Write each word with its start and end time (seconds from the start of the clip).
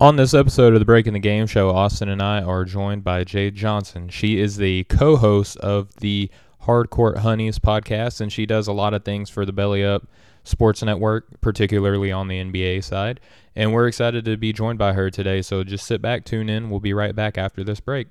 On 0.00 0.14
this 0.14 0.32
episode 0.32 0.74
of 0.74 0.78
the 0.78 0.84
Breaking 0.84 1.14
the 1.14 1.18
Game 1.18 1.48
show, 1.48 1.70
Austin 1.70 2.08
and 2.08 2.22
I 2.22 2.40
are 2.40 2.64
joined 2.64 3.02
by 3.02 3.24
Jade 3.24 3.56
Johnson. 3.56 4.08
She 4.08 4.38
is 4.38 4.56
the 4.56 4.84
co 4.84 5.16
host 5.16 5.56
of 5.56 5.92
the 5.96 6.30
Hardcourt 6.62 7.16
Hunnies 7.16 7.58
podcast, 7.58 8.20
and 8.20 8.32
she 8.32 8.46
does 8.46 8.68
a 8.68 8.72
lot 8.72 8.94
of 8.94 9.04
things 9.04 9.28
for 9.28 9.44
the 9.44 9.52
Belly 9.52 9.84
Up 9.84 10.06
Sports 10.44 10.84
Network, 10.84 11.40
particularly 11.40 12.12
on 12.12 12.28
the 12.28 12.38
NBA 12.38 12.84
side. 12.84 13.18
And 13.56 13.72
we're 13.72 13.88
excited 13.88 14.24
to 14.26 14.36
be 14.36 14.52
joined 14.52 14.78
by 14.78 14.92
her 14.92 15.10
today. 15.10 15.42
So 15.42 15.64
just 15.64 15.84
sit 15.84 16.00
back, 16.00 16.24
tune 16.24 16.48
in. 16.48 16.70
We'll 16.70 16.78
be 16.78 16.94
right 16.94 17.16
back 17.16 17.36
after 17.36 17.64
this 17.64 17.80
break. 17.80 18.06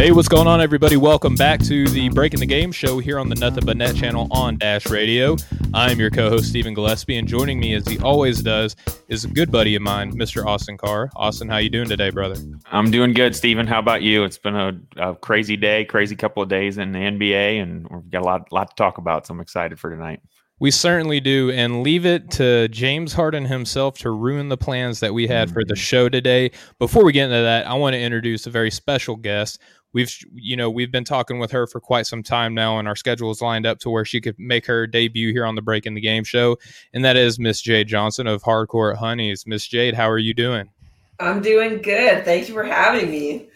Hey, 0.00 0.12
what's 0.12 0.28
going 0.28 0.46
on, 0.46 0.62
everybody? 0.62 0.96
Welcome 0.96 1.34
back 1.34 1.60
to 1.64 1.86
the 1.86 2.08
Breaking 2.08 2.40
the 2.40 2.46
Game 2.46 2.72
show 2.72 3.00
here 3.00 3.18
on 3.18 3.28
the 3.28 3.34
Nothing 3.34 3.66
But 3.66 3.76
Net 3.76 3.94
channel 3.94 4.28
on 4.30 4.56
Dash 4.56 4.88
Radio. 4.88 5.36
I'm 5.74 6.00
your 6.00 6.08
co-host 6.08 6.46
Stephen 6.48 6.74
Gillaspie, 6.74 7.18
and 7.18 7.28
joining 7.28 7.60
me, 7.60 7.74
as 7.74 7.86
he 7.86 7.98
always 7.98 8.40
does, 8.40 8.76
is 9.08 9.26
a 9.26 9.28
good 9.28 9.52
buddy 9.52 9.74
of 9.76 9.82
mine, 9.82 10.14
Mr. 10.14 10.46
Austin 10.46 10.78
Carr. 10.78 11.10
Austin, 11.16 11.50
how 11.50 11.58
you 11.58 11.68
doing 11.68 11.86
today, 11.86 12.08
brother? 12.08 12.40
I'm 12.72 12.90
doing 12.90 13.12
good, 13.12 13.36
Stephen. 13.36 13.66
How 13.66 13.78
about 13.78 14.00
you? 14.00 14.24
It's 14.24 14.38
been 14.38 14.56
a, 14.56 14.72
a 14.96 15.14
crazy 15.16 15.58
day, 15.58 15.84
crazy 15.84 16.16
couple 16.16 16.42
of 16.42 16.48
days 16.48 16.78
in 16.78 16.92
the 16.92 16.98
NBA, 16.98 17.60
and 17.62 17.86
we've 17.90 18.10
got 18.10 18.22
a 18.22 18.24
lot, 18.24 18.50
lot 18.52 18.70
to 18.70 18.76
talk 18.76 18.96
about. 18.96 19.26
So 19.26 19.34
I'm 19.34 19.40
excited 19.40 19.78
for 19.78 19.90
tonight. 19.90 20.22
We 20.60 20.70
certainly 20.70 21.20
do, 21.20 21.50
and 21.50 21.82
leave 21.82 22.04
it 22.04 22.30
to 22.32 22.68
James 22.68 23.14
Harden 23.14 23.46
himself 23.46 23.96
to 24.00 24.10
ruin 24.10 24.50
the 24.50 24.58
plans 24.58 25.00
that 25.00 25.14
we 25.14 25.26
had 25.26 25.50
for 25.50 25.64
the 25.64 25.72
mm-hmm. 25.72 25.80
show 25.80 26.08
today. 26.10 26.50
Before 26.78 27.02
we 27.02 27.12
get 27.12 27.24
into 27.24 27.40
that, 27.42 27.66
I 27.66 27.72
want 27.74 27.94
to 27.94 28.00
introduce 28.00 28.46
a 28.46 28.50
very 28.50 28.70
special 28.70 29.16
guest 29.16 29.58
we've 29.92 30.16
you 30.34 30.56
know 30.56 30.70
we've 30.70 30.92
been 30.92 31.04
talking 31.04 31.38
with 31.38 31.50
her 31.50 31.66
for 31.66 31.80
quite 31.80 32.06
some 32.06 32.22
time 32.22 32.54
now 32.54 32.78
and 32.78 32.86
our 32.86 32.96
schedule 32.96 33.30
is 33.30 33.40
lined 33.40 33.66
up 33.66 33.78
to 33.78 33.90
where 33.90 34.04
she 34.04 34.20
could 34.20 34.38
make 34.38 34.66
her 34.66 34.86
debut 34.86 35.32
here 35.32 35.44
on 35.44 35.54
the 35.54 35.62
break 35.62 35.86
in 35.86 35.94
the 35.94 36.00
game 36.00 36.24
show 36.24 36.56
and 36.94 37.04
that 37.04 37.16
is 37.16 37.38
miss 37.38 37.60
jade 37.60 37.88
johnson 37.88 38.26
of 38.26 38.42
hardcourt 38.42 38.96
hunnies. 38.96 39.46
Miss 39.46 39.66
jade 39.66 39.94
how 39.94 40.08
are 40.08 40.18
you 40.18 40.34
doing? 40.34 40.70
I'm 41.18 41.42
doing 41.42 41.82
good. 41.82 42.24
Thank 42.24 42.48
you 42.48 42.54
for 42.54 42.64
having 42.64 43.10
me 43.10 43.49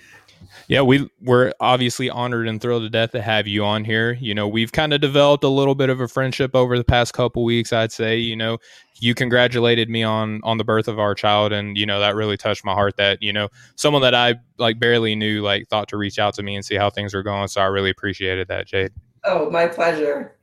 yeah, 0.69 0.81
we 0.83 1.09
we're 1.21 1.53
obviously 1.61 2.09
honored 2.09 2.49
and 2.49 2.61
thrilled 2.61 2.83
to 2.83 2.91
death 2.91 3.13
to 3.13 3.23
have 3.23 3.47
you 3.47 3.65
on 3.65 3.85
here. 3.85 4.15
You 4.15 4.35
know, 4.35 4.49
we've 4.49 4.73
kind 4.73 4.93
of 4.93 5.01
developed 5.01 5.45
a 5.45 5.49
little 5.49 5.75
bit 5.75 5.91
of 5.91 6.01
a 6.01 6.09
friendship 6.09 6.55
over 6.55 6.79
the 6.79 6.85
past 6.85 7.13
couple 7.13 7.45
weeks. 7.45 7.73
I'd 7.73 7.93
say, 7.93 8.17
you 8.17 8.37
know, 8.37 8.59
you 9.01 9.15
congratulated 9.15 9.91
me 9.91 10.03
on 10.03 10.41
on 10.43 10.59
the 10.59 10.65
birth 10.65 10.89
of 10.89 10.99
our 10.99 11.15
child, 11.15 11.53
and 11.53 11.77
you 11.77 11.85
know 11.85 12.01
that 12.01 12.15
really 12.15 12.37
touched 12.37 12.65
my 12.65 12.73
heart. 12.73 12.97
That 12.97 13.23
you 13.23 13.33
know 13.33 13.49
someone 13.77 14.03
that 14.03 14.15
I 14.15 14.37
like 14.59 14.79
barely 14.79 15.15
knew 15.15 15.43
like 15.43 15.69
thought 15.69 15.89
to 15.89 15.97
reach 15.97 16.19
out 16.19 16.35
to 16.35 16.43
me 16.43 16.55
and 16.55 16.65
see 16.65 16.77
how 16.77 16.91
things 16.91 17.15
were 17.15 17.23
going. 17.23 17.49
So 17.49 17.61
I 17.61 17.67
really 17.67 17.91
appreciated 17.91 18.49
that, 18.49 18.67
Jade. 18.67 18.93
Oh, 19.25 19.51
my 19.51 19.67
pleasure. 19.67 20.37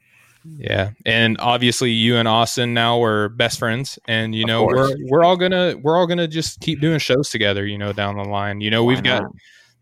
Yeah, 0.58 0.92
and 1.06 1.38
obviously 1.40 1.92
you 1.92 2.18
and 2.18 2.28
Austin 2.28 2.74
now 2.74 2.98
we're 2.98 3.30
best 3.30 3.60
friends, 3.60 4.00
and 4.08 4.34
you 4.34 4.46
know 4.46 4.66
we're 4.66 4.96
we're 5.08 5.24
all 5.24 5.38
gonna 5.38 5.76
we're 5.82 5.96
all 5.96 6.08
gonna 6.08 6.28
just 6.28 6.62
keep 6.62 6.82
doing 6.82 7.00
shows 7.00 7.30
together. 7.30 7.66
You 7.66 7.78
know, 7.78 7.94
down 7.94 8.18
the 8.18 8.24
line. 8.24 8.60
You 8.60 8.72
know, 8.72 8.84
we've 8.84 9.04
got 9.04 9.24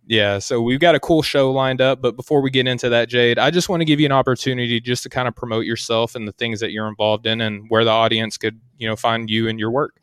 yeah, 0.10 0.40
so 0.40 0.60
we've 0.60 0.80
got 0.80 0.96
a 0.96 1.00
cool 1.00 1.22
show 1.22 1.52
lined 1.52 1.82
up. 1.82 2.02
But 2.02 2.16
before 2.16 2.42
we 2.42 2.50
get 2.50 2.68
into 2.68 2.90
that, 2.90 3.10
Jade, 3.10 3.38
I 3.38 3.52
just 3.52 3.70
want 3.70 3.82
to 3.82 3.86
give 3.86 4.00
you 4.00 4.08
an 4.08 4.12
opportunity 4.12 4.82
just 4.82 5.04
to 5.04 5.10
kind 5.10 5.28
of 5.28 5.36
promote 5.36 5.66
yourself 5.66 6.16
and 6.16 6.28
the 6.28 6.32
things 6.32 6.60
that 6.62 6.72
you're 6.72 6.88
involved 6.88 7.28
in 7.28 7.42
and 7.42 7.70
where 7.70 7.86
the 7.86 7.92
audience 7.92 8.36
could, 8.36 8.60
you 8.80 8.88
know, 8.88 8.96
find 8.96 9.30
you 9.30 9.48
and 9.48 9.60
your 9.60 9.70
work. 9.70 10.02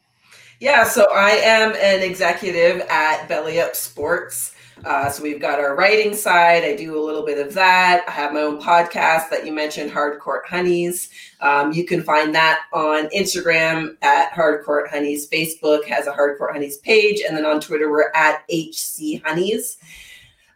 Yeah, 0.61 0.85
so 0.85 1.09
I 1.13 1.31
am 1.31 1.75
an 1.75 2.09
executive 2.09 2.83
at 2.89 3.27
Belly 3.27 3.61
Up 3.61 3.75
Sports. 3.75 4.55
Uh, 4.85 5.09
so 5.09 5.23
we've 5.23 5.41
got 5.41 5.59
our 5.59 5.75
writing 5.75 6.15
side. 6.15 6.63
I 6.63 6.77
do 6.77 6.99
a 6.99 7.05
little 7.05 7.25
bit 7.25 7.45
of 7.45 7.55
that. 7.55 8.05
I 8.07 8.11
have 8.11 8.33
my 8.33 8.41
own 8.41 8.61
podcast 8.61 9.31
that 9.31 9.47
you 9.47 9.53
mentioned, 9.53 9.91
Hardcourt 9.91 10.45
Hunnies. 10.49 11.09
Um, 11.41 11.73
you 11.73 11.85
can 11.85 12.03
find 12.03 12.35
that 12.35 12.63
on 12.73 13.09
Instagram 13.09 13.97
at 14.03 14.33
Hardcourt 14.33 14.91
Hunnies. 14.91 15.29
Facebook 15.31 15.85
has 15.87 16.07
a 16.07 16.13
Hardcourt 16.13 16.55
Hunnies 16.55 16.81
page, 16.83 17.23
and 17.27 17.37
then 17.37 17.47
on 17.47 17.61
Twitter 17.61 17.91
we're 17.91 18.11
at 18.15 18.45
HC 18.51 19.23
Hunnies. 19.25 19.77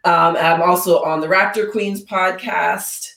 Um, 0.03 0.35
I'm 0.37 0.61
also 0.61 1.01
on 1.03 1.19
the 1.19 1.27
Raptor 1.27 1.71
Queens 1.71 2.05
podcast 2.05 3.07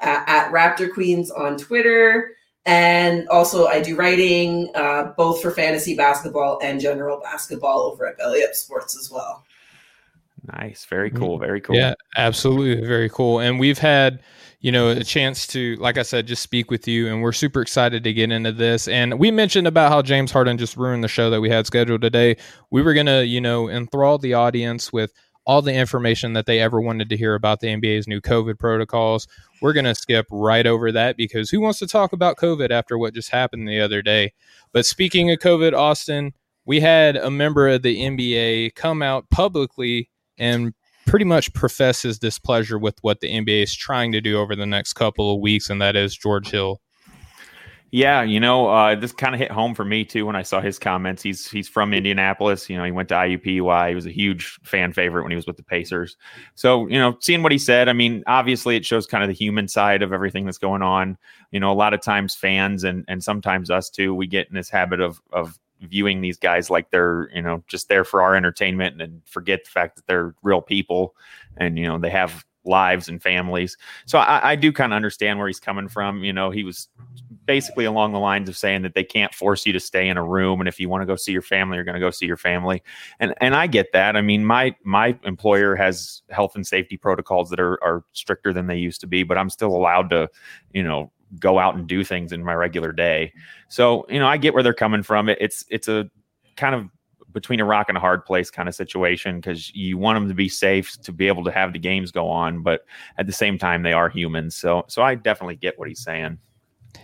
at, 0.00 0.28
at 0.28 0.52
Raptor 0.52 0.92
Queens 0.92 1.30
on 1.30 1.56
Twitter. 1.56 2.36
And 2.64 3.28
also, 3.28 3.66
I 3.66 3.80
do 3.80 3.96
writing 3.96 4.70
uh, 4.76 5.12
both 5.16 5.42
for 5.42 5.50
fantasy 5.50 5.96
basketball 5.96 6.60
and 6.62 6.80
general 6.80 7.20
basketball 7.20 7.80
over 7.80 8.06
at 8.06 8.16
Belly 8.18 8.44
Up 8.44 8.54
Sports 8.54 8.96
as 8.96 9.10
well. 9.10 9.44
Nice. 10.44 10.84
Very 10.86 11.10
cool. 11.10 11.38
Very 11.38 11.60
cool. 11.60 11.76
Yeah, 11.76 11.94
absolutely. 12.16 12.84
Very 12.86 13.08
cool. 13.08 13.38
And 13.38 13.60
we've 13.60 13.78
had, 13.78 14.20
you 14.60 14.72
know, 14.72 14.88
a 14.88 15.04
chance 15.04 15.46
to, 15.48 15.76
like 15.76 15.98
I 15.98 16.02
said, 16.02 16.26
just 16.26 16.42
speak 16.42 16.70
with 16.70 16.88
you. 16.88 17.08
And 17.08 17.22
we're 17.22 17.32
super 17.32 17.62
excited 17.62 18.02
to 18.02 18.12
get 18.12 18.32
into 18.32 18.50
this. 18.50 18.88
And 18.88 19.20
we 19.20 19.30
mentioned 19.30 19.68
about 19.68 19.92
how 19.92 20.02
James 20.02 20.32
Harden 20.32 20.58
just 20.58 20.76
ruined 20.76 21.04
the 21.04 21.08
show 21.08 21.30
that 21.30 21.40
we 21.40 21.48
had 21.48 21.66
scheduled 21.66 22.00
today. 22.00 22.36
We 22.70 22.82
were 22.82 22.94
going 22.94 23.06
to, 23.06 23.24
you 23.24 23.40
know, 23.40 23.68
enthrall 23.68 24.18
the 24.18 24.34
audience 24.34 24.92
with 24.92 25.12
all 25.44 25.62
the 25.62 25.74
information 25.74 26.32
that 26.32 26.46
they 26.46 26.60
ever 26.60 26.80
wanted 26.80 27.08
to 27.08 27.16
hear 27.16 27.34
about 27.34 27.60
the 27.60 27.68
NBA's 27.68 28.08
new 28.08 28.20
COVID 28.20 28.58
protocols. 28.58 29.26
We're 29.60 29.72
going 29.72 29.84
to 29.84 29.94
skip 29.94 30.26
right 30.30 30.66
over 30.66 30.92
that 30.92 31.16
because 31.16 31.50
who 31.50 31.60
wants 31.60 31.78
to 31.80 31.86
talk 31.86 32.12
about 32.12 32.36
COVID 32.36 32.70
after 32.70 32.98
what 32.98 33.14
just 33.14 33.30
happened 33.30 33.68
the 33.68 33.80
other 33.80 34.02
day? 34.02 34.32
But 34.72 34.86
speaking 34.86 35.30
of 35.30 35.38
COVID, 35.38 35.72
Austin, 35.72 36.32
we 36.64 36.80
had 36.80 37.16
a 37.16 37.30
member 37.30 37.68
of 37.68 37.82
the 37.82 38.00
NBA 38.00 38.74
come 38.74 39.02
out 39.02 39.28
publicly 39.30 40.10
and 40.38 40.74
pretty 41.06 41.24
much 41.24 41.52
professes 41.52 42.18
displeasure 42.18 42.78
with 42.78 42.96
what 43.02 43.20
the 43.20 43.28
NBA 43.28 43.64
is 43.64 43.74
trying 43.74 44.12
to 44.12 44.20
do 44.20 44.38
over 44.38 44.54
the 44.54 44.66
next 44.66 44.94
couple 44.94 45.34
of 45.34 45.40
weeks, 45.40 45.70
and 45.70 45.80
that 45.80 45.96
is 45.96 46.16
George 46.16 46.50
Hill. 46.50 46.80
Yeah, 47.94 48.22
you 48.22 48.40
know, 48.40 48.68
uh, 48.68 48.94
this 48.94 49.12
kind 49.12 49.34
of 49.34 49.38
hit 49.38 49.50
home 49.50 49.74
for 49.74 49.84
me 49.84 50.06
too 50.06 50.24
when 50.24 50.34
I 50.34 50.40
saw 50.40 50.62
his 50.62 50.78
comments. 50.78 51.22
He's 51.22 51.50
he's 51.50 51.68
from 51.68 51.92
Indianapolis. 51.92 52.70
You 52.70 52.78
know, 52.78 52.84
he 52.84 52.90
went 52.90 53.10
to 53.10 53.14
IUPUI. 53.16 53.90
He 53.90 53.94
was 53.94 54.06
a 54.06 54.10
huge 54.10 54.58
fan 54.62 54.94
favorite 54.94 55.24
when 55.24 55.30
he 55.30 55.36
was 55.36 55.46
with 55.46 55.58
the 55.58 55.62
Pacers. 55.62 56.16
So, 56.54 56.88
you 56.88 56.98
know, 56.98 57.18
seeing 57.20 57.42
what 57.42 57.52
he 57.52 57.58
said, 57.58 57.90
I 57.90 57.92
mean, 57.92 58.24
obviously 58.26 58.76
it 58.76 58.86
shows 58.86 59.06
kind 59.06 59.22
of 59.22 59.28
the 59.28 59.34
human 59.34 59.68
side 59.68 60.00
of 60.02 60.10
everything 60.10 60.46
that's 60.46 60.56
going 60.56 60.80
on. 60.80 61.18
You 61.50 61.60
know, 61.60 61.70
a 61.70 61.74
lot 61.74 61.92
of 61.92 62.00
times 62.00 62.34
fans 62.34 62.82
and 62.82 63.04
and 63.08 63.22
sometimes 63.22 63.70
us 63.70 63.90
too, 63.90 64.14
we 64.14 64.26
get 64.26 64.48
in 64.48 64.54
this 64.54 64.70
habit 64.70 65.02
of 65.02 65.20
of 65.30 65.58
viewing 65.82 66.20
these 66.20 66.38
guys 66.38 66.70
like 66.70 66.90
they're 66.90 67.30
you 67.34 67.42
know 67.42 67.62
just 67.66 67.88
there 67.88 68.04
for 68.04 68.22
our 68.22 68.34
entertainment 68.34 69.00
and 69.00 69.20
forget 69.26 69.64
the 69.64 69.70
fact 69.70 69.96
that 69.96 70.06
they're 70.06 70.34
real 70.42 70.62
people 70.62 71.14
and 71.56 71.78
you 71.78 71.86
know 71.86 71.98
they 71.98 72.10
have 72.10 72.44
lives 72.64 73.08
and 73.08 73.20
families. 73.20 73.76
So 74.06 74.18
i, 74.18 74.52
I 74.52 74.56
do 74.56 74.72
kind 74.72 74.92
of 74.92 74.96
understand 74.96 75.38
where 75.38 75.48
he's 75.48 75.58
coming 75.58 75.88
from 75.88 76.22
you 76.22 76.32
know 76.32 76.50
he 76.50 76.62
was 76.62 76.88
basically 77.44 77.84
along 77.84 78.12
the 78.12 78.20
lines 78.20 78.48
of 78.48 78.56
saying 78.56 78.82
that 78.82 78.94
they 78.94 79.02
can't 79.02 79.34
force 79.34 79.66
you 79.66 79.72
to 79.72 79.80
stay 79.80 80.08
in 80.08 80.16
a 80.16 80.24
room 80.24 80.60
and 80.60 80.68
if 80.68 80.78
you 80.78 80.88
want 80.88 81.02
to 81.02 81.06
go 81.06 81.16
see 81.16 81.32
your 81.32 81.42
family 81.42 81.76
you're 81.76 81.84
going 81.84 81.94
to 81.94 82.00
go 82.00 82.10
see 82.10 82.26
your 82.26 82.36
family. 82.36 82.82
And 83.18 83.34
and 83.40 83.54
i 83.56 83.66
get 83.66 83.92
that. 83.92 84.16
I 84.16 84.20
mean 84.20 84.44
my 84.44 84.74
my 84.84 85.18
employer 85.24 85.74
has 85.74 86.22
health 86.30 86.54
and 86.54 86.66
safety 86.66 86.96
protocols 86.96 87.50
that 87.50 87.60
are, 87.60 87.82
are 87.82 88.04
stricter 88.12 88.52
than 88.52 88.68
they 88.68 88.76
used 88.76 89.00
to 89.00 89.06
be 89.06 89.24
but 89.24 89.36
i'm 89.36 89.50
still 89.50 89.74
allowed 89.74 90.10
to 90.10 90.28
you 90.72 90.82
know 90.84 91.10
go 91.38 91.58
out 91.58 91.74
and 91.74 91.86
do 91.86 92.04
things 92.04 92.32
in 92.32 92.44
my 92.44 92.54
regular 92.54 92.92
day. 92.92 93.32
So, 93.68 94.06
you 94.08 94.18
know, 94.18 94.26
I 94.26 94.36
get 94.36 94.54
where 94.54 94.62
they're 94.62 94.74
coming 94.74 95.02
from. 95.02 95.28
It's 95.28 95.64
it's 95.70 95.88
a 95.88 96.10
kind 96.56 96.74
of 96.74 96.88
between 97.32 97.60
a 97.60 97.64
rock 97.64 97.88
and 97.88 97.96
a 97.96 98.00
hard 98.00 98.24
place 98.24 98.50
kind 98.50 98.68
of 98.68 98.74
situation 98.74 99.36
because 99.36 99.74
you 99.74 99.96
want 99.96 100.16
them 100.16 100.28
to 100.28 100.34
be 100.34 100.48
safe 100.48 101.00
to 101.02 101.12
be 101.12 101.26
able 101.26 101.44
to 101.44 101.50
have 101.50 101.72
the 101.72 101.78
games 101.78 102.10
go 102.10 102.28
on, 102.28 102.62
but 102.62 102.84
at 103.18 103.26
the 103.26 103.32
same 103.32 103.58
time 103.58 103.82
they 103.82 103.92
are 103.92 104.08
humans. 104.08 104.54
So 104.54 104.84
so 104.88 105.02
I 105.02 105.14
definitely 105.14 105.56
get 105.56 105.78
what 105.78 105.88
he's 105.88 106.02
saying. 106.02 106.38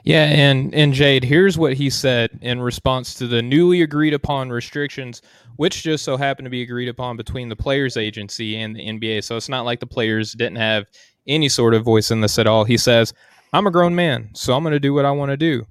Yeah, 0.05 0.25
and 0.25 0.75
and 0.75 0.93
Jade, 0.93 1.25
here's 1.25 1.57
what 1.59 1.75
he 1.75 1.91
said 1.91 2.39
in 2.43 2.61
response 2.61 3.15
to 3.15 3.27
the 3.27 3.43
newly 3.43 3.83
agreed 3.83 4.15
upon 4.15 4.51
restrictions, 4.51 5.23
which 5.57 5.83
just 5.83 6.05
so 6.05 6.17
happened 6.17 6.47
to 6.47 6.51
be 6.51 6.63
agreed 6.63 6.89
upon 6.89 7.17
between 7.17 7.49
the 7.49 7.57
players 7.57 7.97
agency 7.97 8.57
and 8.57 8.77
the 8.77 8.87
NBA. 8.87 9.25
So 9.25 9.37
it's 9.37 9.49
not 9.49 9.65
like 9.65 9.81
the 9.81 9.87
players 9.87 10.33
didn't 10.33 10.57
have 10.57 10.87
any 11.27 11.49
sort 11.49 11.75
of 11.75 11.85
voice 11.85 12.11
in 12.11 12.21
this 12.21 12.39
at 12.39 12.47
all. 12.47 12.65
He 12.65 12.77
says, 12.77 13.13
I'm 13.53 13.67
a 13.67 13.71
grown 13.71 13.95
man, 13.95 14.31
so 14.35 14.55
I'm 14.55 14.63
going 14.63 14.73
to 14.73 14.81
do 14.81 14.93
what 14.93 15.05
I 15.05 15.11
want 15.11 15.31
to 15.31 15.37
do. 15.37 15.65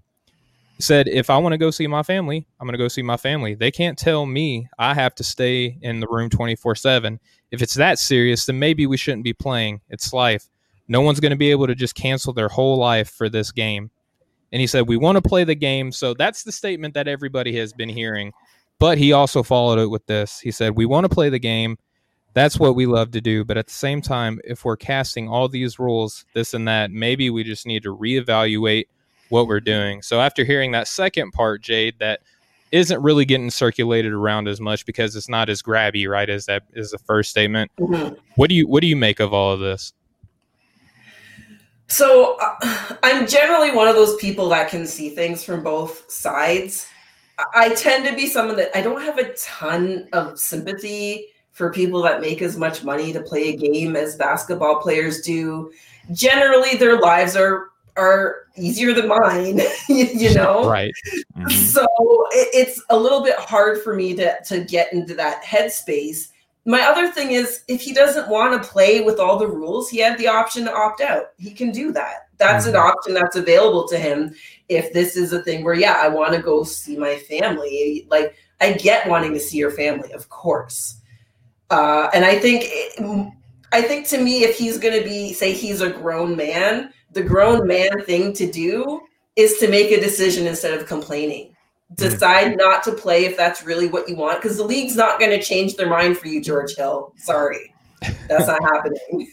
He 0.78 0.84
said, 0.84 1.08
if 1.08 1.30
I 1.30 1.38
want 1.38 1.54
to 1.54 1.58
go 1.58 1.72
see 1.72 1.88
my 1.88 2.04
family, 2.04 2.48
I'm 2.60 2.68
going 2.68 2.74
to 2.74 2.84
go 2.84 2.88
see 2.88 3.02
my 3.02 3.18
family. 3.18 3.56
They 3.56 3.72
can't 3.72 3.98
tell 3.98 4.26
me 4.26 4.68
I 4.78 4.94
have 4.94 5.16
to 5.16 5.24
stay 5.24 5.78
in 5.82 6.00
the 6.00 6.08
room 6.08 6.30
24 6.30 6.76
7. 6.76 7.20
If 7.52 7.62
it's 7.62 7.76
that 7.76 8.00
serious, 8.00 8.46
then 8.46 8.60
maybe 8.60 8.86
we 8.86 8.98
shouldn't 8.98 9.24
be 9.24 9.34
playing. 9.34 9.82
It's 9.90 10.14
life. 10.14 10.48
No 10.88 11.02
one's 11.02 11.20
going 11.20 11.32
to 11.32 11.38
be 11.38 11.52
able 11.52 11.68
to 11.68 11.76
just 11.76 11.96
cancel 11.96 12.34
their 12.34 12.48
whole 12.48 12.78
life 12.78 13.10
for 13.10 13.30
this 13.30 13.52
game. 13.52 13.92
And 14.52 14.62
he 14.62 14.68
said, 14.68 14.88
we 14.88 14.98
want 14.98 15.18
to 15.18 15.28
play 15.28 15.44
the 15.44 15.56
game. 15.56 15.92
So 15.92 16.14
that's 16.14 16.44
the 16.44 16.52
statement 16.52 16.94
that 16.94 17.08
everybody 17.08 17.56
has 17.58 17.74
been 17.74 17.90
hearing. 17.90 18.32
But 18.80 18.98
he 18.98 19.12
also 19.12 19.44
followed 19.44 19.80
it 19.80 19.88
with 19.88 20.06
this. 20.06 20.40
He 20.40 20.52
said, 20.52 20.76
we 20.76 20.86
want 20.86 21.06
to 21.06 21.10
play 21.10 21.30
the 21.30 21.40
game. 21.40 21.78
That's 22.34 22.60
what 22.60 22.76
we 22.76 22.86
love 22.86 23.12
to 23.12 23.22
do. 23.22 23.44
But 23.44 23.58
at 23.58 23.68
the 23.68 23.74
same 23.74 24.02
time, 24.02 24.40
if 24.44 24.64
we're 24.64 24.78
casting 24.78 25.28
all 25.28 25.48
these 25.48 25.80
rules, 25.80 26.26
this 26.34 26.54
and 26.54 26.68
that, 26.68 26.92
maybe 26.92 27.30
we 27.30 27.44
just 27.44 27.66
need 27.66 27.84
to 27.84 27.96
reevaluate 27.96 28.86
what 29.30 29.48
we're 29.48 29.60
doing. 29.60 30.02
So 30.02 30.22
after 30.22 30.44
hearing 30.44 30.72
that 30.72 30.88
second 30.88 31.32
part, 31.32 31.62
Jade, 31.62 31.96
that 32.00 32.22
isn't 32.72 33.02
really 33.02 33.26
getting 33.26 33.50
circulated 33.50 34.14
around 34.14 34.48
as 34.48 34.60
much 34.60 34.86
because 34.86 35.16
it's 35.16 35.30
not 35.30 35.50
as 35.50 35.62
grabby, 35.62 36.08
right? 36.08 36.30
As 36.30 36.46
that 36.46 36.64
is 36.74 36.92
the 36.92 36.98
first 36.98 37.32
statement. 37.32 37.72
Mm-hmm. 37.80 38.16
What 38.36 38.50
do 38.50 38.56
you 38.56 38.68
what 38.68 38.82
do 38.82 38.88
you 38.88 38.96
make 38.96 39.20
of 39.20 39.34
all 39.34 39.52
of 39.52 39.60
this? 39.60 39.94
So 41.88 42.38
uh, 42.42 42.96
I'm 43.04 43.28
generally 43.28 43.72
one 43.72 43.88
of 43.88 43.96
those 43.96 44.16
people 44.18 44.50
that 44.50 44.70
can 44.70 44.86
see 44.86 45.10
things 45.10 45.44
from 45.44 45.64
both 45.64 46.12
sides. 46.12 46.88
I 47.54 47.70
tend 47.76 48.06
to 48.08 48.16
be 48.16 48.28
someone 48.28 48.58
that 48.58 48.76
I 48.76 48.82
don't 48.82 49.02
have 49.02 49.18
a 49.18 49.34
ton 49.36 50.10
of 50.12 50.38
sympathy 50.38 51.28
for 51.58 51.72
people 51.72 52.04
that 52.04 52.22
make 52.22 52.44
as 52.44 52.56
much 52.56 52.84
money 52.84 53.12
to 53.12 53.20
play 53.20 53.50
a 53.50 53.58
game 53.58 53.96
as 53.96 54.16
basketball 54.16 54.80
players 54.80 55.22
do. 55.22 55.72
Generally, 56.14 56.78
their 56.78 57.00
lives 57.00 57.36
are 57.36 57.72
are 57.98 58.44
easier 58.56 58.94
than 58.94 59.08
mine, 59.08 59.60
you 59.90 60.32
know? 60.36 60.70
Right. 60.70 60.94
Mm-hmm. 61.36 61.50
So 61.50 61.82
it, 62.30 62.50
it's 62.54 62.84
a 62.92 62.96
little 62.96 63.24
bit 63.24 63.40
hard 63.40 63.82
for 63.82 63.96
me 63.96 64.14
to, 64.18 64.38
to 64.44 64.64
get 64.66 64.94
into 64.94 65.16
that 65.16 65.44
headspace. 65.44 66.28
My 66.66 66.82
other 66.82 67.12
thing 67.12 67.32
is 67.32 67.64
if 67.68 67.82
he 67.82 67.92
doesn't 67.92 68.30
want 68.30 68.62
to 68.62 68.70
play 68.70 69.02
with 69.02 69.20
all 69.20 69.40
the 69.40 69.48
rules, 69.48 69.90
he 69.90 69.98
had 69.98 70.20
the 70.20 70.28
option 70.28 70.66
to 70.66 70.76
opt 70.76 71.02
out. 71.02 71.32
He 71.40 71.50
can 71.50 71.72
do 71.72 71.92
that. 71.94 72.28
That's 72.38 72.68
mm-hmm. 72.68 72.76
an 72.76 72.82
option 72.84 73.14
that's 73.16 73.36
available 73.36 73.88
to 73.88 73.98
him 73.98 74.36
if 74.70 74.94
this 74.94 75.18
is 75.18 75.34
a 75.34 75.42
thing 75.42 75.64
where, 75.64 75.74
yeah, 75.74 75.98
I 76.00 76.08
want 76.08 76.36
to 76.36 76.42
go 76.42 76.64
see 76.64 76.98
my 76.98 77.16
family. 77.16 78.06
Like, 78.12 78.36
I 78.62 78.74
get 78.74 79.10
wanting 79.10 79.34
to 79.34 79.40
see 79.40 79.58
your 79.58 79.72
family, 79.72 80.12
of 80.14 80.30
course. 80.30 81.02
Uh, 81.70 82.10
and 82.14 82.24
I 82.24 82.40
think, 82.40 82.66
I 83.72 83.82
think 83.82 84.08
to 84.08 84.18
me, 84.20 84.44
if 84.44 84.58
he's 84.58 84.78
going 84.78 84.98
to 84.98 85.08
be, 85.08 85.34
say, 85.34 85.54
he's 85.54 85.82
a 85.82 85.90
grown 85.90 86.36
man, 86.36 86.92
the 87.12 87.24
grown 87.24 87.68
man 87.68 88.02
thing 88.06 88.34
to 88.34 88.50
do 88.50 89.02
is 89.36 89.58
to 89.58 89.70
make 89.70 89.92
a 89.92 90.00
decision 90.00 90.48
instead 90.48 90.74
of 90.74 90.88
complaining. 90.88 91.48
Mm-hmm. 91.48 91.96
Decide 91.96 92.58
not 92.58 92.84
to 92.84 92.92
play 92.94 93.26
if 93.26 93.38
that's 93.38 93.64
really 93.64 93.88
what 93.88 94.10
you 94.10 94.16
want, 94.16 94.42
because 94.42 94.58
the 94.58 94.64
league's 94.64 94.96
not 94.96 95.20
going 95.20 95.32
to 95.32 95.42
change 95.42 95.76
their 95.76 95.90
mind 95.90 96.18
for 96.18 96.28
you, 96.28 96.42
George 96.42 96.76
Hill. 96.76 97.14
Sorry, 97.18 97.74
that's 98.28 98.48
not 98.48 98.62
happening. 98.74 99.32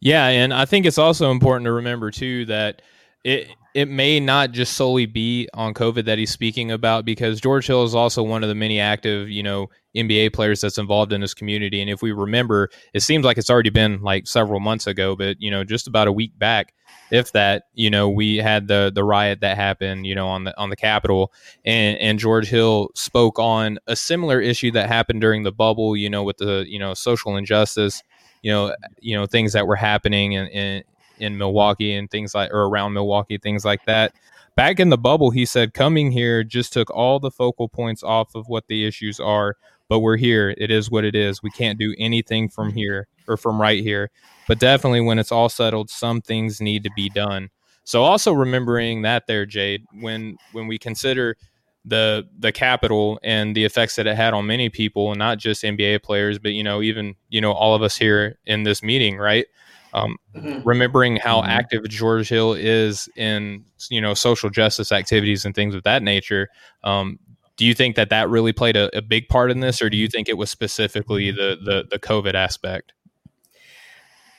Yeah, 0.00 0.28
and 0.28 0.54
I 0.54 0.64
think 0.64 0.86
it's 0.86 0.98
also 0.98 1.30
important 1.30 1.64
to 1.66 1.72
remember 1.72 2.10
too 2.10 2.44
that 2.46 2.82
it 3.24 3.48
it 3.74 3.88
may 3.88 4.18
not 4.18 4.50
just 4.50 4.74
solely 4.74 5.06
be 5.06 5.48
on 5.54 5.74
COVID 5.74 6.04
that 6.06 6.18
he's 6.18 6.30
speaking 6.30 6.72
about 6.72 7.04
because 7.04 7.40
George 7.40 7.66
Hill 7.66 7.84
is 7.84 7.94
also 7.94 8.22
one 8.22 8.42
of 8.42 8.48
the 8.48 8.54
many 8.54 8.80
active, 8.80 9.30
you 9.30 9.42
know, 9.42 9.68
NBA 9.96 10.32
players 10.32 10.60
that's 10.60 10.78
involved 10.78 11.12
in 11.12 11.20
this 11.20 11.34
community. 11.34 11.80
And 11.80 11.88
if 11.88 12.02
we 12.02 12.12
remember, 12.12 12.70
it 12.94 13.00
seems 13.00 13.24
like 13.24 13.38
it's 13.38 13.50
already 13.50 13.70
been 13.70 14.02
like 14.02 14.26
several 14.26 14.60
months 14.60 14.86
ago, 14.86 15.14
but 15.14 15.36
you 15.40 15.50
know, 15.50 15.62
just 15.62 15.86
about 15.86 16.08
a 16.08 16.12
week 16.12 16.36
back, 16.38 16.74
if 17.10 17.32
that, 17.32 17.64
you 17.74 17.90
know, 17.90 18.08
we 18.08 18.36
had 18.36 18.66
the 18.66 18.90
the 18.94 19.04
riot 19.04 19.40
that 19.40 19.56
happened, 19.56 20.06
you 20.06 20.14
know, 20.14 20.28
on 20.28 20.44
the 20.44 20.58
on 20.58 20.70
the 20.70 20.76
Capitol, 20.76 21.32
and 21.64 21.96
and 21.98 22.18
George 22.18 22.48
Hill 22.48 22.90
spoke 22.94 23.38
on 23.38 23.78
a 23.86 23.96
similar 23.96 24.40
issue 24.40 24.70
that 24.72 24.88
happened 24.88 25.20
during 25.20 25.42
the 25.42 25.52
bubble, 25.52 25.96
you 25.96 26.10
know, 26.10 26.22
with 26.22 26.38
the 26.38 26.64
you 26.68 26.78
know 26.78 26.94
social 26.94 27.36
injustice 27.36 28.02
you 28.42 28.50
know, 28.50 28.74
you 29.00 29.16
know 29.16 29.26
things 29.26 29.52
that 29.52 29.66
were 29.66 29.76
happening 29.76 30.32
in, 30.32 30.46
in, 30.48 30.82
in 31.20 31.38
Milwaukee 31.38 31.94
and 31.94 32.10
things 32.10 32.34
like 32.34 32.52
or 32.52 32.64
around 32.64 32.92
Milwaukee, 32.92 33.38
things 33.38 33.64
like 33.64 33.84
that. 33.86 34.12
Back 34.56 34.80
in 34.80 34.90
the 34.90 34.98
bubble, 34.98 35.30
he 35.30 35.46
said 35.46 35.74
coming 35.74 36.10
here 36.10 36.42
just 36.44 36.72
took 36.72 36.90
all 36.90 37.20
the 37.20 37.30
focal 37.30 37.68
points 37.68 38.02
off 38.02 38.34
of 38.34 38.48
what 38.48 38.66
the 38.66 38.84
issues 38.86 39.20
are. 39.20 39.56
But 39.88 40.00
we're 40.00 40.16
here. 40.16 40.54
It 40.56 40.70
is 40.70 40.90
what 40.90 41.04
it 41.04 41.16
is. 41.16 41.42
We 41.42 41.50
can't 41.50 41.78
do 41.78 41.94
anything 41.98 42.48
from 42.48 42.72
here 42.72 43.08
or 43.26 43.36
from 43.36 43.60
right 43.60 43.82
here. 43.82 44.10
But 44.46 44.60
definitely, 44.60 45.00
when 45.00 45.18
it's 45.18 45.32
all 45.32 45.48
settled, 45.48 45.90
some 45.90 46.20
things 46.20 46.60
need 46.60 46.84
to 46.84 46.90
be 46.94 47.08
done. 47.08 47.50
So 47.84 48.04
also 48.04 48.32
remembering 48.32 49.02
that 49.02 49.26
there, 49.26 49.46
Jade, 49.46 49.84
when 50.00 50.36
when 50.52 50.68
we 50.68 50.78
consider 50.78 51.36
the 51.84 52.28
the 52.38 52.52
Capitol 52.52 53.18
and 53.22 53.56
the 53.56 53.64
effects 53.64 53.96
that 53.96 54.06
it 54.06 54.16
had 54.16 54.34
on 54.34 54.46
many 54.46 54.68
people, 54.68 55.10
and 55.10 55.18
not 55.18 55.38
just 55.38 55.64
NBA 55.64 56.02
players, 56.02 56.38
but 56.38 56.52
you 56.52 56.62
know 56.62 56.82
even 56.82 57.14
you 57.30 57.40
know 57.40 57.52
all 57.52 57.74
of 57.74 57.82
us 57.82 57.96
here 57.96 58.38
in 58.46 58.62
this 58.62 58.82
meeting, 58.82 59.16
right? 59.16 59.46
Um, 59.92 60.16
mm-hmm. 60.34 60.66
Remembering 60.66 61.16
how 61.16 61.40
mm-hmm. 61.40 61.50
active 61.50 61.88
George 61.88 62.28
Hill 62.28 62.54
is 62.54 63.08
in 63.16 63.64
you 63.90 64.00
know 64.00 64.14
social 64.14 64.50
justice 64.50 64.92
activities 64.92 65.44
and 65.44 65.54
things 65.54 65.74
of 65.74 65.82
that 65.82 66.02
nature. 66.02 66.48
Um, 66.84 67.18
do 67.56 67.66
you 67.66 67.74
think 67.74 67.96
that 67.96 68.08
that 68.08 68.30
really 68.30 68.52
played 68.52 68.76
a, 68.76 68.96
a, 68.96 69.02
big 69.02 69.28
part 69.28 69.50
in 69.50 69.60
this, 69.60 69.82
or 69.82 69.90
do 69.90 69.96
you 69.98 70.08
think 70.08 70.30
it 70.30 70.38
was 70.38 70.50
specifically 70.50 71.30
the 71.30 71.58
the, 71.62 71.86
the 71.90 71.98
COVID 71.98 72.34
aspect? 72.34 72.92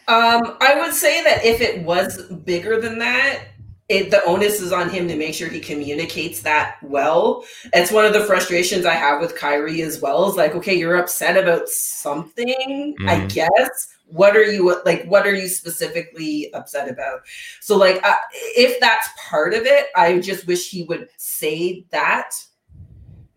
Um, 0.08 0.58
I 0.60 0.76
would 0.80 0.94
say 0.94 1.24
that 1.24 1.46
if 1.46 1.62
it 1.62 1.84
was 1.84 2.24
bigger 2.24 2.82
than 2.82 2.98
that, 3.00 3.46
it, 3.92 4.10
the 4.10 4.24
onus 4.26 4.62
is 4.62 4.72
on 4.72 4.90
him 4.90 5.08
to 5.08 5.16
make 5.16 5.34
sure 5.34 5.50
he 5.50 5.60
communicates 5.60 6.42
that 6.42 6.78
well. 6.82 7.44
It's 7.74 7.92
one 7.92 8.06
of 8.06 8.14
the 8.14 8.22
frustrations 8.22 8.86
I 8.86 8.96
have 8.96 9.22
with 9.22 9.36
Kyrie 9.36 9.82
as 9.82 10.02
well. 10.02 10.30
Is 10.30 10.36
like, 10.36 10.56
okay, 10.56 10.74
you're 10.74 10.96
upset 10.96 11.38
about 11.38 11.68
something, 11.68 12.96
mm. 13.00 13.10
I 13.10 13.26
guess. 13.28 13.91
What 14.12 14.36
are 14.36 14.44
you 14.44 14.82
like? 14.86 15.06
What 15.06 15.26
are 15.26 15.36
you 15.36 15.48
specifically 15.48 16.54
upset 16.54 16.90
about? 16.90 17.22
So, 17.60 17.78
like, 17.78 18.06
uh, 18.06 18.16
if 18.34 18.80
that's 18.80 19.08
part 19.18 19.54
of 19.54 19.66
it, 19.66 19.88
I 19.96 20.20
just 20.20 20.48
wish 20.48 20.70
he 20.70 20.84
would 20.84 21.10
say 21.18 21.86
that 21.92 22.32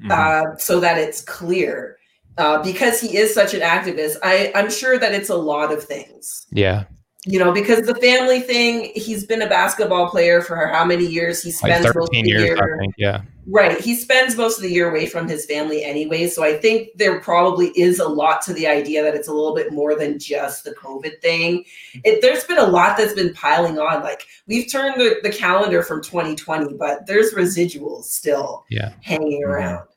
mm. 0.03 0.11
uh, 0.11 0.56
so 0.56 0.81
that 0.81 0.99
it's 0.99 1.21
clear. 1.21 1.99
Uh, 2.37 2.61
because 2.65 3.00
he 3.00 3.17
is 3.17 3.32
such 3.32 3.55
an 3.55 3.61
activist, 3.61 4.17
I, 4.25 4.50
I'm 4.56 4.69
sure 4.69 4.99
that 4.99 5.15
it's 5.15 5.29
a 5.29 5.37
lot 5.37 5.73
of 5.73 5.85
things. 5.85 6.47
Yeah 6.50 6.85
you 7.26 7.38
know, 7.38 7.53
because 7.53 7.87
the 7.87 7.94
family 7.94 8.41
thing, 8.41 8.93
he's 8.94 9.25
been 9.25 9.41
a 9.41 9.49
basketball 9.49 10.11
player 10.11 10.43
for 10.43 10.67
how 10.69 10.85
many 10.85 11.06
years? 11.06 11.43
He 11.43 11.50
spends 11.50 11.87
like 11.87 11.94
most 11.94 12.15
of 12.15 12.23
the 12.23 12.29
years, 12.29 12.43
year, 12.43 12.79
think, 12.79 12.94
yeah. 12.99 13.23
Right. 13.47 13.81
He 13.81 13.94
spends 13.94 14.37
most 14.37 14.59
of 14.59 14.62
the 14.62 14.71
year 14.71 14.91
away 14.91 15.06
from 15.06 15.26
his 15.26 15.47
family 15.47 15.85
anyway. 15.85 16.26
So 16.29 16.44
I 16.44 16.59
think 16.59 16.91
there 16.97 17.21
probably 17.21 17.69
is 17.69 17.99
a 17.99 18.09
lot 18.09 18.43
to 18.43 18.53
the 18.53 18.67
idea 18.67 19.03
that 19.03 19.15
it's 19.15 19.29
a 19.29 19.32
little 19.32 19.55
bit 19.55 19.73
more 19.73 19.94
than 19.94 20.19
just 20.19 20.65
the 20.65 20.73
COVID 20.73 21.21
thing. 21.23 21.61
Mm-hmm. 21.61 22.00
It, 22.05 22.21
there's 22.21 22.44
been 22.44 22.59
a 22.59 22.67
lot 22.67 22.99
that's 22.99 23.15
been 23.15 23.32
piling 23.32 23.79
on. 23.79 24.03
Like 24.03 24.27
we've 24.47 24.70
turned 24.70 25.00
the, 25.00 25.17
the 25.23 25.31
calendar 25.31 25.82
from 25.82 26.03
2020, 26.03 26.75
but 26.75 27.06
there's 27.06 27.32
residuals 27.32 28.05
still 28.05 28.65
yeah. 28.69 28.93
hanging 29.00 29.43
mm-hmm. 29.43 29.50
around. 29.50 29.88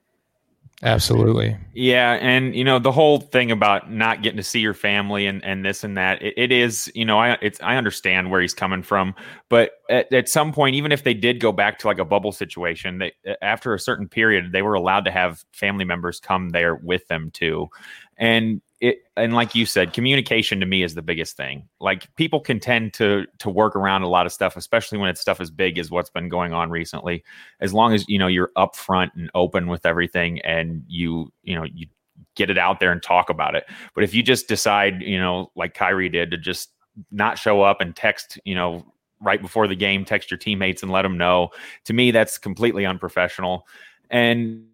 Absolutely. 0.83 1.57
Yeah. 1.73 2.19
And, 2.21 2.55
you 2.55 2.63
know, 2.63 2.77
the 2.77 2.91
whole 2.91 3.19
thing 3.19 3.49
about 3.49 3.91
not 3.91 4.21
getting 4.21 4.37
to 4.37 4.43
see 4.43 4.59
your 4.59 4.75
family 4.75 5.25
and, 5.25 5.43
and 5.43 5.65
this 5.65 5.83
and 5.83 5.97
that, 5.97 6.21
it, 6.21 6.35
it 6.37 6.51
is, 6.51 6.91
you 6.93 7.03
know, 7.03 7.17
I, 7.17 7.35
it's, 7.41 7.59
I 7.61 7.77
understand 7.77 8.29
where 8.29 8.41
he's 8.41 8.53
coming 8.53 8.83
from, 8.83 9.15
but 9.49 9.71
at, 9.89 10.13
at 10.13 10.29
some 10.29 10.53
point, 10.53 10.75
even 10.75 10.91
if 10.91 11.03
they 11.03 11.15
did 11.15 11.39
go 11.39 11.51
back 11.51 11.79
to 11.79 11.87
like 11.87 11.97
a 11.97 12.05
bubble 12.05 12.31
situation, 12.31 12.99
they, 12.99 13.13
after 13.41 13.73
a 13.73 13.79
certain 13.79 14.07
period, 14.07 14.51
they 14.51 14.61
were 14.61 14.75
allowed 14.75 15.05
to 15.05 15.11
have 15.11 15.43
family 15.51 15.83
members 15.83 16.19
come 16.19 16.49
there 16.49 16.75
with 16.75 17.07
them 17.07 17.31
too. 17.31 17.69
And 18.15 18.61
it 18.79 18.99
and 19.15 19.33
like 19.33 19.55
you 19.55 19.65
said 19.65 19.93
communication 19.93 20.59
to 20.59 20.65
me 20.65 20.83
is 20.83 20.93
the 20.93 21.01
biggest 21.01 21.35
thing. 21.35 21.67
Like 21.79 22.13
people 22.15 22.39
can 22.39 22.59
tend 22.59 22.93
to 22.95 23.25
to 23.39 23.49
work 23.49 23.75
around 23.75 24.03
a 24.03 24.07
lot 24.07 24.25
of 24.25 24.31
stuff 24.31 24.55
especially 24.55 24.97
when 24.99 25.09
it's 25.09 25.21
stuff 25.21 25.41
as 25.41 25.49
big 25.49 25.77
as 25.77 25.89
what's 25.89 26.09
been 26.09 26.29
going 26.29 26.53
on 26.53 26.69
recently. 26.69 27.23
As 27.59 27.73
long 27.73 27.93
as 27.93 28.07
you 28.07 28.19
know 28.19 28.27
you're 28.27 28.51
upfront 28.55 29.09
and 29.15 29.31
open 29.33 29.67
with 29.67 29.85
everything 29.85 30.41
and 30.41 30.83
you 30.87 31.31
you 31.43 31.55
know 31.55 31.63
you 31.63 31.87
get 32.35 32.49
it 32.49 32.57
out 32.57 32.79
there 32.79 32.91
and 32.91 33.01
talk 33.01 33.29
about 33.29 33.55
it. 33.55 33.65
But 33.95 34.03
if 34.03 34.13
you 34.13 34.21
just 34.21 34.47
decide 34.47 35.01
you 35.01 35.19
know 35.19 35.51
like 35.55 35.73
Kyrie 35.73 36.09
did 36.09 36.31
to 36.31 36.37
just 36.37 36.69
not 37.11 37.39
show 37.39 37.61
up 37.61 37.81
and 37.81 37.95
text 37.95 38.39
you 38.45 38.53
know 38.53 38.85
right 39.21 39.41
before 39.41 39.67
the 39.67 39.75
game 39.75 40.05
text 40.05 40.29
your 40.29 40.37
teammates 40.37 40.83
and 40.83 40.91
let 40.91 41.01
them 41.01 41.17
know 41.17 41.49
to 41.85 41.93
me 41.93 42.11
that's 42.11 42.37
completely 42.37 42.85
unprofessional. 42.85 43.67
And 44.11 44.67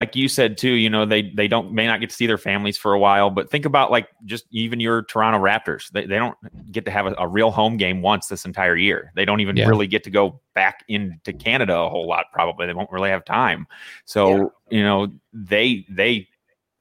like 0.00 0.16
you 0.16 0.28
said 0.28 0.56
too, 0.56 0.70
you 0.70 0.88
know, 0.88 1.04
they 1.04 1.30
they 1.30 1.46
don't 1.46 1.72
may 1.72 1.86
not 1.86 2.00
get 2.00 2.08
to 2.08 2.16
see 2.16 2.26
their 2.26 2.38
families 2.38 2.78
for 2.78 2.94
a 2.94 2.98
while, 2.98 3.28
but 3.28 3.50
think 3.50 3.66
about 3.66 3.90
like 3.90 4.08
just 4.24 4.46
even 4.50 4.80
your 4.80 5.02
Toronto 5.02 5.38
Raptors. 5.38 5.90
They, 5.90 6.06
they 6.06 6.16
don't 6.16 6.36
get 6.72 6.86
to 6.86 6.90
have 6.90 7.06
a, 7.06 7.14
a 7.18 7.28
real 7.28 7.50
home 7.50 7.76
game 7.76 8.00
once 8.00 8.28
this 8.28 8.46
entire 8.46 8.76
year. 8.76 9.12
They 9.14 9.26
don't 9.26 9.40
even 9.40 9.58
yeah. 9.58 9.68
really 9.68 9.86
get 9.86 10.02
to 10.04 10.10
go 10.10 10.40
back 10.54 10.84
into 10.88 11.34
Canada 11.34 11.76
a 11.76 11.90
whole 11.90 12.08
lot, 12.08 12.26
probably. 12.32 12.66
They 12.66 12.72
won't 12.72 12.90
really 12.90 13.10
have 13.10 13.26
time. 13.26 13.66
So, 14.06 14.52
yeah. 14.70 14.78
you 14.78 14.82
know, 14.82 15.08
they 15.34 15.84
they 15.90 16.28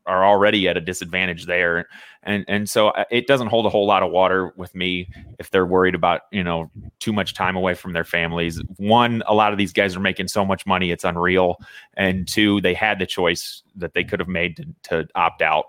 are 0.06 0.26
already 0.26 0.68
at 0.68 0.78
a 0.78 0.82
disadvantage 0.82 1.46
there. 1.46 1.88
And 2.24 2.44
and 2.48 2.70
so 2.70 2.90
uh, 2.90 3.06
it 3.12 3.28
doesn't 3.28 3.48
hold 3.48 3.66
a 3.66 3.70
whole 3.70 3.86
lot 3.86 4.04
of 4.04 4.12
water 4.12 4.54
with 4.58 4.76
me 4.76 5.10
if 5.40 5.52
they're 5.52 5.66
worried 5.66 5.96
about 5.96 6.22
you 6.32 6.44
know 6.44 6.70
too 7.00 7.14
much 7.14 7.34
time 7.34 7.56
away 7.56 7.74
from 7.74 7.94
their 7.94 8.04
families. 8.04 8.62
One 8.78 9.24
a 9.28 9.34
lot 9.34 9.52
of 9.52 9.58
these 9.58 9.72
guys 9.72 9.96
are 9.96 10.02
making 10.02 10.28
so 10.28 10.46
much 10.46 10.66
money 10.66 10.92
it's 10.92 11.04
unreal. 11.04 11.58
And 11.96 12.28
two 12.28 12.62
they 12.62 12.74
had 12.74 13.00
the 13.00 13.06
choice 13.06 13.64
that 13.76 13.94
they 13.94 14.04
could 14.04 14.20
have 14.20 14.30
made 14.30 14.58
to, 14.58 14.66
to 14.90 15.08
opt 15.16 15.42
out 15.42 15.66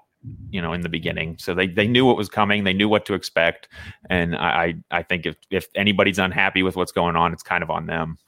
you 0.50 0.60
know 0.60 0.72
in 0.72 0.80
the 0.80 0.88
beginning. 0.88 1.36
So 1.38 1.54
they 1.54 1.68
they 1.68 1.86
knew 1.86 2.04
what 2.04 2.16
was 2.16 2.28
coming 2.28 2.64
they 2.64 2.74
knew 2.74 2.88
what 2.88 3.06
to 3.06 3.14
expect. 3.14 3.68
And 4.08 4.34
i 4.36 4.74
i 4.90 5.02
think 5.02 5.26
if 5.26 5.36
if 5.50 5.68
anybody's 5.74 6.18
unhappy 6.18 6.62
with 6.62 6.76
what's 6.76 6.92
going 6.92 7.16
on 7.16 7.32
it's 7.32 7.42
kind 7.42 7.62
of 7.62 7.70
on 7.70 7.86
them 7.86 8.18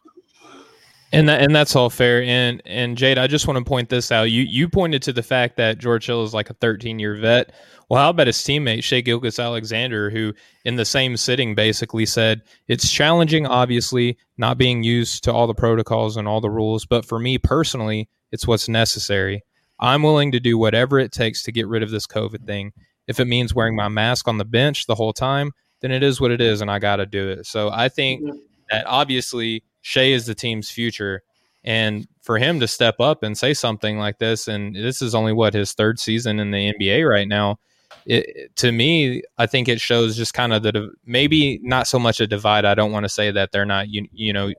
And 1.12 1.28
that, 1.28 1.42
and 1.42 1.54
that's 1.54 1.76
all 1.76 1.90
fair. 1.90 2.22
And 2.22 2.62
and 2.64 2.96
Jade, 2.96 3.18
I 3.18 3.26
just 3.26 3.46
want 3.46 3.58
to 3.58 3.64
point 3.64 3.90
this 3.90 4.10
out. 4.10 4.30
You 4.30 4.42
you 4.42 4.68
pointed 4.68 5.02
to 5.02 5.12
the 5.12 5.22
fact 5.22 5.56
that 5.58 5.78
George 5.78 6.06
Hill 6.06 6.24
is 6.24 6.32
like 6.32 6.48
a 6.48 6.54
13 6.54 6.98
year 6.98 7.14
vet. 7.16 7.52
Well, 7.90 8.00
how 8.00 8.08
about 8.08 8.28
his 8.28 8.38
teammate 8.38 8.82
Shai 8.82 9.02
Gilgeous-Alexander, 9.02 10.08
who 10.08 10.32
in 10.64 10.76
the 10.76 10.84
same 10.86 11.14
sitting 11.18 11.54
basically 11.54 12.06
said 12.06 12.40
it's 12.66 12.90
challenging, 12.90 13.46
obviously 13.46 14.16
not 14.38 14.56
being 14.56 14.82
used 14.82 15.24
to 15.24 15.32
all 15.32 15.46
the 15.46 15.52
protocols 15.52 16.16
and 16.16 16.26
all 16.26 16.40
the 16.40 16.48
rules, 16.48 16.86
but 16.86 17.04
for 17.04 17.18
me 17.18 17.36
personally, 17.36 18.08
it's 18.30 18.46
what's 18.46 18.66
necessary. 18.66 19.44
I'm 19.78 20.02
willing 20.02 20.32
to 20.32 20.40
do 20.40 20.56
whatever 20.56 20.98
it 20.98 21.12
takes 21.12 21.42
to 21.42 21.52
get 21.52 21.68
rid 21.68 21.82
of 21.82 21.90
this 21.90 22.06
COVID 22.06 22.46
thing. 22.46 22.72
If 23.06 23.20
it 23.20 23.26
means 23.26 23.54
wearing 23.54 23.76
my 23.76 23.88
mask 23.88 24.26
on 24.26 24.38
the 24.38 24.44
bench 24.46 24.86
the 24.86 24.94
whole 24.94 25.12
time, 25.12 25.52
then 25.80 25.90
it 25.90 26.02
is 26.02 26.18
what 26.18 26.30
it 26.30 26.40
is, 26.40 26.62
and 26.62 26.70
I 26.70 26.78
got 26.78 26.96
to 26.96 27.04
do 27.04 27.28
it. 27.28 27.44
So 27.46 27.68
I 27.70 27.90
think 27.90 28.22
that 28.70 28.86
obviously 28.86 29.64
Shai 29.82 30.12
is 30.12 30.26
the 30.26 30.34
team's 30.34 30.70
future. 30.70 31.22
And 31.64 32.08
for 32.22 32.38
him 32.38 32.58
to 32.60 32.66
step 32.66 32.98
up 32.98 33.22
and 33.22 33.36
say 33.36 33.54
something 33.54 33.98
like 33.98 34.18
this, 34.18 34.48
and 34.48 34.74
this 34.74 35.02
is 35.02 35.14
only 35.14 35.32
what 35.32 35.54
his 35.54 35.74
third 35.74 36.00
season 36.00 36.40
in 36.40 36.50
the 36.50 36.72
NBA 36.72 37.08
right 37.08 37.28
now. 37.28 37.58
It, 38.04 38.56
to 38.56 38.72
me, 38.72 39.22
I 39.38 39.46
think 39.46 39.68
it 39.68 39.80
shows 39.80 40.16
just 40.16 40.34
kind 40.34 40.52
of 40.52 40.62
the 40.64 40.90
maybe 41.04 41.60
not 41.62 41.86
so 41.86 41.98
much 42.00 42.20
a 42.20 42.26
divide. 42.26 42.64
I 42.64 42.74
don't 42.74 42.90
want 42.90 43.04
to 43.04 43.08
say 43.08 43.30
that 43.30 43.52
they're 43.52 43.66
not 43.66 43.90
you, 43.90 44.08
you 44.12 44.32
know 44.32 44.52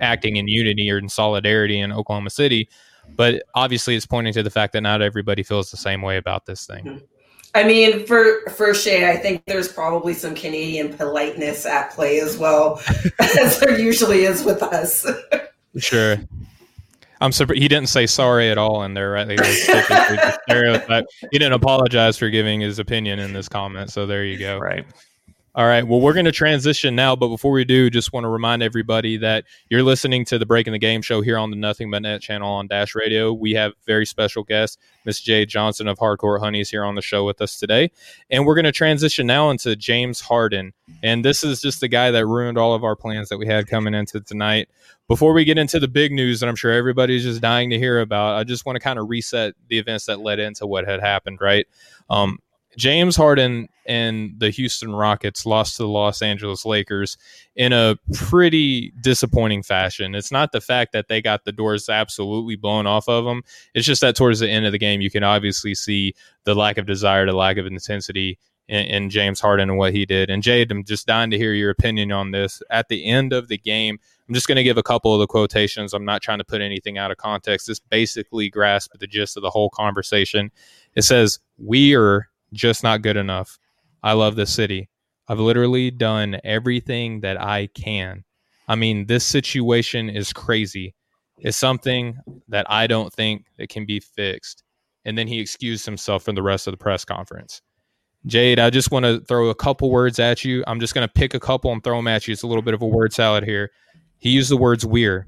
acting 0.00 0.36
in 0.36 0.46
unity 0.46 0.90
or 0.90 0.98
in 0.98 1.08
solidarity 1.08 1.78
in 1.78 1.90
Oklahoma 1.90 2.28
City, 2.28 2.68
but 3.14 3.44
obviously 3.54 3.96
it's 3.96 4.04
pointing 4.04 4.34
to 4.34 4.42
the 4.42 4.50
fact 4.50 4.74
that 4.74 4.82
not 4.82 5.00
everybody 5.00 5.42
feels 5.42 5.70
the 5.70 5.78
same 5.78 6.02
way 6.02 6.18
about 6.18 6.44
this 6.44 6.66
thing. 6.66 6.84
Hmm. 6.84 6.96
I 7.56 7.64
mean, 7.64 8.04
for 8.04 8.42
for 8.50 8.74
Shai, 8.74 9.10
I 9.10 9.16
think 9.16 9.42
there's 9.46 9.72
probably 9.72 10.12
some 10.12 10.34
Canadian 10.34 10.92
politeness 10.92 11.64
at 11.64 11.90
play 11.90 12.20
as 12.20 12.36
well, 12.36 12.82
as 13.18 13.58
there 13.60 13.78
usually 13.78 14.24
is 14.24 14.44
with 14.44 14.62
us. 14.62 15.06
sure. 15.78 16.18
I'm 17.22 17.32
surprised 17.32 17.62
he 17.62 17.66
didn't 17.66 17.88
say 17.88 18.06
sorry 18.06 18.50
at 18.50 18.58
all 18.58 18.82
in 18.82 18.92
there, 18.92 19.10
right? 19.10 19.26
Like, 19.26 19.42
stereotype. 20.46 21.06
He 21.32 21.38
didn't 21.38 21.54
apologize 21.54 22.18
for 22.18 22.28
giving 22.28 22.60
his 22.60 22.78
opinion 22.78 23.20
in 23.20 23.32
this 23.32 23.48
comment. 23.48 23.90
So 23.90 24.04
there 24.04 24.22
you 24.26 24.38
go. 24.38 24.58
Right. 24.58 24.84
All 25.56 25.64
right. 25.64 25.88
Well, 25.88 26.02
we're 26.02 26.12
going 26.12 26.26
to 26.26 26.32
transition 26.32 26.94
now, 26.94 27.16
but 27.16 27.28
before 27.28 27.50
we 27.50 27.64
do, 27.64 27.88
just 27.88 28.12
want 28.12 28.24
to 28.24 28.28
remind 28.28 28.62
everybody 28.62 29.16
that 29.16 29.46
you're 29.70 29.82
listening 29.82 30.22
to 30.26 30.38
the 30.38 30.44
Breaking 30.44 30.74
the 30.74 30.78
Game 30.78 31.00
show 31.00 31.22
here 31.22 31.38
on 31.38 31.48
the 31.48 31.56
Nothing 31.56 31.90
But 31.90 32.02
Net 32.02 32.20
channel 32.20 32.52
on 32.52 32.66
Dash 32.66 32.94
Radio. 32.94 33.32
We 33.32 33.52
have 33.52 33.72
very 33.86 34.04
special 34.04 34.42
guest, 34.42 34.78
Miss 35.06 35.18
Jade 35.18 35.48
Johnson 35.48 35.88
of 35.88 35.98
Hardcourt 35.98 36.40
Hunnies, 36.40 36.68
here 36.68 36.84
on 36.84 36.94
the 36.94 37.00
show 37.00 37.24
with 37.24 37.40
us 37.40 37.56
today, 37.56 37.90
and 38.28 38.44
we're 38.44 38.54
going 38.54 38.66
to 38.66 38.72
transition 38.72 39.26
now 39.26 39.48
into 39.48 39.74
James 39.76 40.20
Harden. 40.20 40.74
And 41.02 41.24
this 41.24 41.42
is 41.42 41.62
just 41.62 41.80
the 41.80 41.88
guy 41.88 42.10
that 42.10 42.26
ruined 42.26 42.58
all 42.58 42.74
of 42.74 42.84
our 42.84 42.94
plans 42.94 43.30
that 43.30 43.38
we 43.38 43.46
had 43.46 43.66
coming 43.66 43.94
into 43.94 44.20
tonight. 44.20 44.68
Before 45.08 45.32
we 45.32 45.46
get 45.46 45.56
into 45.56 45.80
the 45.80 45.88
big 45.88 46.12
news 46.12 46.40
that 46.40 46.50
I'm 46.50 46.56
sure 46.56 46.72
everybody's 46.72 47.22
just 47.22 47.40
dying 47.40 47.70
to 47.70 47.78
hear 47.78 48.00
about, 48.00 48.36
I 48.36 48.44
just 48.44 48.66
want 48.66 48.76
to 48.76 48.80
kind 48.80 48.98
of 48.98 49.08
reset 49.08 49.54
the 49.68 49.78
events 49.78 50.04
that 50.04 50.20
led 50.20 50.38
into 50.38 50.66
what 50.66 50.86
had 50.86 51.00
happened. 51.00 51.38
Right. 51.40 51.66
Um, 52.10 52.40
James 52.76 53.16
Harden 53.16 53.70
and 53.86 54.34
the 54.38 54.50
Houston 54.50 54.94
Rockets 54.94 55.46
lost 55.46 55.76
to 55.76 55.82
the 55.82 55.88
Los 55.88 56.22
Angeles 56.22 56.64
Lakers 56.64 57.16
in 57.54 57.72
a 57.72 57.96
pretty 58.14 58.92
disappointing 59.00 59.62
fashion. 59.62 60.14
It's 60.14 60.32
not 60.32 60.52
the 60.52 60.60
fact 60.60 60.92
that 60.92 61.08
they 61.08 61.22
got 61.22 61.44
the 61.44 61.52
doors 61.52 61.88
absolutely 61.88 62.56
blown 62.56 62.86
off 62.86 63.08
of 63.08 63.24
them. 63.24 63.42
It's 63.74 63.86
just 63.86 64.00
that 64.00 64.16
towards 64.16 64.40
the 64.40 64.50
end 64.50 64.66
of 64.66 64.72
the 64.72 64.78
game, 64.78 65.00
you 65.00 65.10
can 65.10 65.22
obviously 65.22 65.74
see 65.74 66.14
the 66.44 66.54
lack 66.54 66.78
of 66.78 66.86
desire, 66.86 67.26
the 67.26 67.32
lack 67.32 67.56
of 67.56 67.66
intensity 67.66 68.38
in, 68.68 68.84
in 68.86 69.10
James 69.10 69.40
Harden 69.40 69.70
and 69.70 69.78
what 69.78 69.92
he 69.92 70.04
did. 70.04 70.30
And 70.30 70.42
Jade, 70.42 70.70
I'm 70.70 70.84
just 70.84 71.06
dying 71.06 71.30
to 71.30 71.38
hear 71.38 71.54
your 71.54 71.70
opinion 71.70 72.12
on 72.12 72.30
this. 72.30 72.62
At 72.70 72.88
the 72.88 73.06
end 73.06 73.32
of 73.32 73.48
the 73.48 73.58
game, 73.58 73.98
I'm 74.28 74.34
just 74.34 74.48
going 74.48 74.56
to 74.56 74.64
give 74.64 74.78
a 74.78 74.82
couple 74.82 75.14
of 75.14 75.20
the 75.20 75.26
quotations. 75.26 75.94
I'm 75.94 76.04
not 76.04 76.22
trying 76.22 76.38
to 76.38 76.44
put 76.44 76.60
anything 76.60 76.98
out 76.98 77.10
of 77.10 77.16
context. 77.16 77.68
This 77.68 77.78
basically 77.78 78.48
grasps 78.48 78.96
the 78.98 79.06
gist 79.06 79.36
of 79.36 79.42
the 79.42 79.50
whole 79.50 79.70
conversation. 79.70 80.50
It 80.94 81.02
says, 81.02 81.38
We 81.58 81.94
are 81.94 82.28
just 82.52 82.82
not 82.82 83.02
good 83.02 83.16
enough. 83.16 83.58
I 84.06 84.12
love 84.12 84.36
this 84.36 84.54
city. 84.54 84.88
I've 85.26 85.40
literally 85.40 85.90
done 85.90 86.38
everything 86.44 87.22
that 87.22 87.40
I 87.40 87.66
can. 87.74 88.22
I 88.68 88.76
mean, 88.76 89.06
this 89.06 89.24
situation 89.24 90.08
is 90.08 90.32
crazy. 90.32 90.94
It's 91.38 91.56
something 91.56 92.16
that 92.46 92.66
I 92.70 92.86
don't 92.86 93.12
think 93.12 93.46
that 93.58 93.68
can 93.68 93.84
be 93.84 93.98
fixed. 93.98 94.62
And 95.04 95.18
then 95.18 95.26
he 95.26 95.40
excused 95.40 95.84
himself 95.84 96.22
from 96.22 96.36
the 96.36 96.42
rest 96.42 96.68
of 96.68 96.72
the 96.72 96.78
press 96.78 97.04
conference. 97.04 97.60
Jade, 98.26 98.60
I 98.60 98.70
just 98.70 98.92
want 98.92 99.06
to 99.06 99.18
throw 99.22 99.48
a 99.48 99.56
couple 99.56 99.90
words 99.90 100.20
at 100.20 100.44
you. 100.44 100.62
I'm 100.68 100.78
just 100.78 100.94
going 100.94 101.06
to 101.06 101.12
pick 101.12 101.34
a 101.34 101.40
couple 101.40 101.72
and 101.72 101.82
throw 101.82 101.96
them 101.96 102.06
at 102.06 102.28
you. 102.28 102.32
It's 102.32 102.44
a 102.44 102.46
little 102.46 102.62
bit 102.62 102.74
of 102.74 102.82
a 102.82 102.86
word 102.86 103.12
salad 103.12 103.42
here. 103.42 103.72
He 104.18 104.30
used 104.30 104.52
the 104.52 104.56
words 104.56 104.86
we're. 104.86 105.26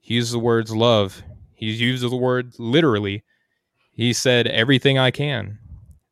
He 0.00 0.14
used 0.14 0.34
the 0.34 0.40
words 0.40 0.74
love. 0.74 1.22
He 1.54 1.70
used 1.70 2.02
the 2.02 2.16
word 2.16 2.52
literally. 2.58 3.22
He 3.92 4.12
said 4.12 4.48
everything 4.48 4.98
I 4.98 5.12
can 5.12 5.60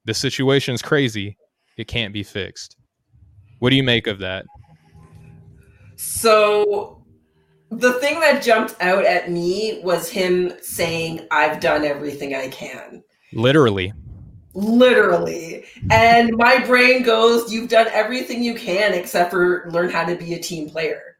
the 0.04 0.14
situation's 0.14 0.82
crazy. 0.82 1.36
It 1.80 1.88
can't 1.88 2.12
be 2.12 2.22
fixed. 2.22 2.76
What 3.60 3.70
do 3.70 3.76
you 3.76 3.82
make 3.82 4.06
of 4.06 4.18
that? 4.18 4.44
So 5.96 7.02
the 7.70 7.94
thing 7.94 8.20
that 8.20 8.42
jumped 8.42 8.76
out 8.82 9.06
at 9.06 9.30
me 9.30 9.80
was 9.82 10.10
him 10.10 10.52
saying, 10.60 11.26
I've 11.30 11.58
done 11.58 11.86
everything 11.86 12.34
I 12.34 12.48
can. 12.48 13.02
Literally. 13.32 13.94
Literally. 14.52 15.64
And 15.90 16.36
my 16.36 16.62
brain 16.66 17.02
goes, 17.02 17.50
You've 17.50 17.70
done 17.70 17.86
everything 17.92 18.42
you 18.42 18.54
can 18.54 18.92
except 18.92 19.30
for 19.30 19.70
learn 19.70 19.88
how 19.88 20.04
to 20.04 20.16
be 20.16 20.34
a 20.34 20.38
team 20.38 20.68
player. 20.68 21.16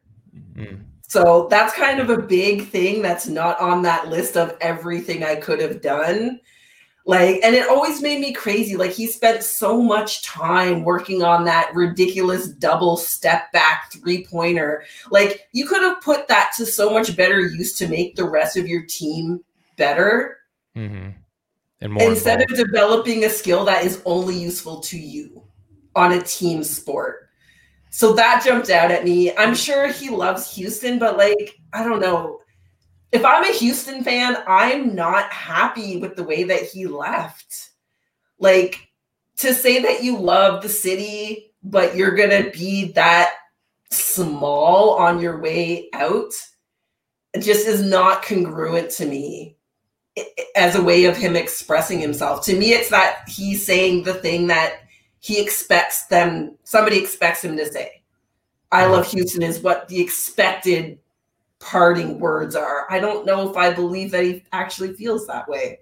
Mm-hmm. 0.55 0.83
So 1.07 1.47
that's 1.49 1.73
kind 1.73 1.99
of 1.99 2.11
a 2.11 2.21
big 2.21 2.67
thing 2.67 3.01
that's 3.01 3.25
not 3.25 3.59
on 3.59 3.81
that 3.81 4.09
list 4.09 4.37
of 4.37 4.55
everything 4.61 5.23
I 5.23 5.37
could 5.37 5.59
have 5.59 5.81
done. 5.81 6.39
Like, 7.05 7.39
and 7.43 7.55
it 7.55 7.67
always 7.67 8.01
made 8.01 8.19
me 8.19 8.31
crazy. 8.31 8.77
Like, 8.77 8.91
he 8.91 9.07
spent 9.07 9.43
so 9.43 9.81
much 9.81 10.21
time 10.21 10.83
working 10.83 11.23
on 11.23 11.45
that 11.45 11.73
ridiculous 11.73 12.49
double 12.49 12.95
step 12.95 13.51
back 13.51 13.91
three 13.91 14.25
pointer. 14.25 14.83
Like, 15.09 15.47
you 15.51 15.65
could 15.65 15.81
have 15.81 16.01
put 16.01 16.27
that 16.27 16.51
to 16.57 16.65
so 16.65 16.91
much 16.91 17.15
better 17.15 17.39
use 17.39 17.73
to 17.77 17.87
make 17.87 18.15
the 18.15 18.29
rest 18.29 18.55
of 18.55 18.67
your 18.67 18.83
team 18.83 19.43
better. 19.77 20.37
Mm-hmm. 20.75 21.09
And 21.81 21.93
more 21.93 22.09
instead 22.11 22.41
involved. 22.41 22.61
of 22.61 22.67
developing 22.67 23.25
a 23.25 23.29
skill 23.29 23.65
that 23.65 23.83
is 23.83 24.01
only 24.05 24.37
useful 24.37 24.79
to 24.81 24.99
you 24.99 25.43
on 25.95 26.11
a 26.11 26.21
team 26.21 26.63
sport. 26.63 27.29
So 27.89 28.13
that 28.13 28.43
jumped 28.45 28.69
out 28.69 28.91
at 28.91 29.03
me. 29.03 29.35
I'm 29.35 29.55
sure 29.55 29.91
he 29.91 30.09
loves 30.09 30.55
Houston, 30.55 30.99
but 30.99 31.17
like, 31.17 31.59
I 31.73 31.83
don't 31.83 31.99
know 31.99 32.40
if 33.11 33.25
I'm 33.25 33.43
a 33.43 33.53
Houston 33.53 34.03
fan, 34.03 34.37
I'm 34.47 34.95
not 34.95 35.31
happy 35.31 35.97
with 35.97 36.15
the 36.15 36.23
way 36.23 36.43
that 36.45 36.63
he 36.63 36.87
left. 36.87 37.71
Like 38.39 38.89
to 39.37 39.53
say 39.53 39.81
that 39.81 40.03
you 40.03 40.17
love 40.17 40.61
the 40.61 40.69
city, 40.69 41.53
but 41.63 41.95
you're 41.95 42.15
going 42.15 42.43
to 42.43 42.51
be 42.51 42.91
that 42.93 43.33
small 43.89 44.91
on 44.91 45.19
your 45.19 45.39
way 45.39 45.89
out, 45.93 46.33
just 47.39 47.67
is 47.67 47.83
not 47.83 48.23
congruent 48.23 48.89
to 48.91 49.05
me 49.05 49.57
as 50.55 50.75
a 50.75 50.83
way 50.83 51.05
of 51.05 51.15
him 51.15 51.35
expressing 51.35 51.99
himself. 51.99 52.43
To 52.45 52.57
me, 52.57 52.73
it's 52.73 52.89
that 52.89 53.27
he's 53.27 53.65
saying 53.65 54.03
the 54.03 54.13
thing 54.13 54.47
that 54.47 54.81
he 55.19 55.41
expects 55.41 56.05
them, 56.07 56.57
somebody 56.63 56.97
expects 56.97 57.43
him 57.43 57.55
to 57.57 57.71
say. 57.71 58.01
I 58.71 58.85
love 58.85 59.05
mm-hmm. 59.05 59.17
Houston 59.17 59.43
is 59.43 59.59
what 59.59 59.87
the 59.87 59.99
expected 59.99 60.97
parting 61.61 62.19
words 62.19 62.55
are. 62.55 62.85
I 62.89 62.99
don't 62.99 63.25
know 63.25 63.49
if 63.49 63.55
I 63.55 63.71
believe 63.71 64.11
that 64.11 64.23
he 64.23 64.43
actually 64.51 64.93
feels 64.93 65.27
that 65.27 65.47
way. 65.47 65.79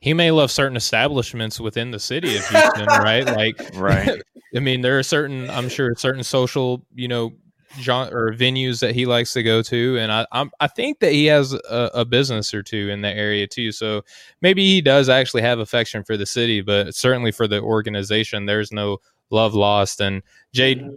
He 0.00 0.14
may 0.14 0.30
love 0.30 0.50
certain 0.50 0.76
establishments 0.76 1.60
within 1.60 1.90
the 1.90 1.98
city 1.98 2.36
of 2.36 2.46
Houston, 2.46 2.86
right? 2.86 3.26
Like, 3.26 3.60
right. 3.74 4.22
I 4.56 4.60
mean, 4.60 4.80
there 4.80 4.98
are 4.98 5.02
certain, 5.02 5.50
I'm 5.50 5.68
sure, 5.68 5.94
certain 5.96 6.22
social, 6.22 6.86
you 6.94 7.08
know, 7.08 7.32
genre 7.80 8.14
or 8.14 8.32
venues 8.32 8.80
that 8.80 8.94
he 8.94 9.04
likes 9.04 9.32
to 9.32 9.42
go 9.42 9.60
to, 9.62 9.98
and 9.98 10.12
I, 10.12 10.26
I'm, 10.30 10.52
I 10.60 10.68
think 10.68 11.00
that 11.00 11.10
he 11.10 11.24
has 11.26 11.54
a, 11.54 11.90
a 11.92 12.04
business 12.04 12.54
or 12.54 12.62
two 12.62 12.88
in 12.88 13.00
the 13.00 13.08
area 13.08 13.48
too. 13.48 13.72
So 13.72 14.02
maybe 14.42 14.64
he 14.64 14.80
does 14.80 15.08
actually 15.08 15.42
have 15.42 15.58
affection 15.58 16.04
for 16.04 16.16
the 16.16 16.26
city, 16.26 16.60
but 16.60 16.94
certainly 16.94 17.32
for 17.32 17.48
the 17.48 17.60
organization, 17.60 18.46
there's 18.46 18.70
no 18.70 18.98
love 19.30 19.54
lost. 19.54 20.00
And 20.00 20.22
Jade, 20.52 20.82
mm-hmm 20.82 20.94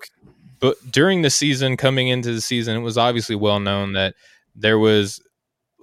but 0.60 0.76
during 0.92 1.22
the 1.22 1.30
season, 1.30 1.78
coming 1.78 2.08
into 2.08 2.34
the 2.34 2.42
season, 2.42 2.78
it 2.78 2.82
was 2.82 2.98
obviously 2.98 3.36
well 3.36 3.60
known 3.60 3.94
that 3.94 4.16
there 4.56 4.80
was 4.80 5.22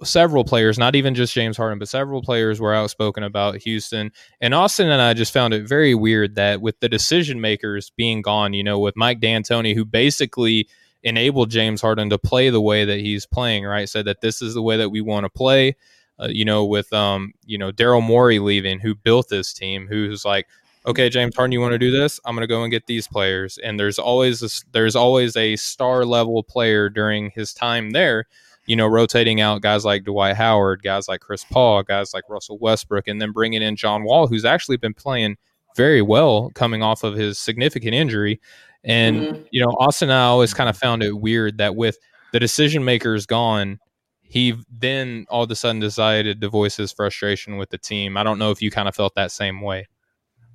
several 0.03 0.43
players, 0.43 0.77
not 0.77 0.95
even 0.95 1.15
just 1.15 1.33
James 1.33 1.57
Harden, 1.57 1.79
but 1.79 1.87
several 1.87 2.21
players 2.21 2.59
were 2.59 2.73
outspoken 2.73 3.23
about 3.23 3.57
Houston. 3.57 4.11
And 4.41 4.53
Austin 4.53 4.89
and 4.89 5.01
I 5.01 5.13
just 5.13 5.33
found 5.33 5.53
it 5.53 5.67
very 5.67 5.95
weird 5.95 6.35
that 6.35 6.61
with 6.61 6.79
the 6.79 6.89
decision 6.89 7.39
makers 7.39 7.91
being 7.95 8.21
gone, 8.21 8.53
you 8.53 8.63
know, 8.63 8.79
with 8.79 8.97
Mike 8.97 9.19
D'Antoni, 9.19 9.73
who 9.73 9.85
basically 9.85 10.67
enabled 11.03 11.49
James 11.49 11.81
Harden 11.81 12.09
to 12.09 12.17
play 12.17 12.49
the 12.49 12.61
way 12.61 12.83
that 12.83 12.99
he's 12.99 13.25
playing, 13.25 13.63
right? 13.63 13.87
Said 13.87 14.05
that 14.05 14.21
this 14.21 14.41
is 14.41 14.53
the 14.53 14.61
way 14.61 14.75
that 14.77 14.89
we 14.89 15.01
want 15.01 15.23
to 15.23 15.29
play. 15.29 15.75
Uh, 16.17 16.27
you 16.29 16.45
know, 16.45 16.63
with 16.65 16.91
um, 16.93 17.33
you 17.45 17.57
know, 17.57 17.71
Daryl 17.71 18.01
Morey 18.01 18.39
leaving, 18.39 18.79
who 18.79 18.95
built 18.95 19.27
this 19.29 19.53
team, 19.53 19.85
who's 19.87 20.23
like, 20.23 20.47
okay, 20.85 21.09
James 21.09 21.35
Harden, 21.35 21.51
you 21.51 21.61
want 21.61 21.73
to 21.73 21.79
do 21.79 21.91
this? 21.91 22.19
I'm 22.25 22.35
going 22.35 22.41
to 22.41 22.47
go 22.47 22.63
and 22.63 22.71
get 22.71 22.87
these 22.87 23.07
players. 23.07 23.57
And 23.57 23.79
there's 23.79 23.99
always 23.99 24.43
a, 24.43 24.49
there's 24.71 24.95
always 24.95 25.35
a 25.35 25.55
star 25.55 26.05
level 26.05 26.43
player 26.43 26.89
during 26.89 27.31
his 27.31 27.53
time 27.53 27.91
there 27.91 28.25
you 28.65 28.75
know, 28.75 28.87
rotating 28.87 29.41
out 29.41 29.61
guys 29.61 29.85
like 29.85 30.03
Dwight 30.03 30.35
Howard, 30.35 30.81
guys 30.81 31.07
like 31.07 31.21
Chris 31.21 31.45
Paul, 31.45 31.83
guys 31.83 32.13
like 32.13 32.23
Russell 32.29 32.57
Westbrook, 32.57 33.07
and 33.07 33.21
then 33.21 33.31
bringing 33.31 33.61
in 33.61 33.75
John 33.75 34.03
Wall, 34.03 34.27
who's 34.27 34.45
actually 34.45 34.77
been 34.77 34.93
playing 34.93 35.37
very 35.75 36.01
well 36.01 36.51
coming 36.55 36.81
off 36.81 37.03
of 37.03 37.15
his 37.15 37.37
significant 37.37 37.93
injury. 37.93 38.41
And, 38.83 39.17
mm-hmm. 39.17 39.41
you 39.51 39.61
know, 39.61 39.71
Austin, 39.71 40.09
I 40.09 40.25
always 40.25 40.53
kind 40.53 40.69
of 40.69 40.77
found 40.77 41.03
it 41.03 41.13
weird 41.13 41.57
that 41.59 41.75
with 41.75 41.97
the 42.31 42.39
decision 42.39 42.83
makers 42.83 43.25
gone, 43.25 43.79
he 44.21 44.55
then 44.71 45.27
all 45.29 45.43
of 45.43 45.51
a 45.51 45.55
sudden 45.55 45.79
decided 45.79 46.41
to 46.41 46.49
voice 46.49 46.75
his 46.75 46.91
frustration 46.91 47.57
with 47.57 47.69
the 47.69 47.77
team. 47.77 48.17
I 48.17 48.23
don't 48.23 48.39
know 48.39 48.51
if 48.51 48.61
you 48.61 48.71
kind 48.71 48.87
of 48.87 48.95
felt 48.95 49.13
that 49.15 49.31
same 49.31 49.61
way. 49.61 49.87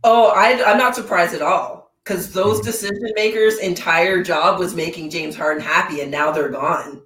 Oh, 0.02 0.32
I, 0.34 0.62
I'm 0.64 0.78
not 0.78 0.94
surprised 0.94 1.34
at 1.34 1.42
all 1.42 1.92
because 2.04 2.32
those 2.32 2.56
mm-hmm. 2.56 2.66
decision 2.66 3.12
makers' 3.14 3.58
entire 3.58 4.22
job 4.22 4.58
was 4.58 4.74
making 4.74 5.10
James 5.10 5.36
Harden 5.36 5.62
happy, 5.62 6.00
and 6.00 6.10
now 6.10 6.30
they're 6.30 6.48
gone. 6.48 7.02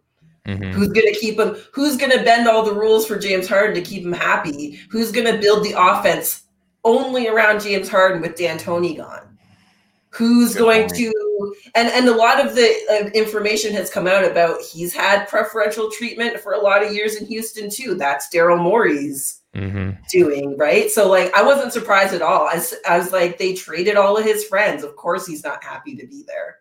Mm-hmm. 0.47 0.73
Who's 0.73 0.89
going 0.89 1.13
to 1.13 1.19
keep 1.19 1.39
him? 1.39 1.57
Who's 1.73 1.97
going 1.97 2.17
to 2.17 2.23
bend 2.23 2.49
all 2.49 2.63
the 2.63 2.75
rules 2.75 3.07
for 3.07 3.19
James 3.19 3.49
Harden 3.49 3.75
to 3.75 3.83
keep 3.83 4.05
him 4.05 4.13
happy? 4.13 4.81
Who's 4.91 5.11
going 5.11 5.33
to 5.33 5.41
build 5.41 5.65
the 5.65 5.75
offense 5.77 6.43
only 6.85 7.29
around 7.29 7.63
James 7.63 7.89
Harden 7.89 8.21
with 8.21 8.37
D'Antoni 8.37 8.97
gone? 8.97 9.39
Who's 10.11 10.53
Good 10.53 10.61
going 10.61 10.83
point. 10.83 10.97
to? 10.97 11.55
And 11.75 11.89
and 11.89 12.09
a 12.09 12.15
lot 12.15 12.45
of 12.45 12.55
the 12.55 12.75
uh, 12.91 13.07
information 13.19 13.73
has 13.73 13.91
come 13.91 14.07
out 14.07 14.25
about 14.25 14.61
he's 14.61 14.95
had 14.95 15.29
preferential 15.29 15.91
treatment 15.91 16.39
for 16.39 16.53
a 16.53 16.61
lot 16.61 16.85
of 16.85 16.93
years 16.93 17.17
in 17.17 17.27
Houston 17.27 17.71
too. 17.71 17.95
That's 17.95 18.29
Daryl 18.29 18.63
Morey's 18.63 19.41
mm-hmm. 19.55 19.91
doing 20.11 20.57
right. 20.57 20.91
So 20.91 21.09
like 21.09 21.35
I 21.35 21.43
wasn't 21.43 21.73
surprised 21.73 22.15
at 22.15 22.23
all. 22.23 22.47
I, 22.47 22.63
I 22.89 22.99
was 22.99 23.13
like 23.13 23.39
they 23.39 23.55
traded 23.55 23.97
all 23.97 24.17
of 24.17 24.25
his 24.25 24.45
friends. 24.45 24.83
Of 24.83 24.97
course 24.97 25.27
he's 25.27 25.45
not 25.45 25.63
happy 25.63 25.97
to 25.97 26.07
be 26.07 26.25
there. 26.27 26.57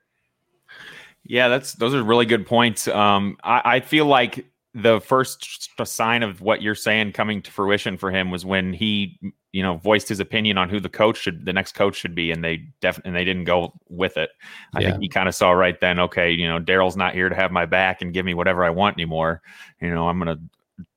Yeah, 1.26 1.48
that's 1.48 1.74
those 1.74 1.94
are 1.94 2.04
really 2.04 2.26
good 2.26 2.46
points. 2.46 2.88
Um, 2.88 3.38
I, 3.44 3.62
I 3.66 3.80
feel 3.80 4.06
like 4.06 4.46
the 4.74 5.00
first 5.02 5.70
sign 5.86 6.24
of 6.24 6.42
what 6.42 6.62
you're 6.62 6.76
saying 6.76 7.12
coming 7.12 7.42
to 7.44 7.52
fruition 7.52 7.96
for 7.96 8.12
him 8.12 8.32
was 8.32 8.44
when 8.44 8.74
he, 8.74 9.20
you 9.52 9.62
know, 9.62 9.78
voiced 9.78 10.10
his 10.10 10.20
opinion 10.20 10.58
on 10.58 10.68
who 10.68 10.80
the 10.80 10.90
coach 10.90 11.18
should, 11.18 11.46
the 11.46 11.54
next 11.54 11.74
coach 11.74 11.96
should 11.96 12.16
be, 12.16 12.32
and 12.32 12.44
they 12.44 12.58
definitely 12.82 13.10
and 13.10 13.16
they 13.16 13.24
didn't 13.24 13.44
go 13.44 13.72
with 13.88 14.18
it. 14.18 14.32
I 14.74 14.82
yeah. 14.82 14.92
think 14.92 15.04
he 15.04 15.10
kind 15.10 15.30
of 15.30 15.36
saw 15.36 15.52
right 15.52 15.80
then, 15.80 16.00
okay, 16.00 16.32
you 16.32 16.48
know, 16.48 16.60
Daryl's 16.60 16.98
not 16.98 17.14
here 17.14 17.30
to 17.30 17.36
have 17.36 17.52
my 17.52 17.66
back 17.66 18.02
and 18.02 18.14
give 18.14 18.26
me 18.26 18.34
whatever 18.34 18.64
I 18.66 18.72
want 18.72 18.98
anymore. 18.98 19.42
You 19.80 19.94
know, 19.94 20.10
I'm 20.10 20.18
gonna 20.18 20.40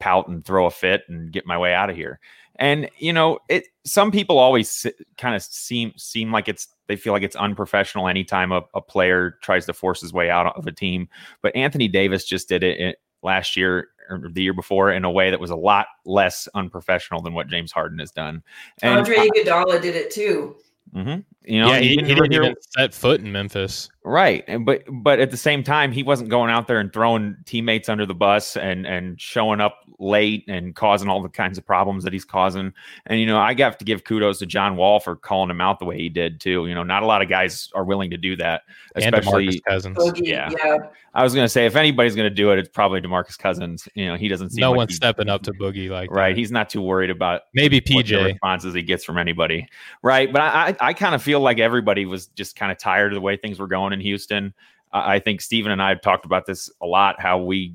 pout 0.00 0.28
and 0.28 0.44
throw 0.44 0.66
a 0.66 0.70
fit 0.70 1.02
and 1.08 1.32
get 1.32 1.46
my 1.46 1.58
way 1.58 1.74
out 1.74 1.90
of 1.90 1.96
here. 1.96 2.20
And 2.58 2.88
you 2.98 3.12
know, 3.12 3.38
it. 3.48 3.64
Some 3.84 4.10
people 4.10 4.38
always 4.38 4.86
kind 5.18 5.34
of 5.36 5.42
seem 5.42 5.92
seem 5.96 6.32
like 6.32 6.48
it's 6.48 6.68
they 6.86 6.96
feel 6.96 7.12
like 7.12 7.22
it's 7.22 7.36
unprofessional 7.36 8.08
anytime 8.08 8.52
a, 8.52 8.62
a 8.74 8.80
player 8.80 9.38
tries 9.42 9.66
to 9.66 9.74
force 9.74 10.00
his 10.00 10.12
way 10.12 10.30
out 10.30 10.56
of 10.56 10.66
a 10.66 10.72
team. 10.72 11.08
But 11.42 11.54
Anthony 11.54 11.88
Davis 11.88 12.24
just 12.24 12.48
did 12.48 12.62
it 12.62 12.96
last 13.22 13.56
year 13.56 13.88
or 14.08 14.22
the 14.30 14.42
year 14.42 14.54
before 14.54 14.92
in 14.92 15.04
a 15.04 15.10
way 15.10 15.30
that 15.30 15.40
was 15.40 15.50
a 15.50 15.56
lot 15.56 15.86
less 16.04 16.48
unprofessional 16.54 17.20
than 17.22 17.34
what 17.34 17.48
James 17.48 17.72
Harden 17.72 17.98
has 17.98 18.12
done. 18.12 18.42
And 18.82 18.98
Andre 18.98 19.16
Iguodala 19.16 19.82
did 19.82 19.96
it 19.96 20.10
too. 20.10 20.56
Mm-hmm. 20.94 21.20
You 21.44 21.60
know, 21.60 21.72
yeah, 21.72 21.80
he, 21.80 21.88
he, 21.88 21.96
he 21.96 22.14
didn't 22.14 22.32
even 22.32 22.54
set 22.76 22.94
foot 22.94 23.20
in 23.20 23.30
Memphis. 23.30 23.90
Right. 24.06 24.44
And 24.46 24.64
but 24.64 24.84
but 24.88 25.18
at 25.18 25.32
the 25.32 25.36
same 25.36 25.64
time, 25.64 25.90
he 25.90 26.04
wasn't 26.04 26.30
going 26.30 26.48
out 26.48 26.68
there 26.68 26.78
and 26.78 26.92
throwing 26.92 27.36
teammates 27.44 27.88
under 27.88 28.06
the 28.06 28.14
bus 28.14 28.56
and 28.56 28.86
and 28.86 29.20
showing 29.20 29.60
up 29.60 29.80
late 29.98 30.44
and 30.46 30.76
causing 30.76 31.08
all 31.08 31.20
the 31.20 31.28
kinds 31.28 31.58
of 31.58 31.66
problems 31.66 32.04
that 32.04 32.12
he's 32.12 32.24
causing. 32.24 32.72
And 33.06 33.18
you 33.18 33.26
know, 33.26 33.38
I 33.38 33.52
got 33.54 33.80
to 33.80 33.84
give 33.84 34.04
kudos 34.04 34.38
to 34.38 34.46
John 34.46 34.76
Wall 34.76 35.00
for 35.00 35.16
calling 35.16 35.50
him 35.50 35.60
out 35.60 35.80
the 35.80 35.86
way 35.86 35.98
he 35.98 36.08
did 36.08 36.40
too. 36.40 36.68
You 36.68 36.74
know, 36.76 36.84
not 36.84 37.02
a 37.02 37.06
lot 37.06 37.20
of 37.20 37.28
guys 37.28 37.68
are 37.74 37.82
willing 37.82 38.10
to 38.10 38.16
do 38.16 38.36
that, 38.36 38.62
especially 38.94 39.60
Cousins. 39.66 39.96
Oh, 39.98 40.12
yeah. 40.14 40.50
yeah. 40.56 40.76
I 41.12 41.24
was 41.24 41.34
gonna 41.34 41.48
say 41.48 41.66
if 41.66 41.74
anybody's 41.74 42.14
gonna 42.14 42.30
do 42.30 42.52
it, 42.52 42.58
it's 42.58 42.68
probably 42.68 43.00
DeMarcus 43.00 43.38
Cousins. 43.38 43.88
You 43.94 44.06
know, 44.06 44.16
he 44.16 44.28
doesn't 44.28 44.50
seem 44.50 44.60
no 44.60 44.70
like 44.70 44.76
one's 44.76 44.94
stepping 44.94 45.30
up 45.30 45.42
to 45.44 45.52
Boogie 45.52 45.88
like 45.88 46.10
right. 46.10 46.28
That. 46.30 46.38
He's 46.38 46.52
not 46.52 46.68
too 46.68 46.82
worried 46.82 47.10
about 47.10 47.42
maybe 47.54 47.80
PJ 47.80 48.24
responses 48.24 48.74
he 48.74 48.82
gets 48.82 49.02
from 49.02 49.16
anybody. 49.16 49.66
Right. 50.02 50.30
But 50.30 50.42
I 50.42 50.68
I, 50.68 50.76
I 50.88 50.92
kind 50.92 51.14
of 51.14 51.22
feel 51.22 51.40
like 51.40 51.58
everybody 51.58 52.04
was 52.04 52.26
just 52.28 52.54
kind 52.54 52.70
of 52.70 52.76
tired 52.78 53.12
of 53.12 53.14
the 53.14 53.22
way 53.22 53.36
things 53.38 53.58
were 53.58 53.66
going 53.66 53.94
in 53.96 54.02
Houston. 54.02 54.54
I 54.92 55.18
think 55.18 55.40
Stephen 55.40 55.72
and 55.72 55.82
I 55.82 55.90
have 55.90 56.00
talked 56.00 56.24
about 56.24 56.46
this 56.46 56.70
a 56.80 56.86
lot. 56.86 57.20
How 57.20 57.38
we 57.38 57.74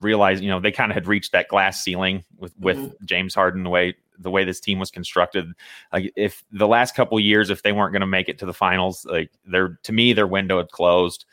realized, 0.00 0.42
you 0.42 0.48
know, 0.48 0.60
they 0.60 0.72
kind 0.72 0.90
of 0.90 0.94
had 0.94 1.06
reached 1.06 1.32
that 1.32 1.48
glass 1.48 1.82
ceiling 1.82 2.24
with 2.38 2.54
with 2.58 2.78
mm-hmm. 2.78 3.04
James 3.04 3.34
Harden 3.34 3.62
the 3.62 3.70
way 3.70 3.94
the 4.18 4.30
way 4.30 4.44
this 4.44 4.60
team 4.60 4.78
was 4.78 4.90
constructed. 4.90 5.52
Like 5.92 6.12
if 6.16 6.44
the 6.50 6.68
last 6.68 6.94
couple 6.94 7.18
years, 7.20 7.50
if 7.50 7.62
they 7.62 7.72
weren't 7.72 7.92
going 7.92 8.00
to 8.00 8.06
make 8.06 8.28
it 8.28 8.38
to 8.38 8.46
the 8.46 8.54
finals, 8.54 9.04
like 9.04 9.30
they're 9.44 9.78
to 9.82 9.92
me, 9.92 10.12
their 10.12 10.26
window 10.26 10.58
had 10.58 10.70
closed. 10.70 11.24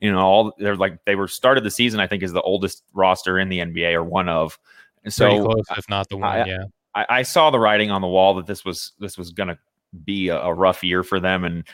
You 0.00 0.10
know, 0.10 0.18
all 0.18 0.52
they're 0.58 0.76
like 0.76 1.04
they 1.04 1.14
were 1.14 1.28
started 1.28 1.64
the 1.64 1.70
season. 1.70 2.00
I 2.00 2.06
think 2.06 2.22
is 2.22 2.32
the 2.32 2.42
oldest 2.42 2.82
roster 2.92 3.38
in 3.38 3.48
the 3.48 3.60
NBA 3.60 3.94
or 3.94 4.02
one 4.02 4.28
of. 4.28 4.58
And 5.04 5.12
so, 5.12 5.44
close, 5.44 5.64
if 5.76 5.88
not 5.88 6.08
the 6.08 6.16
one, 6.16 6.28
I, 6.28 6.44
yeah. 6.44 6.64
I, 6.94 7.06
I, 7.08 7.22
saw 7.22 7.50
the 7.50 7.58
writing 7.58 7.90
on 7.90 8.02
the 8.02 8.08
wall 8.08 8.34
that 8.34 8.46
this 8.46 8.64
was 8.64 8.92
this 9.00 9.18
was 9.18 9.30
going 9.30 9.48
to 9.48 9.58
be 10.04 10.28
a, 10.28 10.40
a 10.40 10.54
rough 10.54 10.84
year 10.84 11.02
for 11.02 11.18
them, 11.18 11.44
and 11.44 11.64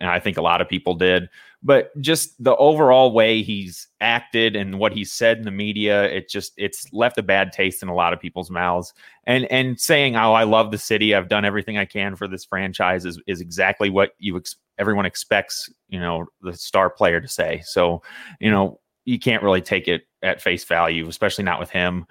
and 0.00 0.10
I 0.10 0.18
think 0.18 0.36
a 0.36 0.42
lot 0.42 0.60
of 0.60 0.68
people 0.68 0.94
did. 0.94 1.28
But 1.62 1.98
just 2.00 2.42
the 2.42 2.54
overall 2.56 3.12
way 3.12 3.42
he's 3.42 3.88
acted 4.00 4.54
and 4.54 4.78
what 4.78 4.92
he 4.92 5.04
said 5.04 5.38
in 5.38 5.44
the 5.44 5.50
media, 5.50 6.04
it 6.04 6.28
just 6.28 6.52
it's 6.58 6.92
left 6.92 7.16
a 7.16 7.22
bad 7.22 7.52
taste 7.52 7.82
in 7.82 7.88
a 7.88 7.94
lot 7.94 8.12
of 8.12 8.20
people's 8.20 8.50
mouths. 8.50 8.92
And 9.26 9.46
and 9.46 9.80
saying, 9.80 10.16
"Oh, 10.16 10.34
I 10.34 10.44
love 10.44 10.70
the 10.70 10.78
city. 10.78 11.14
I've 11.14 11.28
done 11.28 11.44
everything 11.44 11.78
I 11.78 11.86
can 11.86 12.16
for 12.16 12.28
this 12.28 12.44
franchise," 12.44 13.06
is 13.06 13.20
is 13.26 13.40
exactly 13.40 13.88
what 13.88 14.10
you 14.18 14.36
ex- 14.36 14.56
everyone 14.78 15.06
expects. 15.06 15.70
You 15.88 16.00
know, 16.00 16.26
the 16.42 16.52
star 16.52 16.90
player 16.90 17.20
to 17.20 17.28
say. 17.28 17.62
So, 17.64 18.02
you 18.40 18.50
know, 18.50 18.80
you 19.06 19.18
can't 19.18 19.42
really 19.42 19.62
take 19.62 19.88
it 19.88 20.02
at 20.22 20.42
face 20.42 20.64
value, 20.64 21.08
especially 21.08 21.44
not 21.44 21.60
with 21.60 21.70
him. 21.70 22.06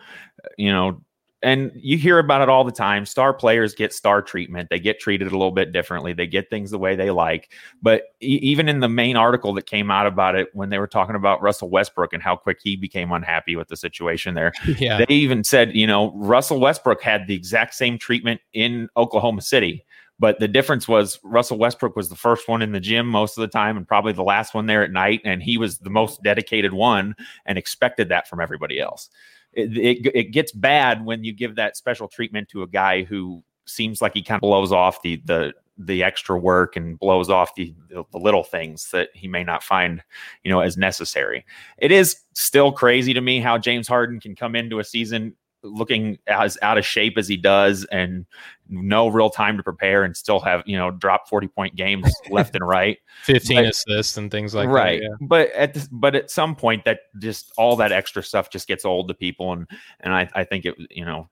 You 0.57 0.71
know, 0.71 1.01
and 1.43 1.71
you 1.75 1.97
hear 1.97 2.19
about 2.19 2.41
it 2.41 2.47
all 2.47 2.63
the 2.63 2.71
time. 2.71 3.05
Star 3.05 3.33
players 3.33 3.75
get 3.75 3.93
star 3.93 4.21
treatment. 4.21 4.69
They 4.69 4.79
get 4.79 4.99
treated 4.99 5.27
a 5.27 5.31
little 5.31 5.51
bit 5.51 5.73
differently. 5.73 6.13
They 6.13 6.25
get 6.25 6.49
things 6.49 6.71
the 6.71 6.79
way 6.79 6.95
they 6.95 7.11
like. 7.11 7.51
But 7.81 8.03
e- 8.21 8.39
even 8.41 8.69
in 8.69 8.79
the 8.79 8.87
main 8.87 9.17
article 9.17 9.53
that 9.55 9.65
came 9.65 9.91
out 9.91 10.07
about 10.07 10.35
it, 10.35 10.47
when 10.53 10.69
they 10.69 10.79
were 10.79 10.87
talking 10.87 11.15
about 11.15 11.41
Russell 11.41 11.69
Westbrook 11.69 12.13
and 12.13 12.23
how 12.23 12.37
quick 12.37 12.59
he 12.63 12.77
became 12.77 13.11
unhappy 13.11 13.57
with 13.57 13.67
the 13.67 13.75
situation 13.75 14.35
there, 14.35 14.53
yeah. 14.79 15.03
they 15.05 15.13
even 15.13 15.43
said, 15.43 15.75
you 15.75 15.85
know, 15.85 16.13
Russell 16.15 16.61
Westbrook 16.61 17.01
had 17.01 17.27
the 17.27 17.35
exact 17.35 17.75
same 17.75 17.97
treatment 17.97 18.39
in 18.53 18.87
Oklahoma 18.95 19.41
City. 19.41 19.85
But 20.19 20.39
the 20.39 20.47
difference 20.47 20.87
was 20.87 21.19
Russell 21.25 21.57
Westbrook 21.57 21.97
was 21.97 22.07
the 22.07 22.15
first 22.15 22.47
one 22.47 22.61
in 22.61 22.71
the 22.71 22.79
gym 22.79 23.05
most 23.05 23.37
of 23.37 23.41
the 23.41 23.47
time 23.49 23.75
and 23.75 23.85
probably 23.85 24.13
the 24.13 24.23
last 24.23 24.53
one 24.53 24.67
there 24.67 24.83
at 24.83 24.91
night. 24.91 25.19
And 25.25 25.43
he 25.43 25.57
was 25.57 25.79
the 25.79 25.89
most 25.89 26.23
dedicated 26.23 26.71
one 26.71 27.15
and 27.45 27.57
expected 27.57 28.07
that 28.09 28.29
from 28.29 28.39
everybody 28.39 28.79
else 28.79 29.09
it, 29.53 29.77
it, 29.77 30.11
it 30.15 30.23
gets 30.31 30.51
bad 30.51 31.05
when 31.05 31.23
you 31.23 31.33
give 31.33 31.55
that 31.55 31.77
special 31.77 32.07
treatment 32.07 32.49
to 32.49 32.63
a 32.63 32.67
guy 32.67 33.03
who 33.03 33.43
seems 33.65 34.01
like 34.01 34.13
he 34.13 34.21
kind 34.21 34.37
of 34.37 34.41
blows 34.41 34.71
off 34.71 35.01
the 35.01 35.21
the 35.25 35.53
the 35.77 36.03
extra 36.03 36.37
work 36.37 36.75
and 36.75 36.99
blows 36.99 37.31
off 37.31 37.55
the, 37.55 37.73
the, 37.89 38.03
the 38.11 38.19
little 38.19 38.43
things 38.43 38.91
that 38.91 39.09
he 39.15 39.27
may 39.27 39.43
not 39.43 39.63
find 39.63 40.03
you 40.43 40.51
know 40.51 40.59
as 40.59 40.77
necessary. 40.77 41.45
It 41.77 41.91
is 41.91 42.17
still 42.33 42.71
crazy 42.71 43.13
to 43.13 43.21
me 43.21 43.39
how 43.39 43.57
james 43.57 43.87
harden 43.87 44.19
can 44.19 44.35
come 44.35 44.55
into 44.55 44.79
a 44.79 44.83
season 44.83 45.35
looking 45.63 46.17
as 46.27 46.57
out 46.61 46.77
of 46.77 46.85
shape 46.85 47.17
as 47.17 47.27
he 47.27 47.37
does 47.37 47.85
and 47.85 48.25
no 48.69 49.07
real 49.07 49.29
time 49.29 49.57
to 49.57 49.63
prepare 49.63 50.03
and 50.03 50.15
still 50.15 50.39
have 50.39 50.61
you 50.65 50.77
know 50.77 50.91
drop 50.91 51.27
40 51.27 51.47
point 51.47 51.75
games 51.75 52.11
left 52.29 52.55
and 52.55 52.67
right 52.67 52.97
15 53.23 53.57
but, 53.57 53.65
assists 53.65 54.17
and 54.17 54.29
things 54.29 54.53
like 54.53 54.69
right 54.69 55.01
that, 55.01 55.07
yeah. 55.09 55.27
but 55.27 55.51
at 55.51 55.73
this, 55.73 55.87
but 55.91 56.15
at 56.15 56.29
some 56.29 56.55
point 56.55 56.83
that 56.85 56.99
just 57.19 57.51
all 57.57 57.75
that 57.77 57.91
extra 57.91 58.21
stuff 58.21 58.49
just 58.49 58.67
gets 58.67 58.85
old 58.85 59.07
to 59.07 59.13
people 59.13 59.53
and 59.53 59.67
and 60.01 60.13
i 60.13 60.29
i 60.33 60.43
think 60.43 60.65
it 60.65 60.75
you 60.89 61.05
know 61.05 61.29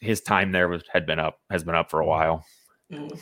his 0.00 0.20
time 0.20 0.52
there 0.52 0.68
was 0.68 0.82
had 0.92 1.06
been 1.06 1.18
up 1.18 1.38
has 1.50 1.64
been 1.64 1.74
up 1.74 1.90
for 1.90 2.00
a 2.00 2.06
while 2.06 2.44
mm. 2.92 3.20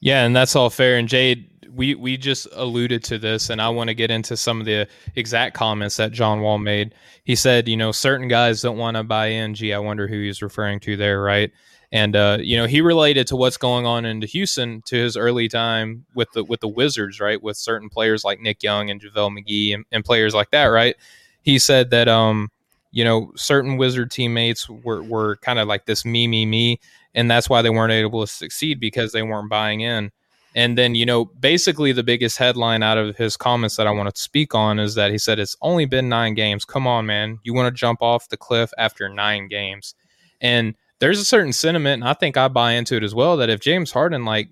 Yeah 0.00 0.24
and 0.24 0.34
that's 0.34 0.56
all 0.56 0.70
fair 0.70 0.96
and 0.96 1.08
jade 1.08 1.50
we 1.76 1.94
we 1.94 2.16
just 2.16 2.48
alluded 2.52 3.04
to 3.04 3.18
this, 3.18 3.50
and 3.50 3.60
I 3.60 3.68
want 3.68 3.88
to 3.88 3.94
get 3.94 4.10
into 4.10 4.36
some 4.36 4.60
of 4.60 4.66
the 4.66 4.88
exact 5.14 5.54
comments 5.54 5.98
that 5.98 6.10
John 6.10 6.40
Wall 6.40 6.58
made. 6.58 6.94
He 7.24 7.36
said, 7.36 7.68
you 7.68 7.76
know, 7.76 7.92
certain 7.92 8.28
guys 8.28 8.62
don't 8.62 8.78
want 8.78 8.96
to 8.96 9.04
buy 9.04 9.26
in. 9.26 9.54
Gee, 9.54 9.74
I 9.74 9.78
wonder 9.78 10.08
who 10.08 10.20
he's 10.20 10.42
referring 10.42 10.80
to 10.80 10.96
there, 10.96 11.20
right? 11.20 11.52
And 11.92 12.16
uh, 12.16 12.38
you 12.40 12.56
know, 12.56 12.66
he 12.66 12.80
related 12.80 13.26
to 13.28 13.36
what's 13.36 13.58
going 13.58 13.84
on 13.84 14.06
in 14.06 14.22
Houston 14.22 14.82
to 14.86 14.96
his 14.96 15.16
early 15.16 15.48
time 15.48 16.06
with 16.14 16.30
the 16.32 16.42
with 16.42 16.60
the 16.60 16.68
Wizards, 16.68 17.20
right? 17.20 17.40
With 17.40 17.58
certain 17.58 17.90
players 17.90 18.24
like 18.24 18.40
Nick 18.40 18.62
Young 18.62 18.90
and 18.90 19.00
JaVale 19.00 19.38
McGee 19.38 19.74
and, 19.74 19.84
and 19.92 20.04
players 20.04 20.34
like 20.34 20.50
that, 20.50 20.64
right? 20.64 20.96
He 21.42 21.58
said 21.58 21.90
that 21.90 22.08
um, 22.08 22.50
you 22.90 23.04
know, 23.04 23.30
certain 23.36 23.76
Wizard 23.76 24.10
teammates 24.10 24.68
were 24.68 25.02
were 25.02 25.36
kind 25.36 25.58
of 25.58 25.68
like 25.68 25.84
this 25.84 26.06
me, 26.06 26.26
me, 26.26 26.46
me, 26.46 26.80
and 27.16 27.28
that's 27.28 27.50
why 27.50 27.62
they 27.62 27.70
weren't 27.70 27.92
able 27.92 28.24
to 28.24 28.32
succeed 28.32 28.78
because 28.78 29.10
they 29.10 29.22
weren't 29.22 29.50
buying 29.50 29.80
in. 29.80 30.12
And 30.54 30.78
then, 30.78 30.94
you 30.94 31.04
know, 31.04 31.24
basically 31.24 31.92
the 31.92 32.02
biggest 32.02 32.38
headline 32.38 32.82
out 32.82 32.96
of 32.96 33.16
his 33.16 33.36
comments 33.36 33.76
that 33.76 33.86
I 33.86 33.90
want 33.90 34.14
to 34.14 34.20
speak 34.20 34.54
on 34.54 34.78
is 34.78 34.94
that 34.94 35.10
he 35.10 35.18
said, 35.18 35.38
It's 35.38 35.56
only 35.60 35.84
been 35.84 36.08
nine 36.08 36.34
games. 36.34 36.64
Come 36.64 36.86
on, 36.86 37.06
man. 37.06 37.40
You 37.42 37.52
want 37.52 37.74
to 37.74 37.78
jump 37.78 38.00
off 38.00 38.28
the 38.28 38.36
cliff 38.36 38.70
after 38.78 39.08
nine 39.08 39.48
games. 39.48 39.94
And 40.40 40.74
there's 40.98 41.20
a 41.20 41.24
certain 41.24 41.52
sentiment, 41.52 42.02
and 42.02 42.08
I 42.08 42.14
think 42.14 42.36
I 42.36 42.48
buy 42.48 42.72
into 42.72 42.96
it 42.96 43.02
as 43.02 43.14
well, 43.14 43.36
that 43.38 43.50
if 43.50 43.60
James 43.60 43.90
Harden 43.90 44.24
like 44.24 44.48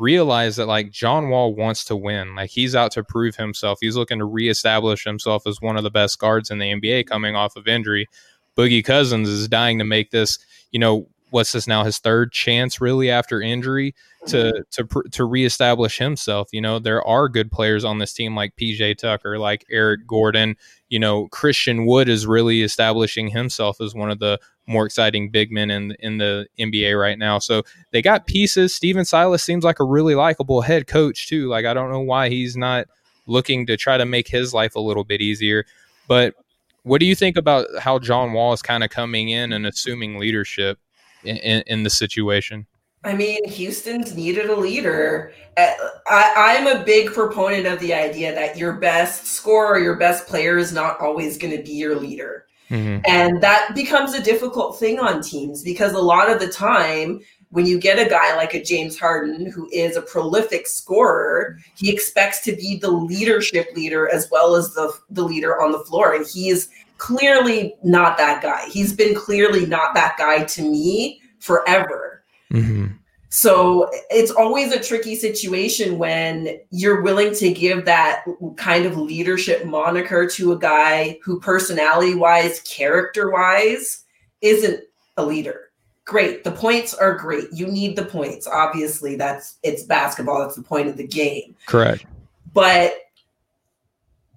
realize 0.00 0.56
that 0.56 0.66
like 0.66 0.90
John 0.90 1.28
Wall 1.28 1.54
wants 1.54 1.84
to 1.84 1.94
win. 1.94 2.34
Like 2.34 2.50
he's 2.50 2.74
out 2.74 2.90
to 2.92 3.04
prove 3.04 3.36
himself. 3.36 3.78
He's 3.80 3.96
looking 3.96 4.18
to 4.18 4.24
reestablish 4.24 5.04
himself 5.04 5.46
as 5.46 5.60
one 5.60 5.76
of 5.76 5.84
the 5.84 5.90
best 5.90 6.18
guards 6.18 6.50
in 6.50 6.58
the 6.58 6.72
NBA 6.72 7.06
coming 7.06 7.36
off 7.36 7.54
of 7.54 7.68
injury. 7.68 8.08
Boogie 8.56 8.84
Cousins 8.84 9.28
is 9.28 9.46
dying 9.46 9.78
to 9.78 9.84
make 9.84 10.10
this, 10.10 10.38
you 10.72 10.80
know, 10.80 11.06
what's 11.30 11.52
this 11.52 11.66
now 11.66 11.84
his 11.84 11.98
third 11.98 12.32
chance 12.32 12.80
really 12.80 13.10
after 13.10 13.40
injury 13.40 13.94
to 14.26 14.36
mm-hmm. 14.36 15.00
to 15.02 15.08
to 15.10 15.24
reestablish 15.24 15.98
himself. 15.98 16.48
You 16.52 16.60
know, 16.60 16.78
there 16.78 17.02
are 17.06 17.28
good 17.28 17.50
players 17.50 17.84
on 17.84 17.98
this 17.98 18.12
team 18.12 18.36
like 18.36 18.56
PJ 18.56 18.98
Tucker, 18.98 19.38
like 19.38 19.64
Eric 19.70 20.06
Gordon. 20.06 20.56
You 20.88 20.98
know, 20.98 21.28
Christian 21.28 21.86
Wood 21.86 22.08
is 22.08 22.26
really 22.26 22.62
establishing 22.62 23.28
himself 23.28 23.80
as 23.80 23.94
one 23.94 24.10
of 24.10 24.18
the 24.18 24.38
more 24.66 24.86
exciting 24.86 25.30
big 25.30 25.50
men 25.50 25.70
in 25.70 25.92
in 26.00 26.18
the 26.18 26.46
NBA 26.58 27.00
right 27.00 27.18
now. 27.18 27.38
So 27.38 27.62
they 27.92 28.02
got 28.02 28.26
pieces. 28.26 28.74
Stephen 28.74 29.04
Silas 29.04 29.42
seems 29.42 29.64
like 29.64 29.80
a 29.80 29.84
really 29.84 30.14
likable 30.14 30.60
head 30.60 30.86
coach 30.86 31.28
too. 31.28 31.48
Like 31.48 31.64
I 31.64 31.74
don't 31.74 31.90
know 31.90 32.00
why 32.00 32.28
he's 32.28 32.56
not 32.56 32.86
looking 33.26 33.66
to 33.66 33.76
try 33.76 33.96
to 33.96 34.04
make 34.04 34.28
his 34.28 34.52
life 34.52 34.74
a 34.74 34.80
little 34.80 35.04
bit 35.04 35.20
easier. 35.20 35.64
But 36.08 36.34
what 36.82 37.00
do 37.00 37.06
you 37.06 37.14
think 37.14 37.36
about 37.36 37.66
how 37.78 37.98
John 37.98 38.32
Wall 38.32 38.52
is 38.52 38.62
kind 38.62 38.82
of 38.82 38.90
coming 38.90 39.28
in 39.28 39.52
and 39.52 39.66
assuming 39.66 40.18
leadership 40.18 40.78
in, 41.24 41.36
in, 41.38 41.62
in 41.66 41.82
the 41.82 41.90
situation? 41.90 42.66
I 43.02 43.14
mean, 43.14 43.48
Houston's 43.48 44.14
needed 44.14 44.50
a 44.50 44.56
leader. 44.56 45.32
Uh, 45.56 45.72
I, 46.06 46.54
am 46.58 46.66
a 46.66 46.84
big 46.84 47.12
proponent 47.12 47.66
of 47.66 47.80
the 47.80 47.94
idea 47.94 48.34
that 48.34 48.58
your 48.58 48.74
best 48.74 49.26
scorer, 49.26 49.78
your 49.78 49.96
best 49.96 50.26
player 50.26 50.58
is 50.58 50.72
not 50.72 51.00
always 51.00 51.38
going 51.38 51.56
to 51.56 51.62
be 51.62 51.72
your 51.72 51.96
leader. 51.98 52.44
Mm-hmm. 52.68 53.00
And 53.06 53.42
that 53.42 53.74
becomes 53.74 54.12
a 54.12 54.22
difficult 54.22 54.78
thing 54.78 55.00
on 55.00 55.22
teams 55.22 55.62
because 55.62 55.92
a 55.92 55.98
lot 55.98 56.30
of 56.30 56.40
the 56.40 56.48
time, 56.48 57.20
when 57.48 57.66
you 57.66 57.80
get 57.80 57.98
a 57.98 58.08
guy 58.08 58.36
like 58.36 58.54
a 58.54 58.62
James 58.62 58.98
Harden 58.98 59.50
who 59.50 59.68
is 59.72 59.96
a 59.96 60.02
prolific 60.02 60.68
scorer, 60.68 61.58
he 61.74 61.90
expects 61.90 62.42
to 62.42 62.54
be 62.54 62.76
the 62.76 62.90
leadership 62.90 63.70
leader 63.74 64.08
as 64.08 64.28
well 64.30 64.54
as 64.54 64.72
the, 64.74 64.92
the 65.08 65.24
leader 65.24 65.60
on 65.60 65.72
the 65.72 65.80
floor. 65.80 66.14
And 66.14 66.24
he's 66.26 66.68
clearly 67.00 67.74
not 67.82 68.18
that 68.18 68.42
guy. 68.42 68.68
He's 68.68 68.92
been 68.92 69.14
clearly 69.14 69.64
not 69.64 69.94
that 69.94 70.16
guy 70.18 70.44
to 70.44 70.62
me 70.62 71.20
forever. 71.38 72.22
Mm-hmm. 72.52 72.88
So 73.30 73.88
it's 74.10 74.30
always 74.30 74.72
a 74.72 74.82
tricky 74.82 75.14
situation 75.14 75.98
when 75.98 76.60
you're 76.70 77.00
willing 77.00 77.34
to 77.36 77.52
give 77.52 77.86
that 77.86 78.24
kind 78.56 78.84
of 78.84 78.98
leadership 78.98 79.64
moniker 79.64 80.28
to 80.28 80.52
a 80.52 80.58
guy 80.58 81.18
who, 81.24 81.40
personality 81.40 82.14
wise, 82.14 82.60
character 82.60 83.30
wise, 83.30 84.04
isn't 84.42 84.84
a 85.16 85.24
leader. 85.24 85.70
Great. 86.04 86.44
The 86.44 86.50
points 86.50 86.92
are 86.92 87.14
great. 87.14 87.44
You 87.52 87.66
need 87.66 87.96
the 87.96 88.04
points. 88.04 88.46
Obviously, 88.46 89.14
that's 89.14 89.56
it's 89.62 89.84
basketball. 89.84 90.40
That's 90.40 90.56
the 90.56 90.62
point 90.62 90.88
of 90.88 90.96
the 90.96 91.06
game. 91.06 91.54
Correct. 91.66 92.04
But 92.52 92.94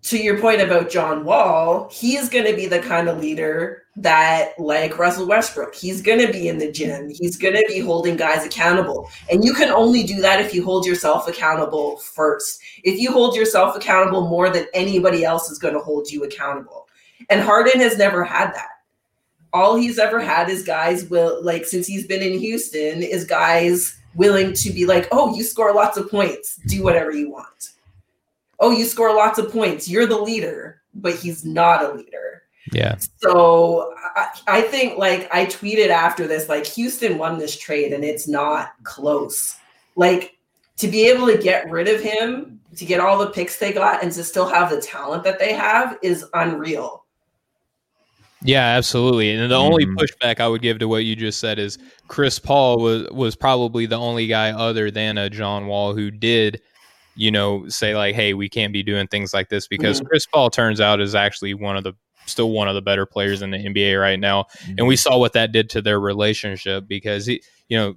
to 0.03 0.17
your 0.17 0.37
point 0.39 0.61
about 0.61 0.89
John 0.89 1.23
Wall, 1.23 1.89
he's 1.89 2.27
going 2.27 2.45
to 2.45 2.55
be 2.55 2.65
the 2.65 2.79
kind 2.79 3.07
of 3.07 3.19
leader 3.19 3.83
that, 3.95 4.51
like 4.59 4.97
Russell 4.97 5.27
Westbrook, 5.27 5.73
he's 5.73 6.01
going 6.01 6.19
to 6.19 6.31
be 6.31 6.49
in 6.49 6.57
the 6.57 6.71
gym. 6.71 7.09
He's 7.09 7.37
going 7.37 7.53
to 7.53 7.63
be 7.69 7.79
holding 7.79 8.17
guys 8.17 8.45
accountable. 8.45 9.09
And 9.31 9.45
you 9.45 9.53
can 9.53 9.69
only 9.69 10.03
do 10.03 10.19
that 10.21 10.41
if 10.41 10.53
you 10.53 10.63
hold 10.63 10.85
yourself 10.85 11.27
accountable 11.29 11.97
first. 11.97 12.61
If 12.83 12.99
you 12.99 13.13
hold 13.13 13.35
yourself 13.35 13.77
accountable 13.77 14.27
more 14.27 14.49
than 14.49 14.67
anybody 14.73 15.23
else 15.23 15.49
is 15.49 15.57
going 15.57 15.73
to 15.73 15.79
hold 15.79 16.11
you 16.11 16.25
accountable. 16.25 16.87
And 17.29 17.39
Harden 17.39 17.79
has 17.79 17.97
never 17.97 18.25
had 18.25 18.53
that. 18.53 18.69
All 19.53 19.75
he's 19.75 19.99
ever 19.99 20.19
had 20.19 20.49
is 20.49 20.63
guys 20.63 21.09
will, 21.09 21.41
like, 21.41 21.63
since 21.63 21.87
he's 21.87 22.07
been 22.07 22.21
in 22.21 22.39
Houston, 22.39 23.03
is 23.03 23.23
guys 23.23 23.97
willing 24.15 24.53
to 24.53 24.71
be 24.71 24.85
like, 24.85 25.07
oh, 25.13 25.33
you 25.33 25.43
score 25.43 25.73
lots 25.73 25.95
of 25.95 26.09
points, 26.11 26.57
do 26.67 26.83
whatever 26.83 27.11
you 27.11 27.31
want 27.31 27.72
oh, 28.63 28.71
you 28.71 28.85
score 28.85 29.13
lots 29.13 29.37
of 29.37 29.51
points. 29.51 29.89
You're 29.89 30.07
the 30.07 30.17
leader, 30.17 30.81
but 30.95 31.15
he's 31.15 31.43
not 31.43 31.83
a 31.83 31.93
leader. 31.93 32.43
Yeah. 32.71 32.95
So 33.17 33.93
I, 34.15 34.29
I, 34.47 34.61
think 34.61 34.97
like 34.97 35.29
I 35.33 35.45
tweeted 35.45 35.89
after 35.89 36.27
this, 36.27 36.47
like 36.47 36.65
Houston 36.65 37.17
won 37.17 37.37
this 37.37 37.57
trade 37.57 37.91
and 37.91 38.05
it's 38.05 38.25
not 38.25 38.71
close. 38.83 39.57
Like 39.97 40.37
to 40.77 40.87
be 40.87 41.09
able 41.09 41.27
to 41.27 41.37
get 41.37 41.69
rid 41.69 41.89
of 41.89 42.01
him, 42.01 42.61
to 42.77 42.85
get 42.85 43.01
all 43.01 43.17
the 43.19 43.27
picks 43.27 43.57
they 43.57 43.73
got 43.73 44.01
and 44.01 44.13
to 44.13 44.23
still 44.23 44.47
have 44.47 44.69
the 44.69 44.79
talent 44.79 45.25
that 45.25 45.39
they 45.39 45.53
have 45.53 45.99
is 46.01 46.25
unreal. 46.33 47.03
Yeah, 48.43 48.65
absolutely. 48.65 49.31
And 49.31 49.51
the 49.51 49.55
mm-hmm. 49.55 49.73
only 49.73 49.85
pushback 49.85 50.39
I 50.39 50.47
would 50.47 50.61
give 50.61 50.79
to 50.79 50.87
what 50.87 51.03
you 51.03 51.17
just 51.17 51.39
said 51.39 51.59
is 51.59 51.77
Chris 52.07 52.39
Paul 52.39 52.79
was 52.79 53.09
was 53.11 53.35
probably 53.35 53.85
the 53.85 53.99
only 53.99 54.27
guy 54.27 54.51
other 54.51 54.89
than 54.89 55.17
a 55.17 55.29
John 55.29 55.67
Wall 55.67 55.93
who 55.93 56.11
did 56.11 56.61
you 57.15 57.31
know, 57.31 57.67
say 57.67 57.95
like, 57.95 58.15
hey, 58.15 58.33
we 58.33 58.49
can't 58.49 58.73
be 58.73 58.83
doing 58.83 59.07
things 59.07 59.33
like 59.33 59.49
this 59.49 59.67
because 59.67 59.97
mm-hmm. 59.97 60.07
Chris 60.07 60.25
Paul 60.25 60.49
turns 60.49 60.81
out 60.81 61.01
is 61.01 61.15
actually 61.15 61.53
one 61.53 61.77
of 61.77 61.83
the 61.83 61.93
still 62.25 62.51
one 62.51 62.67
of 62.67 62.75
the 62.75 62.81
better 62.81 63.05
players 63.05 63.41
in 63.41 63.51
the 63.51 63.57
NBA 63.57 63.99
right 63.99 64.19
now. 64.19 64.43
Mm-hmm. 64.43 64.75
And 64.79 64.87
we 64.87 64.95
saw 64.95 65.17
what 65.17 65.33
that 65.33 65.51
did 65.51 65.69
to 65.71 65.81
their 65.81 65.99
relationship 65.99 66.87
because 66.87 67.25
he, 67.25 67.43
you 67.67 67.77
know, 67.77 67.95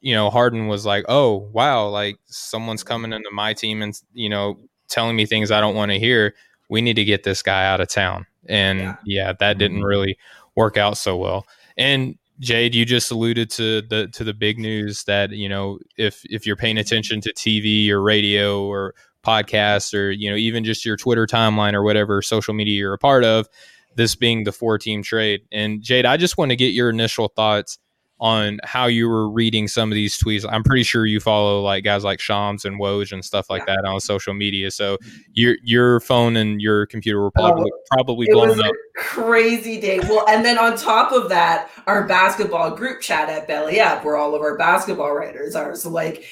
you 0.00 0.14
know, 0.14 0.30
Harden 0.30 0.68
was 0.68 0.86
like, 0.86 1.04
"Oh, 1.08 1.48
wow, 1.52 1.88
like 1.88 2.18
someone's 2.26 2.84
coming 2.84 3.12
into 3.12 3.30
my 3.32 3.52
team 3.52 3.82
and, 3.82 3.98
you 4.12 4.28
know, 4.28 4.58
telling 4.88 5.16
me 5.16 5.26
things 5.26 5.50
I 5.50 5.60
don't 5.60 5.74
want 5.74 5.90
to 5.90 5.98
hear. 5.98 6.34
We 6.70 6.80
need 6.80 6.96
to 6.96 7.04
get 7.04 7.24
this 7.24 7.42
guy 7.42 7.66
out 7.66 7.80
of 7.80 7.88
town." 7.88 8.26
And 8.46 8.80
yeah, 8.80 8.96
yeah 9.04 9.32
that 9.40 9.58
didn't 9.58 9.78
mm-hmm. 9.78 9.86
really 9.86 10.18
work 10.54 10.76
out 10.76 10.96
so 10.98 11.16
well. 11.16 11.46
And 11.76 12.17
Jade, 12.40 12.74
you 12.74 12.84
just 12.84 13.10
alluded 13.10 13.50
to 13.50 13.82
the 13.82 14.08
to 14.08 14.24
the 14.24 14.34
big 14.34 14.58
news 14.58 15.04
that 15.04 15.30
you 15.30 15.48
know 15.48 15.78
if 15.96 16.22
if 16.24 16.46
you're 16.46 16.56
paying 16.56 16.78
attention 16.78 17.20
to 17.22 17.32
TV 17.32 17.88
or 17.90 18.00
radio 18.00 18.64
or 18.64 18.94
podcasts 19.24 19.92
or 19.92 20.10
you 20.10 20.30
know 20.30 20.36
even 20.36 20.64
just 20.64 20.84
your 20.84 20.96
Twitter 20.96 21.26
timeline 21.26 21.74
or 21.74 21.82
whatever 21.82 22.22
social 22.22 22.54
media 22.54 22.76
you're 22.76 22.94
a 22.94 22.98
part 22.98 23.24
of, 23.24 23.48
this 23.96 24.14
being 24.14 24.44
the 24.44 24.52
four 24.52 24.78
team 24.78 25.02
trade. 25.02 25.40
And 25.50 25.82
Jade, 25.82 26.06
I 26.06 26.16
just 26.16 26.38
want 26.38 26.50
to 26.50 26.56
get 26.56 26.72
your 26.72 26.90
initial 26.90 27.28
thoughts 27.28 27.78
on 28.20 28.58
how 28.64 28.86
you 28.86 29.08
were 29.08 29.28
reading 29.28 29.68
some 29.68 29.92
of 29.92 29.94
these 29.94 30.18
tweets. 30.18 30.44
I'm 30.48 30.64
pretty 30.64 30.82
sure 30.82 31.06
you 31.06 31.20
follow 31.20 31.62
like 31.62 31.84
guys 31.84 32.04
like 32.04 32.20
Shams 32.20 32.64
and 32.64 32.80
Woj 32.80 33.12
and 33.12 33.24
stuff 33.24 33.48
like 33.48 33.64
yeah. 33.66 33.76
that 33.76 33.84
on 33.84 34.00
social 34.00 34.34
media. 34.34 34.70
So 34.70 34.98
your 35.32 35.56
your 35.62 36.00
phone 36.00 36.36
and 36.36 36.60
your 36.60 36.86
computer 36.86 37.20
were 37.20 37.30
probably 37.30 37.70
oh, 37.72 37.80
probably 37.92 38.26
blown 38.30 38.60
up. 38.60 38.72
crazy 38.96 39.80
day. 39.80 40.00
Well, 40.00 40.28
and 40.28 40.44
then 40.44 40.58
on 40.58 40.76
top 40.76 41.12
of 41.12 41.28
that, 41.28 41.70
our 41.86 42.06
basketball 42.06 42.72
group 42.72 43.00
chat 43.00 43.28
at 43.28 43.46
Belly 43.46 43.80
Up, 43.80 44.04
where 44.04 44.16
all 44.16 44.34
of 44.34 44.42
our 44.42 44.56
basketball 44.56 45.14
writers 45.14 45.54
are. 45.54 45.74
So 45.76 45.90
like 45.90 46.24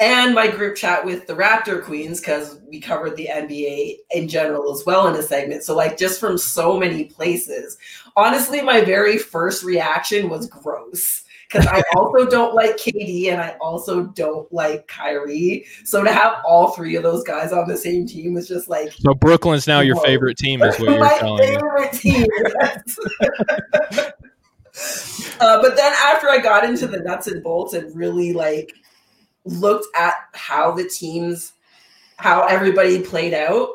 and 0.00 0.34
my 0.34 0.48
group 0.48 0.76
chat 0.76 1.04
with 1.04 1.26
the 1.26 1.34
Raptor 1.34 1.82
Queens 1.82 2.20
because 2.20 2.58
we 2.68 2.80
covered 2.80 3.16
the 3.16 3.28
NBA 3.30 3.98
in 4.10 4.28
general 4.28 4.72
as 4.72 4.84
well 4.84 5.06
in 5.06 5.14
a 5.14 5.22
segment. 5.22 5.62
So, 5.62 5.76
like, 5.76 5.96
just 5.96 6.18
from 6.18 6.36
so 6.36 6.78
many 6.78 7.04
places. 7.04 7.78
Honestly, 8.16 8.60
my 8.60 8.80
very 8.80 9.18
first 9.18 9.62
reaction 9.62 10.28
was 10.28 10.48
gross 10.48 11.23
because 11.48 11.66
I 11.66 11.82
also 11.94 12.26
don't 12.26 12.54
like 12.54 12.76
KD 12.76 13.30
and 13.30 13.40
I 13.40 13.56
also 13.60 14.04
don't 14.04 14.50
like 14.52 14.86
Kyrie. 14.88 15.66
So 15.84 16.02
to 16.02 16.12
have 16.12 16.36
all 16.44 16.70
three 16.70 16.96
of 16.96 17.02
those 17.02 17.22
guys 17.24 17.52
on 17.52 17.68
the 17.68 17.76
same 17.76 18.06
team 18.06 18.34
was 18.34 18.48
just 18.48 18.68
like 18.68 18.92
so. 18.92 19.14
Brooklyn's 19.14 19.66
now 19.66 19.80
your 19.80 19.96
favorite 19.96 20.38
team, 20.38 20.62
is 20.62 20.78
what 20.78 20.90
you're 20.98 21.18
telling 21.18 21.40
me. 21.40 21.56
favorite 21.56 21.92
team. 21.92 22.26
uh, 25.40 25.62
but 25.62 25.76
then 25.76 25.92
after 26.02 26.28
I 26.28 26.38
got 26.42 26.64
into 26.64 26.86
the 26.86 27.00
nuts 27.00 27.26
and 27.26 27.42
bolts 27.42 27.74
and 27.74 27.94
really 27.94 28.32
like 28.32 28.74
looked 29.44 29.86
at 29.96 30.14
how 30.32 30.72
the 30.72 30.88
teams, 30.88 31.52
how 32.16 32.46
everybody 32.46 33.02
played 33.02 33.34
out, 33.34 33.68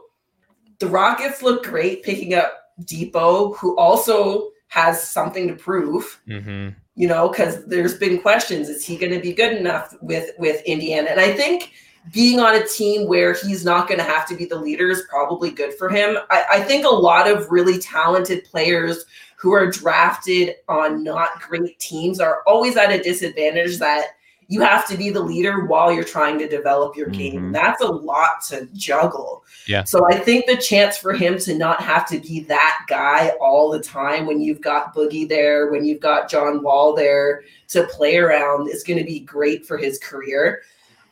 the 0.80 0.88
Rockets 0.88 1.44
look 1.44 1.64
great 1.64 2.04
picking 2.04 2.34
up 2.34 2.54
Dipo, 2.84 3.56
who 3.58 3.78
also 3.78 4.50
has 4.68 5.10
something 5.10 5.48
to 5.48 5.56
prove. 5.56 6.22
Mm-hmm 6.28 6.70
you 7.00 7.08
know, 7.08 7.30
because 7.30 7.64
there's 7.64 7.98
been 7.98 8.22
questions: 8.22 8.68
is 8.68 8.86
he 8.86 8.98
going 8.98 9.14
to 9.14 9.22
be 9.22 9.32
good 9.32 9.54
enough 9.54 9.96
with 10.02 10.32
with 10.38 10.62
Indiana? 10.66 11.08
And 11.10 11.20
I 11.20 11.32
think 11.32 11.72
being 12.12 12.42
on 12.42 12.56
a 12.56 12.68
team 12.68 13.08
where 13.08 13.34
he's 13.34 13.64
not 13.64 13.88
going 13.88 14.00
to 14.00 14.04
have 14.04 14.28
to 14.28 14.36
be 14.36 14.44
the 14.44 14.60
leader 14.60 14.90
is 14.90 15.04
probably 15.10 15.50
good 15.50 15.74
for 15.76 15.88
him. 15.88 16.18
I, 16.30 16.44
I 16.52 16.60
think 16.60 16.86
a 16.86 16.90
lot 16.90 17.30
of 17.30 17.50
really 17.50 17.80
talented 17.80 18.44
players 18.44 19.06
who 19.38 19.54
are 19.54 19.72
drafted 19.72 20.56
on 20.68 21.02
not 21.02 21.42
great 21.42 21.80
teams 21.80 22.20
are 22.20 22.42
always 22.46 22.76
at 22.76 22.92
a 22.92 23.02
disadvantage 23.02 23.78
that 23.78 24.18
you 24.50 24.62
have 24.62 24.88
to 24.88 24.98
be 24.98 25.12
the 25.12 25.22
leader 25.22 25.66
while 25.66 25.92
you're 25.92 26.04
trying 26.04 26.40
to 26.40 26.50
develop 26.50 26.98
your 26.98 27.08
game. 27.08 27.36
Mm-hmm. 27.36 27.52
That's 27.52 27.82
a 27.84 27.88
lot 27.88 28.42
to 28.48 28.68
juggle. 28.74 29.44
Yeah. 29.68 29.84
So 29.84 30.08
I 30.08 30.18
think 30.18 30.48
the 30.48 30.58
chance 30.58 30.98
for 30.98 31.14
him 31.14 31.38
to 31.40 31.56
not 31.56 31.82
have 31.82 32.08
to 32.10 32.20
be 32.20 32.42
that 32.42 32.86
guy 32.88 33.30
all 33.40 33.70
the 33.70 33.80
time 33.80 34.26
when 34.26 34.42
you've 34.42 34.60
got 34.60 34.96
Boogie 34.96 35.30
there, 35.30 35.70
when 35.72 35.86
you've 35.86 36.00
got 36.00 36.32
John 36.32 36.64
Wall 36.64 36.96
there 36.96 37.44
to 37.68 37.84
play 37.84 38.18
around 38.18 38.70
is 38.70 38.84
going 38.84 38.98
to 38.98 39.06
be 39.06 39.20
great 39.20 39.68
for 39.68 39.78
his 39.78 40.00
career. 40.00 40.64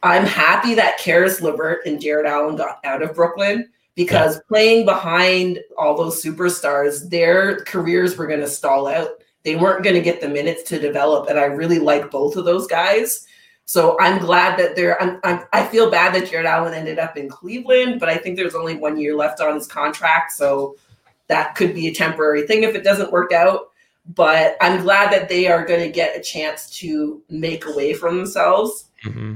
I'm 0.02 0.26
happy 0.26 0.74
that 0.74 0.98
Caris 0.98 1.40
LeVert 1.40 1.86
and 1.86 2.02
Jarrett 2.02 2.26
Allen 2.26 2.56
got 2.56 2.80
out 2.84 3.04
of 3.04 3.14
Brooklyn 3.14 3.70
because 3.94 4.36
yeah. 4.36 4.42
playing 4.48 4.86
behind 4.86 5.60
all 5.78 5.96
those 5.96 6.24
superstars, 6.24 7.08
their 7.08 7.60
careers 7.66 8.18
were 8.18 8.26
going 8.26 8.40
to 8.40 8.48
stall 8.48 8.88
out. 8.88 9.10
They 9.48 9.56
weren't 9.56 9.82
going 9.82 9.96
to 9.96 10.02
get 10.02 10.20
the 10.20 10.28
minutes 10.28 10.62
to 10.64 10.78
develop. 10.78 11.30
And 11.30 11.40
I 11.40 11.46
really 11.46 11.80
like 11.80 12.12
both 12.12 12.36
of 12.36 12.44
those 12.44 12.68
guys. 12.68 13.26
So 13.64 13.98
I'm 13.98 14.20
glad 14.20 14.60
that 14.60 14.76
they're. 14.76 15.02
I'm, 15.02 15.22
I'm, 15.24 15.46
i 15.54 15.66
feel 15.66 15.90
bad 15.90 16.14
that 16.14 16.30
Jarrett 16.30 16.46
Allen 16.46 16.74
ended 16.74 17.00
up 17.00 17.16
in 17.16 17.30
Cleveland, 17.30 18.02
but 18.02 18.10
I 18.10 18.18
think 18.18 18.36
there's 18.36 18.56
only 18.56 18.76
one 18.76 18.98
year 18.98 19.16
left 19.16 19.40
on 19.40 19.56
his 19.56 19.66
contract, 19.66 20.34
so 20.34 20.76
that 21.28 21.56
could 21.56 21.74
be 21.74 21.88
a 21.88 21.94
temporary 21.94 22.46
thing 22.46 22.64
if 22.64 22.76
it 22.76 22.84
doesn't 22.84 23.14
work 23.14 23.32
out. 23.32 23.72
But 24.16 24.58
I'm 24.60 24.82
glad 24.82 25.14
that 25.14 25.30
they 25.30 25.48
are 25.48 25.64
going 25.64 25.80
to 25.80 25.94
get 25.94 26.18
a 26.18 26.22
chance 26.22 26.70
to 26.80 27.24
make 27.30 27.66
a 27.68 27.72
way 27.72 27.94
for 27.94 28.14
themselves. 28.14 28.90
Mm-hmm. 29.06 29.36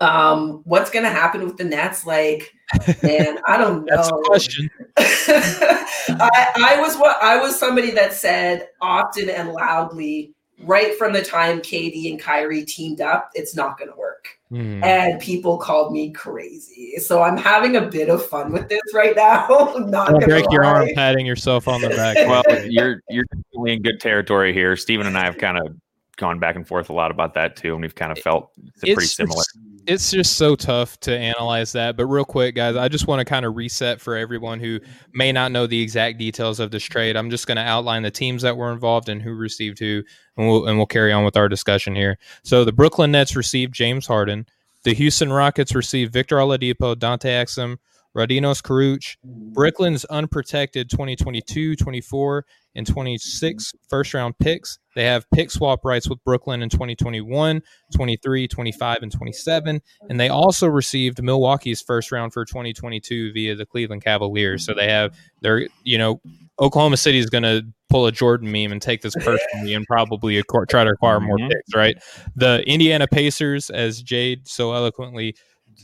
Um, 0.00 0.62
what's 0.64 0.88
going 0.88 1.04
to 1.04 1.10
happen 1.10 1.44
with 1.44 1.58
the 1.58 1.64
Nets? 1.64 2.06
Like, 2.06 2.54
man, 3.02 3.38
I 3.46 3.56
don't 3.56 3.84
know. 3.84 3.96
That's 3.96 4.08
a 4.08 4.22
question. 4.24 4.70
I, 4.98 6.52
I 6.56 6.80
was 6.80 6.96
what 6.96 7.22
I 7.22 7.36
was 7.40 7.58
somebody 7.58 7.90
that 7.92 8.12
said 8.12 8.68
often 8.80 9.28
and 9.30 9.52
loudly 9.52 10.34
right 10.64 10.96
from 10.96 11.12
the 11.12 11.22
time 11.22 11.60
KD 11.60 12.10
and 12.10 12.20
Kyrie 12.20 12.64
teamed 12.64 13.00
up, 13.00 13.30
it's 13.34 13.56
not 13.56 13.78
going 13.78 13.90
to 13.90 13.96
work. 13.96 14.28
Mm. 14.52 14.84
And 14.84 15.20
people 15.20 15.58
called 15.58 15.92
me 15.92 16.10
crazy. 16.10 16.96
So 16.98 17.22
I'm 17.22 17.36
having 17.36 17.76
a 17.76 17.82
bit 17.82 18.08
of 18.08 18.24
fun 18.24 18.52
with 18.52 18.68
this 18.68 18.80
right 18.92 19.14
now. 19.14 19.46
not 19.78 20.10
Don't 20.10 20.24
break 20.24 20.44
lie. 20.46 20.52
your 20.52 20.64
arm 20.64 20.88
patting 20.94 21.24
yourself 21.24 21.68
on 21.68 21.80
the 21.80 21.90
back. 21.90 22.16
well, 22.16 22.42
you're 22.66 23.00
you're 23.08 23.24
definitely 23.24 23.74
in 23.74 23.82
good 23.82 24.00
territory 24.00 24.52
here. 24.52 24.76
Stephen 24.76 25.06
and 25.06 25.16
I 25.16 25.24
have 25.24 25.38
kind 25.38 25.58
of 25.58 25.76
gone 26.16 26.38
back 26.38 26.56
and 26.56 26.66
forth 26.66 26.90
a 26.90 26.92
lot 26.92 27.10
about 27.10 27.34
that 27.34 27.56
too, 27.56 27.72
and 27.72 27.82
we've 27.82 27.94
kind 27.94 28.12
of 28.12 28.18
felt 28.18 28.50
it's, 28.56 28.82
it's 28.82 28.94
pretty 28.94 29.06
similar. 29.06 29.42
It's 29.86 30.10
just 30.10 30.36
so 30.36 30.56
tough 30.56 30.98
to 31.00 31.16
analyze 31.16 31.72
that. 31.72 31.96
But 31.96 32.06
real 32.06 32.24
quick, 32.24 32.54
guys, 32.54 32.76
I 32.76 32.88
just 32.88 33.06
want 33.06 33.20
to 33.20 33.24
kind 33.24 33.44
of 33.44 33.56
reset 33.56 34.00
for 34.00 34.16
everyone 34.16 34.60
who 34.60 34.80
may 35.12 35.32
not 35.32 35.52
know 35.52 35.66
the 35.66 35.80
exact 35.80 36.18
details 36.18 36.60
of 36.60 36.70
this 36.70 36.84
trade. 36.84 37.16
I'm 37.16 37.30
just 37.30 37.46
going 37.46 37.56
to 37.56 37.62
outline 37.62 38.02
the 38.02 38.10
teams 38.10 38.42
that 38.42 38.56
were 38.56 38.72
involved 38.72 39.08
and 39.08 39.20
who 39.20 39.32
received 39.32 39.78
who, 39.78 40.02
and 40.36 40.48
we'll 40.48 40.66
and 40.66 40.76
we'll 40.76 40.86
carry 40.86 41.12
on 41.12 41.24
with 41.24 41.36
our 41.36 41.48
discussion 41.48 41.94
here. 41.94 42.18
So 42.44 42.64
the 42.64 42.72
Brooklyn 42.72 43.12
Nets 43.12 43.34
received 43.36 43.74
James 43.74 44.06
Harden. 44.06 44.46
The 44.82 44.94
Houston 44.94 45.32
Rockets 45.32 45.74
received 45.74 46.12
Victor 46.12 46.36
Oladipo, 46.36 46.98
Dante 46.98 47.30
Exum, 47.30 47.78
Rodions 48.14 48.60
Kurucs, 48.60 49.16
Brooklyn's 49.24 50.04
unprotected 50.06 50.90
2022, 50.90 51.76
24, 51.76 52.44
and 52.74 52.86
26 52.86 53.72
first 53.88 54.14
round 54.14 54.38
picks. 54.38 54.78
They 54.94 55.04
have 55.04 55.24
pick 55.32 55.50
swap 55.50 55.84
rights 55.84 56.08
with 56.08 56.22
Brooklyn 56.24 56.62
in 56.62 56.68
2021, 56.68 57.62
23, 57.94 58.48
25, 58.48 58.98
and 59.02 59.12
27. 59.12 59.80
And 60.08 60.20
they 60.20 60.28
also 60.28 60.66
received 60.66 61.22
Milwaukee's 61.22 61.80
first 61.80 62.10
round 62.10 62.32
for 62.32 62.44
2022 62.44 63.32
via 63.32 63.54
the 63.54 63.66
Cleveland 63.66 64.04
Cavaliers. 64.04 64.64
So 64.64 64.74
they 64.74 64.88
have 64.88 65.16
their, 65.42 65.68
you 65.84 65.98
know, 65.98 66.20
Oklahoma 66.60 66.96
City 66.96 67.18
is 67.18 67.30
going 67.30 67.44
to 67.44 67.62
pull 67.88 68.06
a 68.06 68.12
Jordan 68.12 68.50
meme 68.52 68.72
and 68.72 68.82
take 68.82 69.02
this 69.02 69.14
personally 69.14 69.74
and 69.74 69.86
probably 69.86 70.42
try 70.68 70.84
to 70.84 70.90
acquire 70.90 71.20
more 71.20 71.38
mm-hmm. 71.38 71.48
picks, 71.48 71.74
right? 71.74 71.96
The 72.36 72.62
Indiana 72.66 73.06
Pacers, 73.06 73.70
as 73.70 74.02
Jade 74.02 74.46
so 74.46 74.72
eloquently 74.72 75.34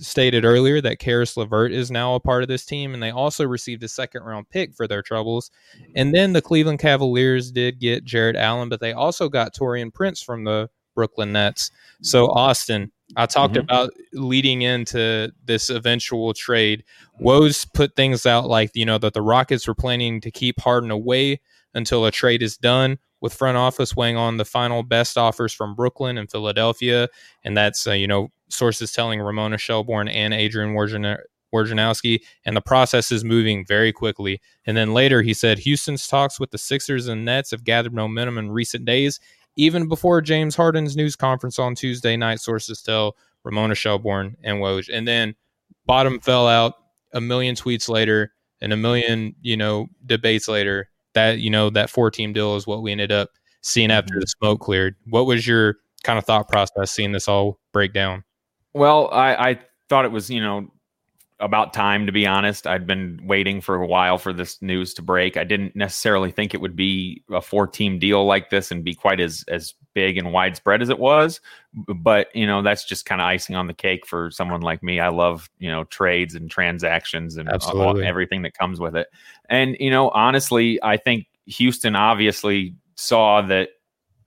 stated 0.04 0.44
earlier 0.44 0.80
that 0.80 0.98
Caris 0.98 1.36
LeVert 1.36 1.72
is 1.72 1.90
now 1.90 2.14
a 2.14 2.20
part 2.20 2.42
of 2.42 2.48
this 2.48 2.64
team, 2.64 2.94
and 2.94 3.02
they 3.02 3.10
also 3.10 3.44
received 3.44 3.82
a 3.82 3.88
second 3.88 4.22
round 4.22 4.48
pick 4.50 4.74
for 4.74 4.86
their 4.86 5.02
troubles. 5.02 5.50
And 5.94 6.14
then 6.14 6.32
the 6.32 6.42
Cleveland 6.42 6.78
Cavaliers 6.78 7.50
did 7.50 7.80
get 7.80 8.04
Jarrett 8.04 8.36
Allen, 8.36 8.68
but 8.68 8.80
they 8.80 8.92
also 8.92 9.28
got 9.28 9.54
Taurean 9.54 9.92
Prince 9.92 10.22
from 10.22 10.44
the 10.44 10.68
Brooklyn 10.94 11.32
Nets. 11.32 11.70
So, 12.02 12.28
Austin, 12.28 12.90
I 13.16 13.26
talked 13.26 13.54
mm-hmm. 13.54 13.64
about 13.64 13.90
leading 14.12 14.62
into 14.62 15.32
this 15.44 15.70
eventual 15.70 16.34
trade. 16.34 16.82
Woj 17.22 17.72
put 17.72 17.94
things 17.94 18.26
out 18.26 18.48
like, 18.48 18.70
you 18.74 18.84
know, 18.84 18.98
that 18.98 19.14
the 19.14 19.22
Rockets 19.22 19.68
were 19.68 19.74
planning 19.74 20.20
to 20.22 20.30
keep 20.30 20.60
Harden 20.60 20.90
away 20.90 21.40
until 21.74 22.04
a 22.04 22.10
trade 22.10 22.42
is 22.42 22.56
done 22.56 22.98
with 23.20 23.34
front 23.34 23.56
office 23.56 23.94
weighing 23.94 24.16
on 24.16 24.36
the 24.36 24.44
final 24.44 24.82
best 24.82 25.16
offers 25.16 25.52
from 25.52 25.74
Brooklyn 25.74 26.18
and 26.18 26.30
Philadelphia. 26.30 27.08
And 27.44 27.56
that's, 27.56 27.86
uh, 27.86 27.92
you 27.92 28.06
know, 28.06 28.30
sources 28.48 28.92
telling 28.92 29.20
Ramona 29.20 29.58
Shelburne 29.58 30.08
and 30.08 30.34
Adrian 30.34 30.74
Wojnarowski, 30.74 32.20
and 32.44 32.56
the 32.56 32.60
process 32.60 33.10
is 33.12 33.24
moving 33.24 33.64
very 33.66 33.92
quickly. 33.92 34.40
And 34.66 34.76
then 34.76 34.94
later 34.94 35.22
he 35.22 35.34
said 35.34 35.58
Houston's 35.60 36.06
talks 36.06 36.38
with 36.40 36.50
the 36.50 36.58
Sixers 36.58 37.08
and 37.08 37.24
Nets 37.24 37.50
have 37.50 37.64
gathered 37.64 37.94
momentum 37.94 38.38
in 38.38 38.50
recent 38.50 38.84
days, 38.84 39.20
even 39.56 39.88
before 39.88 40.20
James 40.20 40.56
Harden's 40.56 40.96
news 40.96 41.16
conference 41.16 41.58
on 41.58 41.74
Tuesday 41.74 42.16
night. 42.16 42.40
Sources 42.40 42.82
tell 42.82 43.16
Ramona 43.44 43.74
Shelburne 43.74 44.36
and 44.42 44.58
Woj. 44.58 44.90
And 44.92 45.06
then 45.06 45.34
bottom 45.86 46.20
fell 46.20 46.48
out 46.48 46.74
a 47.12 47.20
million 47.20 47.54
tweets 47.54 47.88
later 47.88 48.32
and 48.60 48.72
a 48.72 48.76
million, 48.76 49.34
you 49.40 49.56
know, 49.56 49.86
debates 50.04 50.48
later. 50.48 50.90
That 51.14 51.38
you 51.38 51.48
know 51.48 51.70
that 51.70 51.88
four 51.88 52.10
team 52.10 52.34
deal 52.34 52.56
is 52.56 52.66
what 52.66 52.82
we 52.82 52.92
ended 52.92 53.10
up 53.10 53.30
seeing 53.62 53.90
after 53.90 54.12
mm-hmm. 54.12 54.20
the 54.20 54.26
smoke 54.26 54.60
cleared. 54.60 54.96
What 55.06 55.24
was 55.24 55.46
your 55.46 55.76
kind 56.02 56.18
of 56.18 56.26
thought 56.26 56.48
process 56.48 56.90
seeing 56.90 57.12
this 57.12 57.26
all 57.26 57.58
break 57.72 57.94
down? 57.94 58.22
Well, 58.76 59.08
I, 59.10 59.34
I 59.34 59.60
thought 59.88 60.04
it 60.04 60.12
was, 60.12 60.28
you 60.28 60.42
know, 60.42 60.70
about 61.40 61.72
time 61.72 62.04
to 62.04 62.12
be 62.12 62.26
honest. 62.26 62.66
I'd 62.66 62.86
been 62.86 63.20
waiting 63.24 63.62
for 63.62 63.76
a 63.76 63.86
while 63.86 64.18
for 64.18 64.34
this 64.34 64.60
news 64.60 64.92
to 64.94 65.02
break. 65.02 65.38
I 65.38 65.44
didn't 65.44 65.74
necessarily 65.74 66.30
think 66.30 66.52
it 66.52 66.60
would 66.60 66.76
be 66.76 67.22
a 67.30 67.40
four 67.40 67.66
team 67.66 67.98
deal 67.98 68.26
like 68.26 68.50
this 68.50 68.70
and 68.70 68.84
be 68.84 68.92
quite 68.94 69.18
as 69.18 69.46
as 69.48 69.72
big 69.94 70.18
and 70.18 70.30
widespread 70.30 70.82
as 70.82 70.90
it 70.90 70.98
was. 70.98 71.40
But, 71.72 72.28
you 72.34 72.46
know, 72.46 72.60
that's 72.60 72.84
just 72.84 73.06
kind 73.06 73.22
of 73.22 73.26
icing 73.26 73.56
on 73.56 73.66
the 73.66 73.72
cake 73.72 74.06
for 74.06 74.30
someone 74.30 74.60
like 74.60 74.82
me. 74.82 75.00
I 75.00 75.08
love, 75.08 75.48
you 75.58 75.70
know, 75.70 75.84
trades 75.84 76.34
and 76.34 76.50
transactions 76.50 77.38
and 77.38 77.48
all, 77.48 78.02
everything 78.02 78.42
that 78.42 78.58
comes 78.58 78.78
with 78.78 78.94
it. 78.94 79.08
And, 79.48 79.74
you 79.80 79.90
know, 79.90 80.10
honestly, 80.10 80.78
I 80.82 80.98
think 80.98 81.28
Houston 81.46 81.96
obviously 81.96 82.74
saw 82.96 83.40
that 83.40 83.70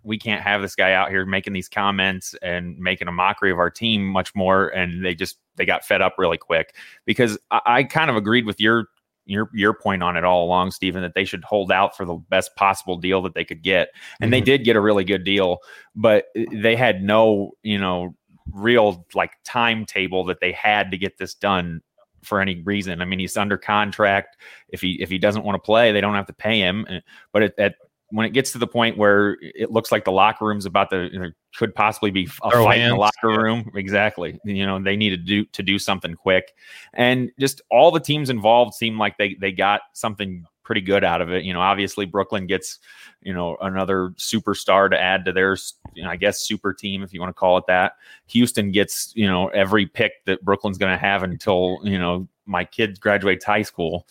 we 0.03 0.17
can't 0.17 0.41
have 0.41 0.61
this 0.61 0.75
guy 0.75 0.93
out 0.93 1.09
here 1.09 1.25
making 1.25 1.53
these 1.53 1.69
comments 1.69 2.35
and 2.41 2.77
making 2.77 3.07
a 3.07 3.11
mockery 3.11 3.51
of 3.51 3.59
our 3.59 3.69
team 3.69 4.05
much 4.05 4.33
more. 4.33 4.69
And 4.69 5.03
they 5.03 5.13
just 5.13 5.37
they 5.55 5.65
got 5.65 5.85
fed 5.85 6.01
up 6.01 6.15
really 6.17 6.37
quick 6.37 6.75
because 7.05 7.37
I, 7.51 7.61
I 7.65 7.83
kind 7.83 8.09
of 8.09 8.15
agreed 8.15 8.45
with 8.45 8.59
your 8.59 8.87
your 9.25 9.49
your 9.53 9.73
point 9.73 10.01
on 10.01 10.17
it 10.17 10.23
all 10.23 10.45
along, 10.45 10.71
Stephen, 10.71 11.01
that 11.01 11.13
they 11.15 11.25
should 11.25 11.43
hold 11.43 11.71
out 11.71 11.95
for 11.95 12.05
the 12.05 12.15
best 12.29 12.55
possible 12.55 12.97
deal 12.97 13.21
that 13.21 13.35
they 13.35 13.45
could 13.45 13.61
get. 13.61 13.89
And 14.19 14.27
mm-hmm. 14.27 14.31
they 14.31 14.41
did 14.41 14.63
get 14.63 14.75
a 14.75 14.81
really 14.81 15.03
good 15.03 15.23
deal, 15.23 15.59
but 15.95 16.25
they 16.51 16.75
had 16.75 17.03
no, 17.03 17.51
you 17.63 17.77
know, 17.77 18.15
real 18.51 19.05
like 19.13 19.31
timetable 19.45 20.23
that 20.25 20.39
they 20.39 20.51
had 20.51 20.91
to 20.91 20.97
get 20.97 21.17
this 21.17 21.35
done 21.35 21.81
for 22.23 22.41
any 22.41 22.61
reason. 22.63 23.01
I 23.01 23.05
mean, 23.05 23.19
he's 23.19 23.37
under 23.37 23.57
contract. 23.57 24.37
If 24.69 24.81
he 24.81 25.01
if 25.01 25.09
he 25.09 25.17
doesn't 25.17 25.45
want 25.45 25.55
to 25.55 25.65
play, 25.65 25.91
they 25.91 26.01
don't 26.01 26.15
have 26.15 26.27
to 26.27 26.33
pay 26.33 26.59
him. 26.59 26.85
But 27.31 27.43
at, 27.43 27.59
at 27.59 27.75
when 28.11 28.25
it 28.25 28.31
gets 28.31 28.51
to 28.51 28.57
the 28.57 28.67
point 28.67 28.97
where 28.97 29.37
it 29.41 29.71
looks 29.71 29.91
like 29.91 30.03
the 30.03 30.11
locker 30.11 30.45
room's 30.45 30.65
about 30.65 30.89
to 30.89 31.09
you 31.11 31.19
know, 31.19 31.31
could 31.55 31.73
possibly 31.75 32.11
be 32.11 32.27
a 32.43 32.51
Throw 32.51 32.63
fight 32.63 32.79
hands. 32.79 32.91
in 32.91 32.95
the 32.95 32.99
locker 32.99 33.27
room. 33.27 33.71
Exactly. 33.75 34.39
You 34.43 34.65
know 34.65 34.81
they 34.81 34.95
need 34.95 35.11
to 35.11 35.17
do 35.17 35.45
to 35.45 35.63
do 35.63 35.77
something 35.77 36.15
quick. 36.15 36.53
And 36.93 37.31
just 37.39 37.61
all 37.69 37.91
the 37.91 37.99
teams 37.99 38.29
involved 38.29 38.73
seem 38.73 38.97
like 38.97 39.17
they 39.17 39.35
they 39.35 39.51
got 39.51 39.81
something 39.93 40.45
pretty 40.63 40.81
good 40.81 41.03
out 41.03 41.21
of 41.21 41.31
it. 41.31 41.43
You 41.43 41.53
know 41.53 41.61
obviously 41.61 42.05
brooklyn 42.05 42.47
gets 42.47 42.79
you 43.21 43.33
know 43.33 43.57
another 43.61 44.09
superstar 44.17 44.89
to 44.89 44.99
add 44.99 45.25
to 45.25 45.31
their 45.31 45.57
you 45.93 46.03
know, 46.03 46.09
i 46.09 46.15
guess 46.15 46.39
super 46.39 46.73
team 46.73 47.03
if 47.03 47.13
you 47.13 47.19
want 47.19 47.29
to 47.29 47.39
call 47.39 47.57
it 47.57 47.65
that. 47.67 47.93
Houston 48.27 48.71
gets 48.71 49.11
you 49.15 49.27
know 49.27 49.47
every 49.49 49.85
pick 49.85 50.25
that 50.25 50.43
brooklyn's 50.43 50.77
going 50.77 50.91
to 50.91 50.97
have 50.97 51.23
until 51.23 51.79
you 51.83 51.99
know 51.99 52.27
my 52.45 52.65
kid 52.65 52.99
graduates 52.99 53.45
high 53.45 53.61
school. 53.61 54.07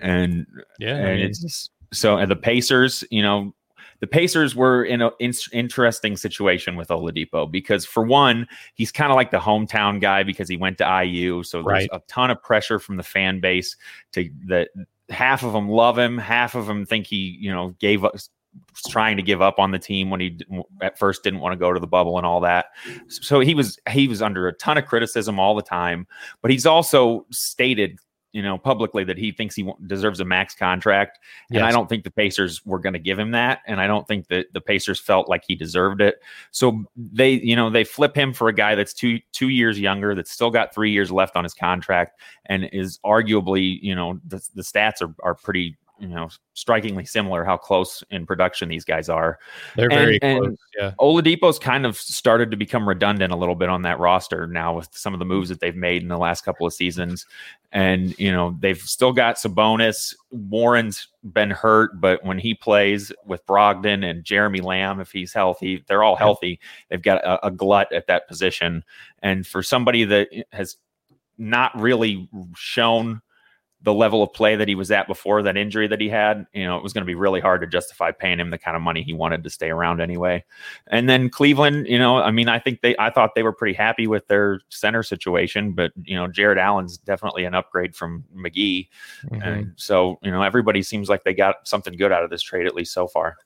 And 0.00 0.46
yeah 0.78 0.96
and 0.96 1.06
I 1.06 1.14
mean, 1.14 1.26
it's 1.26 1.40
just 1.40 1.70
so 1.96 2.16
and 2.16 2.30
the 2.30 2.36
Pacers, 2.36 3.04
you 3.10 3.22
know, 3.22 3.54
the 4.00 4.06
Pacers 4.06 4.54
were 4.54 4.84
in 4.84 5.00
an 5.00 5.10
in- 5.20 5.32
interesting 5.52 6.16
situation 6.16 6.76
with 6.76 6.88
Oladipo 6.88 7.50
because, 7.50 7.86
for 7.86 8.04
one, 8.04 8.46
he's 8.74 8.92
kind 8.92 9.10
of 9.10 9.16
like 9.16 9.30
the 9.30 9.38
hometown 9.38 10.00
guy 10.00 10.22
because 10.22 10.48
he 10.48 10.56
went 10.56 10.78
to 10.78 11.04
IU. 11.04 11.42
So 11.42 11.58
there's 11.58 11.66
right. 11.66 11.88
a 11.92 12.00
ton 12.06 12.30
of 12.30 12.42
pressure 12.42 12.78
from 12.78 12.96
the 12.96 13.02
fan 13.02 13.40
base 13.40 13.76
to 14.12 14.28
that. 14.46 14.68
Half 15.08 15.44
of 15.44 15.52
them 15.52 15.68
love 15.68 15.96
him, 15.96 16.18
half 16.18 16.56
of 16.56 16.66
them 16.66 16.84
think 16.84 17.06
he, 17.06 17.38
you 17.40 17.48
know, 17.48 17.76
gave 17.78 18.04
us 18.04 18.28
trying 18.88 19.16
to 19.16 19.22
give 19.22 19.40
up 19.40 19.58
on 19.58 19.70
the 19.70 19.78
team 19.78 20.10
when 20.10 20.20
he 20.20 20.38
at 20.80 20.98
first 20.98 21.22
didn't 21.22 21.40
want 21.40 21.52
to 21.52 21.56
go 21.56 21.72
to 21.72 21.78
the 21.80 21.86
bubble 21.86 22.16
and 22.16 22.26
all 22.26 22.40
that. 22.40 22.66
So 23.08 23.40
he 23.40 23.54
was 23.54 23.78
he 23.88 24.08
was 24.08 24.22
under 24.22 24.48
a 24.48 24.52
ton 24.54 24.78
of 24.78 24.86
criticism 24.86 25.38
all 25.38 25.54
the 25.54 25.62
time, 25.62 26.06
but 26.42 26.50
he's 26.50 26.66
also 26.66 27.26
stated 27.30 27.98
you 28.36 28.42
know, 28.42 28.58
publicly 28.58 29.02
that 29.02 29.16
he 29.16 29.32
thinks 29.32 29.54
he 29.54 29.66
deserves 29.86 30.20
a 30.20 30.24
max 30.26 30.54
contract. 30.54 31.20
And 31.50 31.62
I 31.64 31.70
don't 31.70 31.88
think 31.88 32.04
the 32.04 32.10
Pacers 32.10 32.62
were 32.66 32.78
going 32.78 32.92
to 32.92 32.98
give 32.98 33.18
him 33.18 33.30
that. 33.30 33.60
And 33.66 33.80
I 33.80 33.86
don't 33.86 34.06
think 34.06 34.28
that 34.28 34.52
the 34.52 34.60
Pacers 34.60 35.00
felt 35.00 35.26
like 35.26 35.42
he 35.48 35.54
deserved 35.54 36.02
it. 36.02 36.16
So 36.50 36.84
they, 36.94 37.30
you 37.30 37.56
know, 37.56 37.70
they 37.70 37.82
flip 37.82 38.14
him 38.14 38.34
for 38.34 38.48
a 38.48 38.52
guy 38.52 38.74
that's 38.74 38.92
two 38.92 39.20
two 39.32 39.48
years 39.48 39.80
younger, 39.80 40.14
that's 40.14 40.30
still 40.30 40.50
got 40.50 40.74
three 40.74 40.90
years 40.90 41.10
left 41.10 41.34
on 41.34 41.44
his 41.44 41.54
contract, 41.54 42.20
and 42.44 42.68
is 42.74 42.98
arguably, 43.06 43.78
you 43.80 43.94
know, 43.94 44.20
the, 44.26 44.46
the 44.54 44.60
stats 44.60 45.00
are, 45.00 45.14
are 45.22 45.34
pretty 45.34 45.74
you 45.98 46.08
know 46.08 46.28
strikingly 46.54 47.04
similar 47.04 47.44
how 47.44 47.56
close 47.56 48.02
in 48.10 48.26
production 48.26 48.68
these 48.68 48.84
guys 48.84 49.08
are. 49.08 49.38
They're 49.76 49.90
And- 49.90 49.94
very 49.94 50.18
and 50.22 50.40
close. 50.40 50.56
Yeah. 50.78 50.92
Oladipo's 50.98 51.58
kind 51.58 51.86
of 51.86 51.96
started 51.96 52.50
to 52.50 52.56
become 52.56 52.88
redundant 52.88 53.32
a 53.32 53.36
little 53.36 53.54
bit 53.54 53.68
on 53.68 53.82
that 53.82 53.98
roster 53.98 54.46
now 54.46 54.74
with 54.74 54.88
some 54.92 55.12
of 55.14 55.18
the 55.18 55.24
moves 55.24 55.48
that 55.48 55.60
they've 55.60 55.76
made 55.76 56.02
in 56.02 56.08
the 56.08 56.18
last 56.18 56.44
couple 56.44 56.66
of 56.66 56.72
seasons. 56.72 57.26
And, 57.72 58.18
you 58.18 58.32
know, 58.32 58.56
they've 58.60 58.80
still 58.80 59.12
got 59.12 59.36
Sabonis. 59.36 60.14
Warren's 60.30 61.08
been 61.24 61.50
hurt, 61.50 62.00
but 62.00 62.24
when 62.24 62.38
he 62.38 62.54
plays 62.54 63.12
with 63.26 63.44
Brogdon 63.46 64.08
and 64.08 64.24
Jeremy 64.24 64.60
Lamb, 64.60 65.00
if 65.00 65.12
he's 65.12 65.32
healthy, 65.32 65.84
they're 65.88 66.02
all 66.02 66.16
healthy. 66.16 66.58
They've 66.88 67.02
got 67.02 67.22
a, 67.24 67.46
a 67.46 67.50
glut 67.50 67.92
at 67.92 68.06
that 68.06 68.28
position. 68.28 68.82
And 69.22 69.46
for 69.46 69.62
somebody 69.62 70.04
that 70.04 70.28
has 70.52 70.76
not 71.38 71.78
really 71.78 72.28
shown 72.54 73.20
the 73.86 73.94
level 73.94 74.20
of 74.20 74.32
play 74.32 74.56
that 74.56 74.66
he 74.66 74.74
was 74.74 74.90
at 74.90 75.06
before 75.06 75.42
that 75.44 75.56
injury 75.56 75.86
that 75.86 76.00
he 76.00 76.08
had, 76.08 76.44
you 76.52 76.64
know, 76.64 76.76
it 76.76 76.82
was 76.82 76.92
going 76.92 77.02
to 77.02 77.06
be 77.06 77.14
really 77.14 77.38
hard 77.38 77.60
to 77.60 77.68
justify 77.68 78.10
paying 78.10 78.40
him 78.40 78.50
the 78.50 78.58
kind 78.58 78.76
of 78.76 78.82
money 78.82 79.00
he 79.00 79.12
wanted 79.12 79.44
to 79.44 79.48
stay 79.48 79.70
around 79.70 80.00
anyway. 80.00 80.44
And 80.88 81.08
then 81.08 81.30
Cleveland, 81.30 81.86
you 81.86 81.96
know, 81.96 82.16
I 82.16 82.32
mean, 82.32 82.48
I 82.48 82.58
think 82.58 82.80
they, 82.80 82.96
I 82.98 83.10
thought 83.10 83.36
they 83.36 83.44
were 83.44 83.52
pretty 83.52 83.74
happy 83.74 84.08
with 84.08 84.26
their 84.26 84.58
center 84.70 85.04
situation, 85.04 85.70
but 85.70 85.92
you 86.02 86.16
know, 86.16 86.26
Jarrett 86.26 86.58
Allen's 86.58 86.98
definitely 86.98 87.44
an 87.44 87.54
upgrade 87.54 87.94
from 87.94 88.24
McGee, 88.36 88.88
Mhm. 89.26 89.46
and 89.46 89.72
so 89.76 90.18
you 90.20 90.32
know, 90.32 90.42
everybody 90.42 90.82
seems 90.82 91.08
like 91.08 91.22
they 91.22 91.32
got 91.32 91.68
something 91.68 91.96
good 91.96 92.10
out 92.10 92.24
of 92.24 92.30
this 92.30 92.42
trade 92.42 92.66
at 92.66 92.74
least 92.74 92.92
so 92.92 93.06
far. 93.06 93.36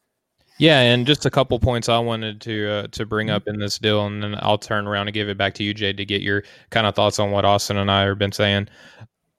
Yeah, 0.56 0.80
and 0.80 1.06
just 1.06 1.26
a 1.26 1.30
couple 1.30 1.60
points 1.60 1.90
I 1.90 1.98
wanted 1.98 2.40
to 2.40 2.70
uh, 2.70 2.86
to 2.92 3.04
bring 3.04 3.28
up 3.28 3.46
in 3.46 3.58
this 3.58 3.78
deal, 3.78 4.06
and 4.06 4.22
then 4.22 4.36
I'll 4.40 4.56
turn 4.56 4.86
around 4.86 5.08
and 5.08 5.12
give 5.14 5.28
it 5.28 5.36
back 5.36 5.52
to 5.56 5.62
you, 5.62 5.74
Jade, 5.74 5.98
to 5.98 6.06
get 6.06 6.22
your 6.22 6.44
kind 6.70 6.86
of 6.86 6.94
thoughts 6.94 7.18
on 7.18 7.30
what 7.30 7.44
Austin 7.44 7.76
and 7.76 7.90
I 7.90 8.04
have 8.04 8.18
been 8.18 8.32
saying. 8.32 8.68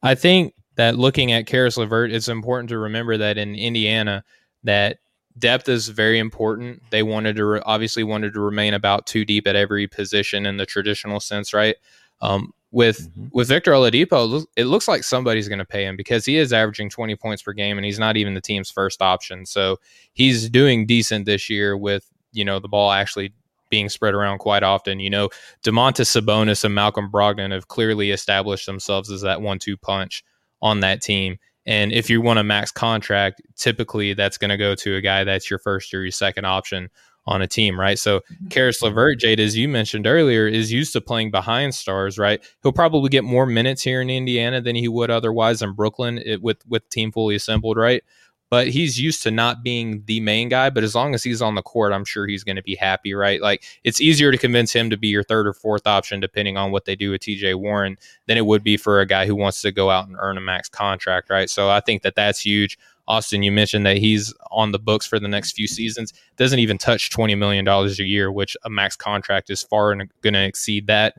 I 0.03 0.13
think 0.13 0.53
that 0.75 0.97
looking 0.97 1.31
at 1.31 1.47
Caris 1.47 1.77
LeVert, 1.77 2.11
it's 2.11 2.27
important 2.27 2.69
to 2.69 2.77
remember 2.77 3.17
that 3.17 3.37
in 3.37 3.55
Indiana, 3.55 4.23
that 4.63 4.97
depth 5.37 5.69
is 5.69 5.87
very 5.89 6.19
important. 6.19 6.81
They 6.91 7.03
wanted 7.03 7.35
to 7.37 7.45
re- 7.45 7.61
obviously 7.65 8.03
wanted 8.03 8.33
to 8.33 8.39
remain 8.41 8.73
about 8.73 9.05
two 9.05 9.25
deep 9.25 9.47
at 9.47 9.55
every 9.55 9.87
position 9.87 10.45
in 10.45 10.57
the 10.57 10.65
traditional 10.65 11.19
sense, 11.19 11.53
right? 11.53 11.75
Um, 12.21 12.53
with 12.71 13.09
Mhm. 13.17 13.29
with 13.33 13.49
Victor 13.49 13.71
Oladipo, 13.73 14.41
it 14.41 14.47
it 14.61 14.65
looks 14.65 14.87
like 14.87 15.03
somebody's 15.03 15.49
going 15.49 15.59
to 15.59 15.65
pay 15.65 15.83
him 15.85 15.97
because 15.97 16.25
he 16.25 16.37
is 16.37 16.53
averaging 16.53 16.89
20 16.89 17.15
points 17.17 17.41
per 17.43 17.51
game 17.51 17.77
and 17.77 17.83
he's 17.85 17.99
not 17.99 18.15
even 18.15 18.33
the 18.33 18.39
team's 18.41 18.69
first 18.71 19.01
option. 19.01 19.45
So 19.45 19.77
he's 20.13 20.49
doing 20.49 20.85
decent 20.85 21.25
this 21.25 21.49
year 21.49 21.75
with, 21.75 22.09
you 22.31 22.45
know, 22.45 22.59
the 22.59 22.69
ball 22.69 22.91
actually 22.91 23.33
being 23.69 23.89
spread 23.89 24.13
around 24.13 24.37
quite 24.37 24.63
often. 24.63 24.99
You 25.01 25.09
know, 25.09 25.29
Domantas 25.63 26.07
Sabonis 26.21 26.63
and 26.63 26.73
Malcolm 26.73 27.09
Brogdon 27.11 27.51
have 27.51 27.67
clearly 27.67 28.11
established 28.11 28.65
themselves 28.65 29.09
as 29.11 29.21
that 29.21 29.41
one-two 29.41 29.75
punch 29.77 30.23
on 30.61 30.81
that 30.81 31.01
team. 31.01 31.37
And 31.65 31.91
if 31.91 32.09
you 32.09 32.21
want 32.21 32.39
a 32.39 32.43
max 32.43 32.71
contract, 32.71 33.41
typically 33.55 34.13
that's 34.13 34.37
going 34.37 34.49
to 34.49 34.57
go 34.57 34.75
to 34.75 34.95
a 34.95 35.01
guy 35.01 35.23
that's 35.23 35.49
your 35.49 35.59
first 35.59 35.93
or 35.93 36.01
your 36.01 36.11
second 36.11 36.45
option 36.45 36.89
on 37.27 37.41
a 37.41 37.47
team, 37.47 37.79
right? 37.79 37.99
So 37.99 38.19
mm-hmm. 38.19 38.47
Caris 38.47 38.81
LeVert, 38.81 39.19
Jade, 39.19 39.39
as 39.39 39.55
you 39.55 39.69
mentioned 39.69 40.07
earlier, 40.07 40.47
is 40.47 40.71
used 40.71 40.93
to 40.93 41.01
playing 41.01 41.29
behind 41.29 41.75
stars, 41.75 42.17
right? 42.17 42.43
He'll 42.63 42.71
probably 42.71 43.09
get 43.09 43.23
more 43.23 43.45
minutes 43.45 43.83
here 43.83 44.01
in 44.01 44.09
Indiana 44.09 44.59
than 44.59 44.75
he 44.75 44.87
would 44.87 45.11
otherwise 45.11 45.61
in 45.61 45.73
Brooklyn 45.73 46.17
it, 46.17 46.41
with 46.41 46.65
with 46.67 46.89
team 46.89 47.11
fully 47.11 47.35
assembled, 47.35 47.77
right? 47.77 48.03
But 48.51 48.67
he's 48.67 48.99
used 48.99 49.23
to 49.23 49.31
not 49.31 49.63
being 49.63 50.03
the 50.05 50.19
main 50.19 50.49
guy. 50.49 50.69
But 50.69 50.83
as 50.83 50.93
long 50.93 51.15
as 51.15 51.23
he's 51.23 51.41
on 51.41 51.55
the 51.55 51.63
court, 51.63 51.93
I'm 51.93 52.05
sure 52.05 52.27
he's 52.27 52.43
going 52.43 52.57
to 52.57 52.61
be 52.61 52.75
happy, 52.75 53.15
right? 53.15 53.41
Like 53.41 53.63
it's 53.83 53.99
easier 53.99 54.31
to 54.31 54.37
convince 54.37 54.71
him 54.71 54.91
to 54.91 54.97
be 54.97 55.07
your 55.07 55.23
third 55.23 55.47
or 55.47 55.53
fourth 55.53 55.87
option, 55.87 56.19
depending 56.19 56.57
on 56.57 56.71
what 56.71 56.85
they 56.85 56.95
do 56.95 57.09
with 57.09 57.21
TJ 57.21 57.55
Warren, 57.55 57.97
than 58.27 58.37
it 58.37 58.45
would 58.45 58.63
be 58.63 58.77
for 58.77 58.99
a 58.99 59.07
guy 59.07 59.25
who 59.25 59.35
wants 59.35 59.61
to 59.61 59.71
go 59.71 59.89
out 59.89 60.07
and 60.07 60.17
earn 60.19 60.37
a 60.37 60.41
max 60.41 60.69
contract, 60.69 61.31
right? 61.31 61.49
So 61.49 61.69
I 61.69 61.79
think 61.79 62.03
that 62.03 62.15
that's 62.15 62.41
huge. 62.41 62.77
Austin, 63.07 63.41
you 63.41 63.51
mentioned 63.51 63.85
that 63.85 63.97
he's 63.97 64.33
on 64.51 64.71
the 64.71 64.79
books 64.79 65.05
for 65.05 65.19
the 65.19 65.27
next 65.27 65.53
few 65.53 65.67
seasons. 65.67 66.13
Doesn't 66.37 66.59
even 66.59 66.77
touch 66.77 67.09
twenty 67.09 67.35
million 67.35 67.65
dollars 67.65 67.99
a 67.99 68.05
year, 68.05 68.31
which 68.31 68.55
a 68.63 68.69
max 68.69 68.95
contract 68.95 69.49
is 69.49 69.63
far 69.63 69.91
and 69.91 70.09
going 70.21 70.33
to 70.33 70.45
exceed 70.45 70.87
that. 70.87 71.15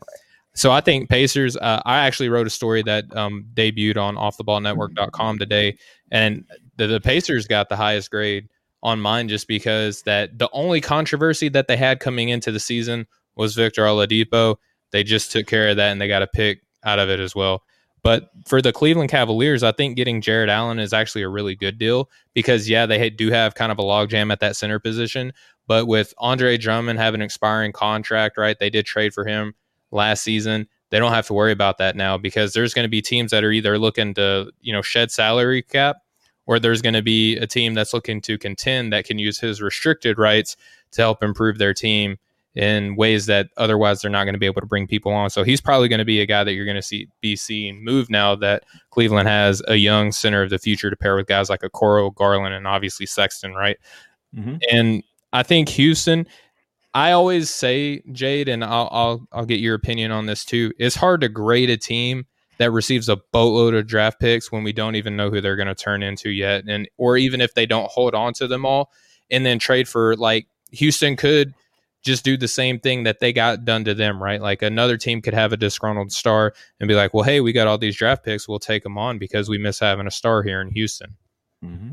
So 0.55 0.71
I 0.71 0.81
think 0.81 1.09
Pacers. 1.09 1.57
Uh, 1.57 1.81
I 1.85 2.01
actually 2.01 2.29
wrote 2.29 2.47
a 2.47 2.51
story 2.51 2.83
that 2.83 3.05
um, 3.17 3.47
debuted 3.55 3.97
on 3.97 4.17
OffTheBallNetwork.com 4.17 5.39
today, 5.39 5.79
and 6.11 6.45
the, 6.77 6.87
the 6.87 7.01
Pacers 7.01 7.47
got 7.47 7.69
the 7.69 7.77
highest 7.77 8.11
grade 8.11 8.49
on 8.83 9.01
mine 9.01 9.29
just 9.29 9.49
because 9.49 10.03
that 10.03 10.39
the 10.39 10.51
only 10.53 10.81
controversy 10.81 11.49
that 11.49 11.69
they 11.69 11.77
had 11.77 12.01
coming 12.01 12.29
into 12.29 12.51
the 12.53 12.61
season 12.61 13.07
was 13.37 13.55
Victor 13.55 13.83
Oladipo. 13.83 14.57
They 14.91 15.05
just 15.05 15.33
took 15.33 15.47
care 15.47 15.71
of 15.71 15.77
that, 15.77 15.91
and 15.91 16.01
they 16.01 16.09
got 16.09 16.23
a 16.23 16.27
pick 16.27 16.61
out 16.85 16.99
of 16.99 17.09
it 17.09 17.21
as 17.21 17.35
well. 17.35 17.63
But 18.03 18.31
for 18.47 18.61
the 18.61 18.73
Cleveland 18.73 19.11
Cavaliers, 19.11 19.63
I 19.63 19.73
think 19.73 19.97
getting 19.97 20.21
Jarrett 20.21 20.51
Allen 20.51 20.81
is 20.81 20.93
actually 20.93 21.23
a 21.23 21.29
really 21.29 21.55
good 21.55 21.79
deal 21.79 22.11
because, 22.35 22.69
yeah, 22.69 22.85
they 22.85 23.11
do 23.11 23.31
have 23.31 23.55
kind 23.55 23.71
of 23.71 23.79
a 23.79 23.83
logjam 23.83 24.33
at 24.33 24.41
that 24.41 24.57
center 24.57 24.81
position. 24.81 25.33
But 25.69 25.87
with 25.87 26.13
Andre 26.19 26.59
Drummond 26.59 26.99
having 26.99 27.21
an 27.21 27.25
expiring 27.25 27.71
contract, 27.71 28.37
right, 28.37 28.59
they 28.59 28.71
did 28.71 28.87
trade 28.87 29.15
for 29.15 29.25
him 29.25 29.55
last 29.93 30.23
season. 30.25 30.67
They 30.91 30.99
don't 30.99 31.13
have 31.13 31.27
to 31.29 31.35
worry 31.35 31.53
about 31.53 31.79
that 31.79 31.97
now 31.97 32.19
because 32.19 32.53
there's 32.53 32.75
going 32.75 32.85
to 32.85 32.91
be 32.91 33.01
teams 33.01 33.31
that 33.31 33.45
are 33.45 33.53
either 33.53 33.79
looking 33.79 34.15
to, 34.15 34.51
you 34.61 34.73
know, 34.73 34.83
shed 34.83 35.11
salary 35.11 35.63
cap 35.63 35.97
or 36.47 36.59
there's 36.59 36.83
going 36.83 36.95
to 36.95 37.03
be 37.03 37.37
a 37.37 37.47
team 37.47 37.75
that's 37.75 37.95
looking 37.95 38.21
to 38.23 38.37
contend 38.37 38.93
that 38.93 39.05
can 39.05 39.19
use 39.19 39.39
his 39.39 39.63
restricted 39.63 40.19
rights 40.19 40.57
to 40.91 41.03
help 41.03 41.23
improve 41.23 41.59
their 41.59 41.73
team 41.73 42.19
in 42.55 42.97
ways 42.97 43.25
that 43.27 43.49
otherwise 43.57 44.03
they're 44.03 44.11
not 44.11 44.25
going 44.25 44.35
to 44.35 44.39
be 44.39 44.45
able 44.45 44.61
to 44.61 44.67
bring 44.67 44.87
people 44.87 45.13
on. 45.13 45.31
So 45.31 45.43
he's 45.43 45.61
probably 45.61 45.89
going 45.89 46.01
to 46.01 46.05
be 46.05 46.21
a 46.21 46.27
guy 46.27 46.45
that 46.45 46.53
you're 46.53 46.67
going 46.67 46.77
to 46.77 46.83
see 46.83 47.09
be 47.23 47.35
seeing 47.37 47.83
move 47.83 48.11
now 48.11 48.35
that 48.37 48.65
Cleveland 48.91 49.29
has 49.29 49.63
a 49.69 49.77
young 49.77 50.13
center 50.13 50.43
of 50.43 50.51
the 50.51 50.59
future 50.59 50.91
to 50.91 50.97
pair 50.97 51.17
with 51.17 51.27
guys 51.27 51.49
like 51.49 51.63
Okoro, 51.63 52.15
Garland, 52.15 52.55
and 52.55 52.67
obviously 52.67 53.07
Sexton, 53.07 53.55
right? 53.55 53.79
Mhm. 54.37 54.61
And 54.71 55.03
I 55.33 55.43
think 55.43 55.71
Houston. 55.71 56.27
I 56.95 57.13
always 57.13 57.49
say, 57.49 58.03
Jade, 58.13 58.49
and 58.49 58.63
I'll, 58.65 58.89
I'll 58.93 59.29
I'll 59.33 59.47
get 59.47 59.61
your 59.61 59.75
opinion 59.75 60.11
on 60.11 60.27
this 60.27 60.45
too. 60.45 60.73
It's 60.79 60.97
hard 60.97 61.23
to 61.23 61.29
grade 61.29 61.71
a 61.71 61.77
team 61.77 62.27
that 62.59 62.71
receives 62.71 63.09
a 63.09 63.17
boatload 63.17 63.75
of 63.75 63.87
draft 63.87 64.21
picks 64.21 64.53
when 64.53 64.63
we 64.63 64.73
don't 64.73 64.95
even 64.95 65.17
know 65.17 65.31
who 65.31 65.41
they're 65.41 65.57
going 65.57 65.69
to 65.69 65.75
turn 65.75 66.03
into 66.03 66.31
yet, 66.31 66.65
and 66.69 66.89
or 66.99 67.17
even 67.17 67.41
if 67.41 67.55
they 67.55 67.67
don't 67.67 67.91
hold 67.91 68.15
on 68.15 68.35
to 68.35 68.47
them 68.47 68.67
all 68.67 68.91
and 69.31 69.45
then 69.45 69.59
trade 69.59 69.89
for 69.89 70.15
like 70.17 70.47
Houston 70.71 71.17
could 71.17 71.55
just 72.03 72.25
do 72.25 72.37
the 72.37 72.49
same 72.49 72.79
thing 72.79 73.05
that 73.05 73.21
they 73.21 73.33
got 73.33 73.65
done 73.65 73.85
to 73.85 73.95
them, 73.95 74.23
right? 74.23 74.41
Like 74.41 74.63
another 74.63 74.97
team 74.97 75.23
could 75.23 75.35
have 75.35 75.53
a 75.53 75.57
disgruntled 75.57 76.13
star 76.13 76.53
and 76.81 76.89
be 76.89 76.95
like, 76.95 77.15
well, 77.15 77.23
hey, 77.23 77.41
we 77.41 77.53
got 77.53 77.69
all 77.69 77.79
these 77.79 77.97
draft 77.97 78.25
picks, 78.25 78.49
we'll 78.49 78.59
take 78.59 78.83
them 78.83 78.99
on 78.99 79.19
because 79.19 79.49
we 79.49 79.57
miss 79.57 79.79
having 79.79 80.07
a 80.07 80.11
star 80.11 80.43
here 80.43 80.61
in 80.61 80.71
Houston. 80.71 81.17
Mm-hmm. 81.65 81.93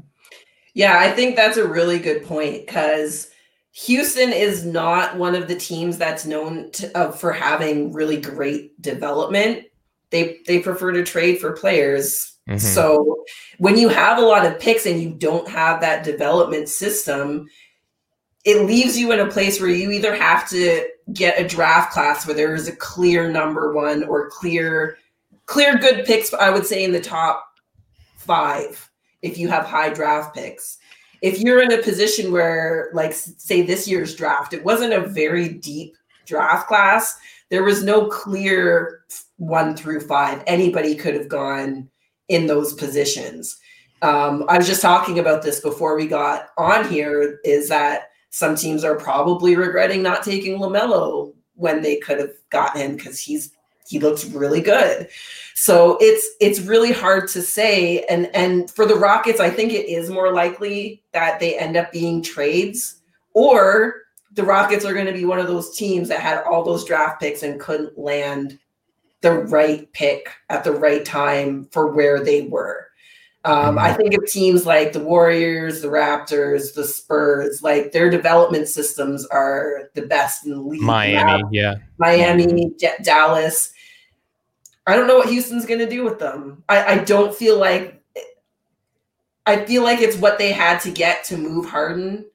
Yeah, 0.74 0.98
I 1.00 1.12
think 1.12 1.36
that's 1.36 1.58
a 1.58 1.68
really 1.68 2.00
good 2.00 2.26
point 2.26 2.66
because 2.66 3.30
Houston 3.72 4.34
is 4.34 4.66
not 4.66 5.18
one 5.18 5.36
of 5.36 5.48
the 5.48 5.56
teams 5.56 5.98
that's 5.98 6.26
known 6.26 6.72
to, 6.72 6.98
uh, 6.98 7.12
for 7.12 7.32
having 7.32 7.94
really 7.94 8.18
great 8.18 8.80
development. 8.82 9.66
They 10.10 10.40
they 10.48 10.60
prefer 10.60 10.92
to 10.92 11.04
trade 11.04 11.40
for 11.40 11.52
players. 11.54 12.34
Mhm. 12.50 12.60
So 12.60 13.24
when 13.60 13.78
you 13.78 13.90
have 13.90 14.18
a 14.18 14.26
lot 14.26 14.46
of 14.46 14.60
picks 14.60 14.88
and 14.88 15.02
you 15.02 15.12
don't 15.12 15.48
have 15.48 15.82
that 15.82 16.04
development 16.04 16.68
system, 16.68 17.48
it 18.44 18.66
leaves 18.66 18.98
you 18.98 19.12
in 19.12 19.20
a 19.20 19.28
place 19.28 19.60
where 19.60 19.70
you 19.70 19.92
either 19.92 20.16
have 20.16 20.50
to 20.50 20.88
get 21.14 21.40
a 21.40 21.48
draft 21.48 21.94
class 21.94 22.26
where 22.26 22.36
there 22.36 22.56
is 22.56 22.68
a 22.68 22.76
clear 22.76 23.30
number 23.32 23.74
one 23.74 24.04
or 24.04 24.30
clear 24.32 24.98
clear 25.46 25.78
good 25.78 26.06
picks. 26.06 26.34
I 26.34 26.50
would 26.50 26.66
say 26.66 26.84
in 26.84 26.92
the 26.92 27.00
top 27.00 27.46
five 28.18 28.90
if 29.22 29.38
you 29.38 29.48
have 29.48 29.66
high 29.66 29.90
draft 29.90 30.34
picks. 30.34 30.79
If 31.22 31.40
you're 31.40 31.62
in 31.62 31.74
a 31.74 31.82
position 31.82 32.32
where, 32.32 32.90
like, 32.94 33.14
say 33.14 33.62
this 33.62 33.88
year's 33.88 34.16
draft, 34.16 34.54
it 34.54 34.64
wasn't 34.64 34.94
a 34.94 35.08
very 35.08 35.50
deep 35.50 35.96
draft 36.26 36.68
class. 36.68 37.18
There 37.50 37.64
was 37.64 37.84
no 37.84 38.08
clear 38.08 39.02
one 39.38 39.76
through 39.76 40.02
five. 40.02 40.44
Anybody 40.48 40.96
could 40.96 41.16
have 41.16 41.28
gone 41.28 41.90
in 42.28 42.48
those 42.48 42.74
positions. 42.74 43.60
Um, 44.02 44.46
I 44.48 44.58
was 44.58 44.68
just 44.68 44.82
talking 44.82 45.20
about 45.20 45.42
this 45.44 45.60
before 45.60 45.98
we 45.98 46.08
got 46.08 46.50
on 46.58 46.88
here. 46.88 47.40
Is 47.44 47.68
that 47.70 48.12
some 48.30 48.56
teams 48.56 48.84
are 48.84 48.96
probably 48.96 49.56
regretting 49.56 50.04
not 50.04 50.24
taking 50.24 50.60
Lamelo 50.60 51.34
when 51.56 51.82
they 51.82 51.98
could 51.98 52.20
have 52.20 52.34
gotten 52.50 52.82
him 52.82 52.96
because 52.96 53.20
he's 53.20 53.52
he 53.90 54.00
looks 54.00 54.26
really 54.26 54.62
good. 54.62 55.10
So 55.56 55.98
it's 56.00 56.26
it's 56.40 56.62
really 56.62 56.92
hard 56.92 57.28
to 57.30 57.42
say. 57.42 58.04
And 58.04 58.34
and 58.36 58.70
for 58.72 58.86
the 58.86 58.96
Rockets, 58.96 59.40
I 59.40 59.50
think 59.50 59.74
it 59.74 59.90
is 59.90 60.10
more 60.10 60.32
likely 60.32 61.04
that 61.12 61.40
they 61.40 61.58
end 61.58 61.76
up 61.76 61.92
being 61.92 62.22
trades, 62.22 63.02
or 63.34 63.96
the 64.34 64.44
Rockets 64.44 64.86
are 64.86 64.94
going 64.94 65.08
to 65.08 65.14
be 65.14 65.26
one 65.26 65.40
of 65.40 65.48
those 65.48 65.76
teams 65.76 66.08
that 66.10 66.20
had 66.20 66.44
all 66.44 66.64
those 66.64 66.86
draft 66.86 67.20
picks 67.20 67.44
and 67.44 67.60
couldn't 67.60 67.98
land 67.98 68.60
the 69.22 69.34
right 69.34 69.92
pick 69.92 70.30
at 70.50 70.64
the 70.64 70.72
right 70.72 71.04
time 71.04 71.68
for 71.72 71.92
where 71.92 72.24
they 72.24 72.44
were. 72.44 72.88
Um, 73.46 73.78
I 73.78 73.94
think 73.94 74.14
of 74.14 74.26
teams 74.28 74.66
like 74.66 74.92
the 74.92 75.00
Warriors, 75.00 75.82
the 75.82 75.88
Raptors, 75.88 76.74
the 76.74 76.84
Spurs, 76.84 77.64
like 77.64 77.94
their 77.94 78.10
development 78.10 78.68
systems 78.68 79.26
are 79.28 79.90
the 79.94 80.04
best 80.04 80.46
in 80.46 80.52
the 80.52 80.62
league. 80.62 80.82
Miami, 80.82 81.44
yeah. 81.52 81.76
Miami, 81.98 82.70
D- 82.78 82.90
Dallas. 83.02 83.72
I 84.90 84.96
don't 84.96 85.08
know 85.08 85.18
what 85.18 85.30
Houston's 85.30 85.66
going 85.66 85.80
to 85.80 85.90
do 85.90 86.04
with 86.04 86.20
them. 86.20 86.64
I, 86.70 86.84
I 86.84 86.98
don't 87.00 87.34
feel 87.34 87.58
like. 87.58 87.96
I 89.46 89.66
feel 89.66 89.84
like 89.84 90.00
it's 90.00 90.18
what 90.18 90.38
they 90.38 90.52
had 90.52 90.80
to 90.82 90.92
get 90.92 91.24
to 91.26 91.38
move 91.38 91.68
Harden. 91.68 92.26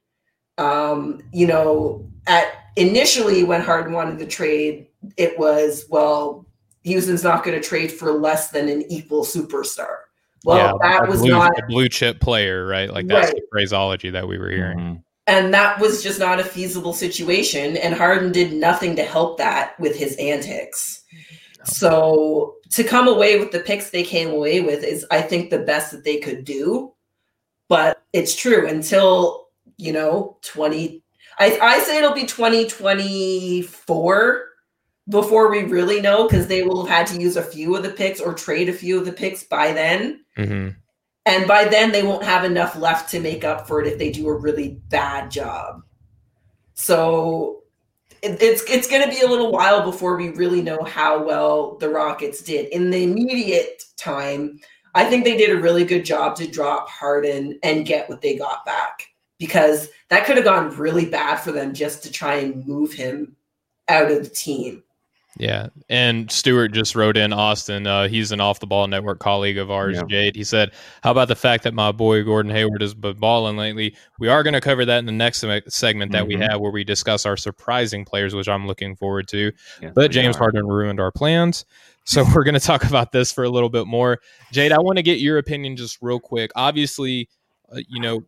Um, 0.57 1.21
you 1.31 1.47
know, 1.47 2.05
at 2.27 2.47
initially 2.75 3.43
when 3.43 3.61
Harden 3.61 3.93
wanted 3.93 4.19
to 4.19 4.25
trade, 4.25 4.87
it 5.17 5.37
was 5.39 5.85
well, 5.89 6.45
Houston's 6.83 7.23
not 7.23 7.43
going 7.43 7.59
to 7.59 7.67
trade 7.67 7.91
for 7.91 8.11
less 8.11 8.49
than 8.49 8.69
an 8.69 8.83
equal 8.91 9.23
superstar. 9.23 9.97
Well, 10.43 10.79
yeah, 10.83 10.97
that 10.99 11.07
was 11.07 11.21
blue, 11.21 11.31
not 11.31 11.57
a 11.57 11.65
blue 11.67 11.89
chip 11.89 12.19
player, 12.19 12.67
right? 12.67 12.91
Like 12.91 13.07
that's 13.07 13.27
right. 13.27 13.35
the 13.35 13.47
phraseology 13.51 14.11
that 14.11 14.27
we 14.27 14.37
were 14.37 14.51
hearing. 14.51 14.77
Mm-hmm. 14.77 14.95
And 15.27 15.51
that 15.55 15.79
was 15.79 16.03
just 16.03 16.19
not 16.19 16.39
a 16.39 16.43
feasible 16.43 16.93
situation. 16.93 17.77
And 17.77 17.95
Harden 17.95 18.31
did 18.31 18.53
nothing 18.53 18.95
to 18.97 19.03
help 19.03 19.39
that 19.39 19.79
with 19.79 19.97
his 19.97 20.15
antics. 20.17 21.03
So 21.65 22.55
to 22.71 22.83
come 22.83 23.07
away 23.07 23.39
with 23.39 23.51
the 23.51 23.59
picks 23.59 23.89
they 23.89 24.03
came 24.03 24.29
away 24.29 24.61
with 24.61 24.83
is, 24.83 25.05
I 25.11 25.21
think, 25.21 25.49
the 25.49 25.59
best 25.59 25.91
that 25.91 26.03
they 26.03 26.17
could 26.17 26.43
do. 26.45 26.93
But 27.67 28.03
it's 28.13 28.35
true 28.35 28.67
until, 28.67 29.47
you 29.77 29.91
know, 29.91 30.37
20, 30.43 31.01
I, 31.39 31.57
I 31.59 31.79
say 31.79 31.97
it'll 31.97 32.13
be 32.13 32.25
2024 32.25 34.45
before 35.09 35.51
we 35.51 35.63
really 35.63 36.01
know 36.01 36.27
because 36.27 36.47
they 36.47 36.63
will 36.63 36.85
have 36.85 36.95
had 36.95 37.07
to 37.07 37.21
use 37.21 37.37
a 37.37 37.43
few 37.43 37.75
of 37.75 37.83
the 37.83 37.89
picks 37.89 38.19
or 38.19 38.33
trade 38.33 38.69
a 38.69 38.73
few 38.73 38.97
of 38.99 39.05
the 39.05 39.11
picks 39.11 39.43
by 39.43 39.71
then. 39.71 40.25
Mm-hmm. 40.37 40.69
And 41.27 41.47
by 41.47 41.65
then, 41.65 41.91
they 41.91 42.03
won't 42.03 42.23
have 42.23 42.43
enough 42.43 42.75
left 42.75 43.09
to 43.11 43.19
make 43.19 43.43
up 43.43 43.67
for 43.67 43.81
it 43.81 43.87
if 43.87 43.97
they 43.97 44.11
do 44.11 44.27
a 44.27 44.37
really 44.37 44.79
bad 44.89 45.31
job. 45.31 45.81
So 46.75 47.63
it, 48.25 48.41
it's 48.41 48.63
it's 48.69 48.87
going 48.87 49.03
to 49.03 49.09
be 49.09 49.21
a 49.21 49.27
little 49.27 49.51
while 49.51 49.83
before 49.83 50.17
we 50.17 50.29
really 50.29 50.61
know 50.61 50.83
how 50.83 51.23
well 51.23 51.77
the 51.77 51.89
Rockets 51.89 52.41
did. 52.41 52.67
In 52.69 52.89
the 52.89 53.03
immediate 53.03 53.83
time, 53.97 54.59
I 54.95 55.05
think 55.05 55.23
they 55.23 55.37
did 55.37 55.51
a 55.51 55.61
really 55.61 55.85
good 55.85 56.05
job 56.05 56.35
to 56.37 56.47
drop 56.47 56.89
Harden 56.89 57.59
and 57.63 57.85
get 57.85 58.09
what 58.09 58.21
they 58.21 58.37
got 58.37 58.65
back 58.65 59.07
because 59.37 59.89
that 60.09 60.25
could 60.25 60.37
have 60.37 60.45
gone 60.45 60.75
really 60.75 61.05
bad 61.05 61.35
for 61.37 61.51
them 61.51 61.73
just 61.73 62.03
to 62.03 62.11
try 62.11 62.35
and 62.35 62.65
move 62.65 62.93
him 62.93 63.35
out 63.87 64.11
of 64.11 64.23
the 64.23 64.29
team. 64.29 64.83
Yeah, 65.37 65.67
and 65.89 66.31
Stewart 66.31 66.71
just 66.71 66.95
wrote 66.95 67.17
in 67.17 67.33
Austin. 67.33 67.85
Uh, 67.85 68.07
he's 68.07 68.31
an 68.31 68.39
off 68.39 68.61
the 68.61 68.67
ball 68.67 68.87
network 68.87 69.19
colleague 69.19 69.57
of 69.57 69.69
ours, 69.69 69.97
yeah. 69.97 70.03
Jade. 70.07 70.35
He 70.35 70.45
said, 70.45 70.71
"How 71.03 71.11
about 71.11 71.27
the 71.27 71.35
fact 71.35 71.65
that 71.65 71.73
my 71.73 71.91
boy 71.91 72.23
Gordon 72.23 72.51
Hayward 72.53 72.81
has 72.81 72.93
been 72.93 73.17
balling 73.17 73.57
lately? 73.57 73.97
We 74.17 74.29
are 74.29 74.43
going 74.43 74.53
to 74.53 74.61
cover 74.61 74.85
that 74.85 74.99
in 74.99 75.05
the 75.05 75.11
next 75.11 75.41
segment 75.67 76.13
that 76.13 76.23
mm-hmm. 76.23 76.27
we 76.27 76.35
have, 76.37 76.61
where 76.61 76.71
we 76.71 76.85
discuss 76.85 77.25
our 77.25 77.35
surprising 77.35 78.05
players, 78.05 78.33
which 78.33 78.47
I'm 78.47 78.65
looking 78.65 78.95
forward 78.95 79.27
to. 79.29 79.51
Yeah, 79.81 79.91
but 79.93 80.11
James 80.11 80.37
Harden 80.37 80.67
ruined 80.67 81.01
our 81.01 81.11
plans, 81.11 81.65
so 82.05 82.23
we're 82.33 82.45
going 82.45 82.53
to 82.53 82.59
talk 82.61 82.85
about 82.85 83.11
this 83.11 83.33
for 83.33 83.43
a 83.43 83.49
little 83.49 83.69
bit 83.69 83.87
more. 83.87 84.21
Jade, 84.53 84.71
I 84.71 84.79
want 84.79 84.97
to 84.97 85.03
get 85.03 85.19
your 85.19 85.37
opinion 85.37 85.75
just 85.75 85.97
real 86.01 86.19
quick. 86.19 86.51
Obviously, 86.55 87.27
uh, 87.73 87.79
you 87.89 87.99
know, 87.99 88.23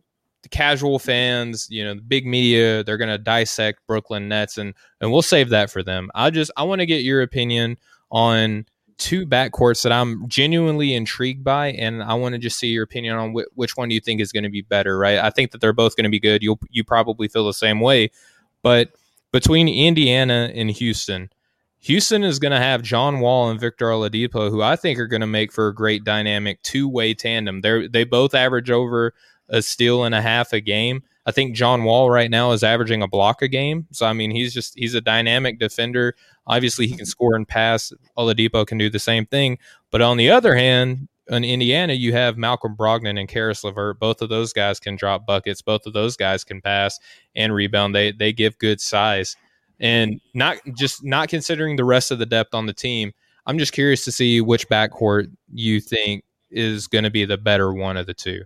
the 0.48 0.56
casual 0.56 0.98
fans, 0.98 1.66
you 1.70 1.84
know, 1.84 1.94
the 1.94 2.02
big 2.02 2.26
media, 2.26 2.82
they're 2.84 2.96
going 2.96 3.10
to 3.10 3.18
dissect 3.18 3.86
Brooklyn 3.86 4.28
Nets 4.28 4.58
and 4.58 4.74
and 5.00 5.12
we'll 5.12 5.22
save 5.22 5.50
that 5.50 5.70
for 5.70 5.82
them. 5.82 6.10
I 6.14 6.30
just 6.30 6.50
I 6.56 6.62
want 6.64 6.80
to 6.80 6.86
get 6.86 7.02
your 7.02 7.22
opinion 7.22 7.76
on 8.10 8.66
two 8.96 9.26
backcourts 9.26 9.82
that 9.82 9.92
I'm 9.92 10.28
genuinely 10.28 10.94
intrigued 10.94 11.44
by 11.44 11.68
and 11.72 12.02
I 12.02 12.14
want 12.14 12.34
to 12.34 12.38
just 12.38 12.58
see 12.58 12.68
your 12.68 12.82
opinion 12.82 13.16
on 13.16 13.32
wh- 13.32 13.56
which 13.56 13.76
one 13.76 13.88
do 13.88 13.94
you 13.94 14.00
think 14.00 14.20
is 14.20 14.32
going 14.32 14.42
to 14.42 14.48
be 14.48 14.62
better, 14.62 14.98
right? 14.98 15.18
I 15.18 15.30
think 15.30 15.52
that 15.52 15.60
they're 15.60 15.72
both 15.72 15.94
going 15.94 16.04
to 16.04 16.10
be 16.10 16.20
good. 16.20 16.42
You'll 16.42 16.58
you 16.70 16.82
probably 16.82 17.28
feel 17.28 17.46
the 17.46 17.52
same 17.52 17.80
way. 17.80 18.10
But 18.62 18.90
between 19.30 19.68
Indiana 19.68 20.50
and 20.54 20.70
Houston, 20.70 21.30
Houston 21.80 22.24
is 22.24 22.40
going 22.40 22.50
to 22.50 22.58
have 22.58 22.82
John 22.82 23.20
Wall 23.20 23.50
and 23.50 23.60
Victor 23.60 23.86
Oladipo, 23.86 24.50
who 24.50 24.62
I 24.62 24.74
think 24.74 24.98
are 24.98 25.06
going 25.06 25.20
to 25.20 25.28
make 25.28 25.52
for 25.52 25.68
a 25.68 25.74
great 25.74 26.02
dynamic 26.02 26.60
two-way 26.62 27.14
tandem. 27.14 27.60
They 27.60 27.86
they 27.86 28.04
both 28.04 28.34
average 28.34 28.70
over 28.70 29.14
a 29.48 29.62
steal 29.62 30.04
and 30.04 30.14
a 30.14 30.22
half 30.22 30.52
a 30.52 30.60
game. 30.60 31.02
I 31.26 31.30
think 31.30 31.54
John 31.54 31.84
Wall 31.84 32.10
right 32.10 32.30
now 32.30 32.52
is 32.52 32.62
averaging 32.62 33.02
a 33.02 33.08
block 33.08 33.42
a 33.42 33.48
game. 33.48 33.86
So 33.92 34.06
I 34.06 34.12
mean, 34.12 34.30
he's 34.30 34.54
just 34.54 34.74
he's 34.76 34.94
a 34.94 35.00
dynamic 35.00 35.58
defender. 35.58 36.14
Obviously, 36.46 36.86
he 36.86 36.96
can 36.96 37.06
score 37.06 37.34
and 37.34 37.46
pass. 37.46 37.92
Oladipo 38.16 38.66
can 38.66 38.78
do 38.78 38.88
the 38.88 38.98
same 38.98 39.26
thing. 39.26 39.58
But 39.90 40.00
on 40.00 40.16
the 40.16 40.30
other 40.30 40.54
hand, 40.54 41.08
in 41.28 41.44
Indiana, 41.44 41.92
you 41.92 42.12
have 42.12 42.38
Malcolm 42.38 42.74
Brogdon 42.74 43.18
and 43.18 43.28
Caris 43.28 43.62
LeVert. 43.62 43.98
Both 43.98 44.22
of 44.22 44.28
those 44.28 44.52
guys 44.52 44.80
can 44.80 44.96
drop 44.96 45.26
buckets. 45.26 45.60
Both 45.60 45.86
of 45.86 45.92
those 45.92 46.16
guys 46.16 46.44
can 46.44 46.62
pass 46.62 46.98
and 47.34 47.54
rebound. 47.54 47.94
They 47.94 48.12
they 48.12 48.32
give 48.32 48.58
good 48.58 48.80
size. 48.80 49.36
And 49.80 50.20
not 50.34 50.56
just 50.76 51.04
not 51.04 51.28
considering 51.28 51.76
the 51.76 51.84
rest 51.84 52.10
of 52.10 52.18
the 52.18 52.26
depth 52.26 52.54
on 52.54 52.66
the 52.66 52.72
team, 52.72 53.12
I'm 53.46 53.58
just 53.58 53.72
curious 53.72 54.04
to 54.06 54.12
see 54.12 54.40
which 54.40 54.68
backcourt 54.68 55.30
you 55.52 55.80
think 55.80 56.24
is 56.50 56.86
going 56.86 57.04
to 57.04 57.10
be 57.10 57.24
the 57.24 57.38
better 57.38 57.72
one 57.72 57.96
of 57.96 58.06
the 58.06 58.14
two. 58.14 58.44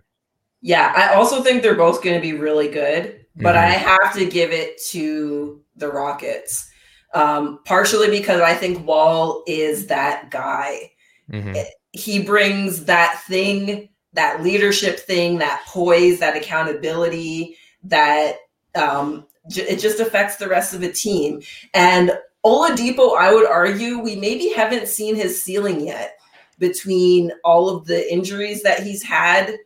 Yeah, 0.65 0.93
I 0.95 1.13
also 1.13 1.43
think 1.43 1.61
they're 1.61 1.75
both 1.75 2.01
going 2.01 2.15
to 2.15 2.21
be 2.21 2.31
really 2.31 2.69
good, 2.69 3.25
but 3.35 3.55
mm-hmm. 3.55 3.65
I 3.65 3.71
have 3.71 4.13
to 4.13 4.25
give 4.25 4.51
it 4.51 4.81
to 4.85 5.61
the 5.75 5.89
Rockets. 5.89 6.69
Um, 7.13 7.59
partially 7.65 8.09
because 8.09 8.41
I 8.41 8.55
think 8.55 8.87
Wall 8.87 9.43
is 9.45 9.87
that 9.87 10.31
guy. 10.31 10.91
Mm-hmm. 11.29 11.53
He 11.91 12.23
brings 12.23 12.85
that 12.85 13.21
thing, 13.27 13.89
that 14.13 14.41
leadership 14.41 14.99
thing, 14.99 15.37
that 15.37 15.63
poise, 15.67 16.19
that 16.21 16.37
accountability, 16.37 17.57
that 17.83 18.37
um, 18.73 19.27
j- 19.49 19.63
it 19.63 19.79
just 19.79 19.99
affects 19.99 20.37
the 20.37 20.47
rest 20.47 20.73
of 20.73 20.81
the 20.81 20.91
team. 20.91 21.41
And 21.73 22.13
Oladipo, 22.45 23.17
I 23.17 23.33
would 23.33 23.47
argue, 23.47 23.99
we 23.99 24.15
maybe 24.15 24.49
haven't 24.53 24.87
seen 24.87 25.15
his 25.15 25.43
ceiling 25.43 25.85
yet 25.85 26.17
between 26.57 27.31
all 27.43 27.69
of 27.69 27.85
the 27.85 28.11
injuries 28.11 28.63
that 28.63 28.81
he's 28.81 29.03
had 29.03 29.57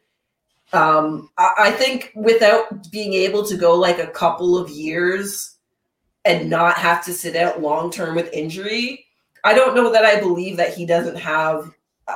um, 0.74 1.30
I, 1.38 1.53
I 1.59 1.72
think 1.72 2.11
without 2.15 2.91
being 2.91 3.13
able 3.13 3.45
to 3.45 3.57
go 3.57 3.76
like 3.76 3.99
a 3.99 4.07
couple 4.07 4.57
of 4.57 4.70
years 4.70 5.57
and 6.26 6.49
not 6.49 6.78
have 6.78 7.03
to 7.05 7.13
sit 7.13 7.36
out 7.36 7.61
long 7.61 7.91
term 7.91 8.15
with 8.15 8.34
injury, 8.34 9.05
I 9.43 9.53
don't 9.53 9.76
know 9.76 9.91
that 9.91 10.05
I 10.05 10.20
believe 10.20 10.57
that 10.57 10.74
he 10.74 10.86
doesn't 10.86 11.15
have 11.15 11.72
uh, 12.07 12.15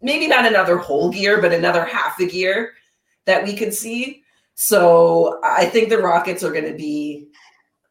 maybe 0.00 0.26
not 0.26 0.46
another 0.46 0.76
whole 0.76 1.10
gear, 1.10 1.40
but 1.40 1.52
another 1.52 1.84
half 1.84 2.18
a 2.20 2.26
gear 2.26 2.74
that 3.24 3.44
we 3.44 3.54
could 3.54 3.74
see. 3.74 4.22
So 4.54 5.40
I 5.42 5.66
think 5.66 5.88
the 5.88 5.98
Rockets 5.98 6.44
are 6.44 6.52
going 6.52 6.70
to 6.70 6.74
be 6.74 7.28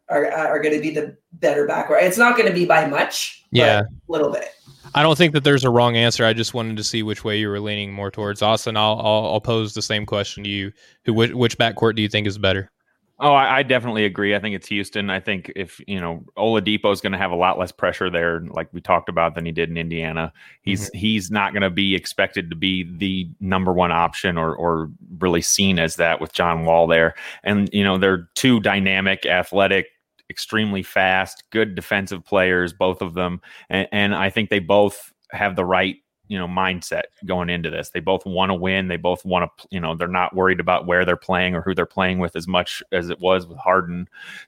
are 0.09 0.31
are 0.31 0.61
going 0.61 0.75
to 0.75 0.81
be 0.81 0.91
the 0.91 1.17
better 1.33 1.67
backcourt. 1.67 2.03
It's 2.03 2.17
not 2.17 2.37
going 2.37 2.47
to 2.47 2.53
be 2.53 2.65
by 2.65 2.85
much, 2.85 3.43
yeah, 3.51 3.81
a 3.81 4.11
little 4.11 4.31
bit. 4.31 4.52
I 4.95 5.03
don't 5.03 5.17
think 5.17 5.33
that 5.33 5.43
there's 5.43 5.63
a 5.63 5.69
wrong 5.69 5.95
answer. 5.95 6.25
I 6.25 6.33
just 6.33 6.53
wanted 6.53 6.77
to 6.77 6.83
see 6.83 7.03
which 7.03 7.23
way 7.23 7.39
you 7.39 7.49
were 7.49 7.59
leaning 7.59 7.93
more 7.93 8.11
towards. 8.11 8.41
Austin, 8.41 8.77
I'll 8.77 8.99
I'll, 8.99 9.33
I'll 9.33 9.41
pose 9.41 9.73
the 9.73 9.81
same 9.81 10.05
question 10.05 10.43
to 10.43 10.49
you. 10.49 10.71
Who 11.05 11.13
which, 11.13 11.31
which 11.31 11.57
backcourt 11.57 11.95
do 11.95 12.01
you 12.01 12.09
think 12.09 12.27
is 12.27 12.37
better? 12.37 12.71
Oh, 13.19 13.31
I, 13.31 13.59
I, 13.59 13.63
definitely 13.63 14.05
agree. 14.05 14.35
I 14.35 14.39
think 14.39 14.55
it's 14.55 14.67
Houston. 14.67 15.09
I 15.09 15.19
think 15.19 15.51
if 15.55 15.79
you 15.87 16.01
know 16.01 16.25
Oladipo 16.35 16.91
is 16.91 16.99
going 16.99 17.11
to 17.11 17.17
have 17.17 17.31
a 17.31 17.35
lot 17.35 17.59
less 17.59 17.71
pressure 17.71 18.09
there, 18.09 18.41
like 18.41 18.67
we 18.73 18.81
talked 18.81 19.07
about, 19.07 19.35
than 19.35 19.45
he 19.45 19.51
did 19.51 19.69
in 19.69 19.77
Indiana. 19.77 20.33
He's 20.63 20.87
mm-hmm. 20.87 20.97
he's 20.97 21.31
not 21.31 21.53
going 21.53 21.61
to 21.61 21.69
be 21.69 21.95
expected 21.95 22.49
to 22.49 22.55
be 22.55 22.83
the 22.83 23.29
number 23.39 23.71
one 23.71 23.91
option 23.91 24.37
or 24.37 24.55
or 24.55 24.89
really 25.19 25.41
seen 25.41 25.79
as 25.79 25.95
that 25.97 26.19
with 26.19 26.33
John 26.33 26.65
Wall 26.65 26.87
there. 26.87 27.13
And 27.43 27.69
you 27.71 27.83
know 27.83 27.97
they're 27.97 28.29
two 28.35 28.59
dynamic, 28.59 29.25
athletic 29.25 29.87
extremely 30.33 30.81
fast, 30.81 31.43
good 31.51 31.75
defensive 31.75 32.25
players, 32.25 32.73
both 32.73 33.01
of 33.01 33.13
them, 33.13 33.39
and, 33.69 33.87
and 33.91 34.15
I 34.15 34.31
think 34.31 34.49
they 34.49 34.59
both 34.59 35.13
have 35.31 35.55
the 35.55 35.63
right 35.63 35.97
you 36.27 36.39
know 36.39 36.47
mindset 36.47 37.03
going 37.25 37.49
into 37.49 37.69
this. 37.69 37.89
They 37.89 37.99
both 37.99 38.25
want 38.25 38.49
to 38.49 38.55
win. 38.55 38.87
They 38.87 38.97
both 38.97 39.23
want 39.23 39.51
to 39.55 39.67
you 39.69 39.79
know 39.79 39.95
they're 39.95 40.07
not 40.07 40.35
worried 40.35 40.59
about 40.59 40.87
where 40.87 41.05
they're 41.05 41.15
playing 41.15 41.53
or 41.53 41.61
who 41.61 41.75
they're 41.75 41.85
playing 41.85 42.17
with 42.17 42.35
as 42.35 42.47
much 42.47 42.81
as 42.91 43.09
it 43.09 43.19
was 43.19 43.45
with 43.45 43.59
Harden. 43.59 44.07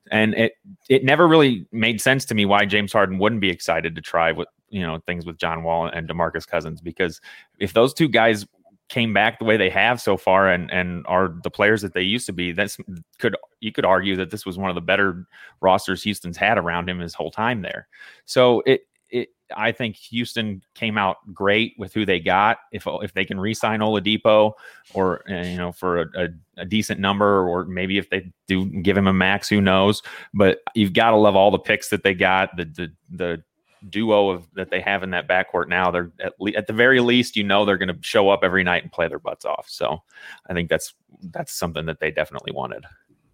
And 0.10 0.34
it 0.34 0.54
it 0.90 1.04
never 1.04 1.28
really 1.28 1.68
made 1.72 2.02
sense 2.02 2.26
to 2.26 2.36
me 2.36 2.46
why 2.46 2.66
James 2.66 2.92
Harden 2.92 3.20
wouldn't 3.20 3.42
be 3.42 3.52
excited 3.52 3.96
to 3.96 4.02
try 4.02 4.32
with 4.32 4.48
you 4.70 4.82
know 4.82 5.00
things 5.06 5.26
with 5.26 5.38
John 5.38 5.64
Wall 5.64 5.86
and 5.86 6.10
DeMarcus 6.10 6.48
Cousins 6.48 6.82
because 6.82 7.22
if 7.60 7.74
those 7.74 7.94
two 7.94 8.08
guys 8.08 8.48
came 8.96 9.14
back 9.14 9.40
the 9.40 9.44
way 9.44 9.58
they 9.58 9.70
have 9.70 10.00
so 10.00 10.16
far 10.16 10.48
and 10.48 10.72
and 10.72 11.06
are 11.06 11.36
the 11.44 11.52
players 11.52 11.82
that 11.82 11.94
they 11.94 12.02
used 12.02 12.26
to 12.26 12.32
be 12.32 12.54
that's 12.54 12.78
could 13.20 13.36
you 13.60 13.70
could 13.70 13.84
argue 13.84 14.16
that 14.16 14.32
this 14.32 14.46
was 14.46 14.58
one 14.58 14.70
of 14.70 14.76
the 14.76 14.80
better 14.80 15.28
rosters 15.60 16.02
Houston's 16.02 16.38
had 16.38 16.58
around 16.58 16.88
him 16.88 17.00
his 17.00 17.14
whole 17.14 17.30
time 17.30 17.62
there. 17.62 17.90
So 18.24 18.64
it 18.66 18.88
it 19.10 19.30
I 19.54 19.74
think 19.74 19.98
Houston 19.98 20.62
came 20.76 20.98
out 20.98 21.18
great 21.34 21.74
with 21.78 21.94
who 21.94 22.06
they 22.06 22.22
got. 22.22 22.60
If 22.72 22.88
if 22.88 23.14
they 23.14 23.26
can 23.26 23.38
re-sign 23.38 23.82
Oladipo 23.82 24.54
or 24.94 25.30
uh, 25.30 25.44
you 25.44 25.58
know 25.58 25.74
for 25.74 26.04
a, 26.04 26.06
a, 26.16 26.28
a 26.60 26.66
decent 26.66 27.02
number 27.02 27.46
or 27.46 27.66
maybe 27.66 27.98
if 27.98 28.10
they 28.10 28.32
do 28.48 28.66
give 28.82 28.96
him 28.96 29.08
a 29.08 29.14
max 29.14 29.50
who 29.50 29.60
knows? 29.60 30.04
But 30.34 30.60
you've 30.74 30.94
got 30.94 31.10
to 31.10 31.18
love 31.18 31.36
all 31.36 31.52
the 31.52 31.60
picks 31.60 31.90
that 31.90 32.04
they 32.04 32.14
got 32.14 32.56
the 32.56 32.64
the 32.64 32.92
the 33.10 33.44
duo 33.90 34.30
of 34.30 34.48
that 34.54 34.70
they 34.70 34.82
have 34.82 35.04
in 35.04 35.12
that 35.12 35.28
backcourt 35.28 35.68
now. 35.68 35.92
They're 35.92 36.12
at, 36.20 36.34
le- 36.40 36.54
at 36.54 36.68
the 36.68 36.74
very 36.74 37.00
least, 37.00 37.36
you 37.36 37.44
know, 37.44 37.66
they're 37.66 37.78
going 37.78 37.94
to 37.94 37.98
show 38.02 38.30
up 38.30 38.42
every 38.44 38.64
night 38.64 38.84
and 38.84 38.92
play 38.92 39.08
their 39.08 39.20
butts 39.20 39.46
off. 39.46 39.66
So 39.70 40.02
I 40.50 40.54
think 40.54 40.70
that's 40.70 40.94
that's 41.32 41.54
something 41.54 41.86
that 41.86 42.00
they 42.00 42.12
definitely 42.12 42.52
wanted. 42.52 42.86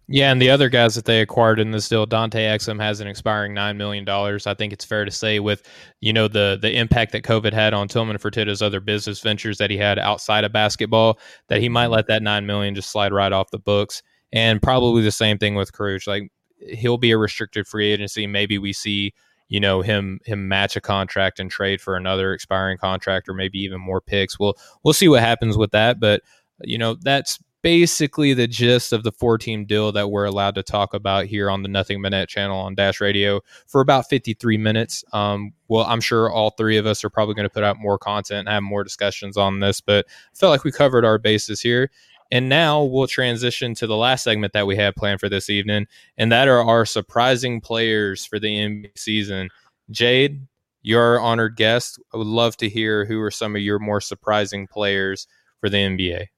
Yeah, 0.08 0.30
and 0.30 0.42
the 0.42 0.50
other 0.50 0.68
guys 0.68 0.94
that 0.96 1.04
they 1.04 1.20
acquired 1.20 1.58
in 1.58 1.70
this 1.70 1.88
deal, 1.88 2.04
Dante 2.06 2.44
Exum 2.44 2.80
has 2.80 3.00
an 3.00 3.06
expiring 3.06 3.54
nine 3.54 3.78
million 3.78 4.04
dollars. 4.04 4.46
I 4.46 4.54
think 4.54 4.72
it's 4.72 4.84
fair 4.84 5.04
to 5.04 5.10
say, 5.10 5.38
with 5.38 5.62
you 6.00 6.12
know 6.12 6.28
the 6.28 6.58
the 6.60 6.76
impact 6.76 7.12
that 7.12 7.22
COVID 7.22 7.52
had 7.52 7.72
on 7.72 7.88
Tillman 7.88 8.18
Fertitta's 8.18 8.60
other 8.60 8.80
business 8.80 9.20
ventures 9.20 9.58
that 9.58 9.70
he 9.70 9.76
had 9.76 9.98
outside 9.98 10.44
of 10.44 10.52
basketball, 10.52 11.18
that 11.48 11.60
he 11.60 11.68
might 11.68 11.84
mm-hmm. 11.84 11.94
let 11.94 12.08
that 12.08 12.22
nine 12.22 12.46
million 12.46 12.74
just 12.74 12.90
slide 12.90 13.12
right 13.12 13.32
off 13.32 13.50
the 13.52 13.58
books. 13.58 14.02
And 14.32 14.60
probably 14.60 15.02
the 15.02 15.12
same 15.12 15.38
thing 15.38 15.54
with 15.54 15.72
Kurucs. 15.72 16.06
Like 16.06 16.32
he'll 16.58 16.98
be 16.98 17.12
a 17.12 17.18
restricted 17.18 17.66
free 17.66 17.90
agency. 17.90 18.26
Maybe 18.26 18.58
we 18.58 18.72
see 18.72 19.14
you 19.52 19.60
know 19.60 19.82
him 19.82 20.18
him 20.24 20.48
match 20.48 20.76
a 20.76 20.80
contract 20.80 21.38
and 21.38 21.50
trade 21.50 21.78
for 21.78 21.94
another 21.94 22.32
expiring 22.32 22.78
contract 22.78 23.28
or 23.28 23.34
maybe 23.34 23.58
even 23.58 23.78
more 23.78 24.00
picks. 24.00 24.38
We'll 24.38 24.54
we'll 24.82 24.94
see 24.94 25.08
what 25.08 25.20
happens 25.20 25.58
with 25.58 25.72
that, 25.72 26.00
but 26.00 26.22
you 26.62 26.78
know 26.78 26.94
that's 26.94 27.38
basically 27.60 28.32
the 28.32 28.48
gist 28.48 28.94
of 28.94 29.02
the 29.02 29.12
four 29.12 29.36
team 29.36 29.66
deal 29.66 29.92
that 29.92 30.10
we're 30.10 30.24
allowed 30.24 30.54
to 30.54 30.62
talk 30.62 30.94
about 30.94 31.26
here 31.26 31.50
on 31.50 31.62
the 31.62 31.68
Nothing 31.68 32.00
Net 32.00 32.30
channel 32.30 32.58
on 32.58 32.74
Dash 32.74 32.98
Radio 32.98 33.42
for 33.66 33.82
about 33.82 34.08
53 34.08 34.56
minutes. 34.56 35.04
Um, 35.12 35.52
well, 35.68 35.84
I'm 35.84 36.00
sure 36.00 36.30
all 36.30 36.50
three 36.50 36.78
of 36.78 36.86
us 36.86 37.04
are 37.04 37.10
probably 37.10 37.34
going 37.34 37.46
to 37.46 37.52
put 37.52 37.62
out 37.62 37.78
more 37.78 37.98
content 37.98 38.40
and 38.40 38.48
have 38.48 38.62
more 38.62 38.82
discussions 38.82 39.36
on 39.36 39.60
this, 39.60 39.82
but 39.82 40.06
I 40.08 40.36
felt 40.36 40.50
like 40.50 40.64
we 40.64 40.72
covered 40.72 41.04
our 41.04 41.18
bases 41.18 41.60
here. 41.60 41.90
And 42.32 42.48
now 42.48 42.82
we'll 42.82 43.06
transition 43.06 43.74
to 43.74 43.86
the 43.86 43.94
last 43.94 44.24
segment 44.24 44.54
that 44.54 44.66
we 44.66 44.74
have 44.76 44.94
planned 44.94 45.20
for 45.20 45.28
this 45.28 45.50
evening, 45.50 45.86
and 46.16 46.32
that 46.32 46.48
are 46.48 46.64
our 46.64 46.86
surprising 46.86 47.60
players 47.60 48.24
for 48.24 48.40
the 48.40 48.48
NBA 48.48 48.98
season. 48.98 49.50
Jade, 49.90 50.46
you're 50.80 51.20
honored 51.20 51.56
guest. 51.56 52.00
I 52.14 52.16
would 52.16 52.26
love 52.26 52.56
to 52.56 52.70
hear 52.70 53.04
who 53.04 53.20
are 53.20 53.30
some 53.30 53.54
of 53.54 53.60
your 53.60 53.78
more 53.78 54.00
surprising 54.00 54.66
players 54.66 55.26
for 55.60 55.68
the 55.68 55.76
NBA. 55.76 56.28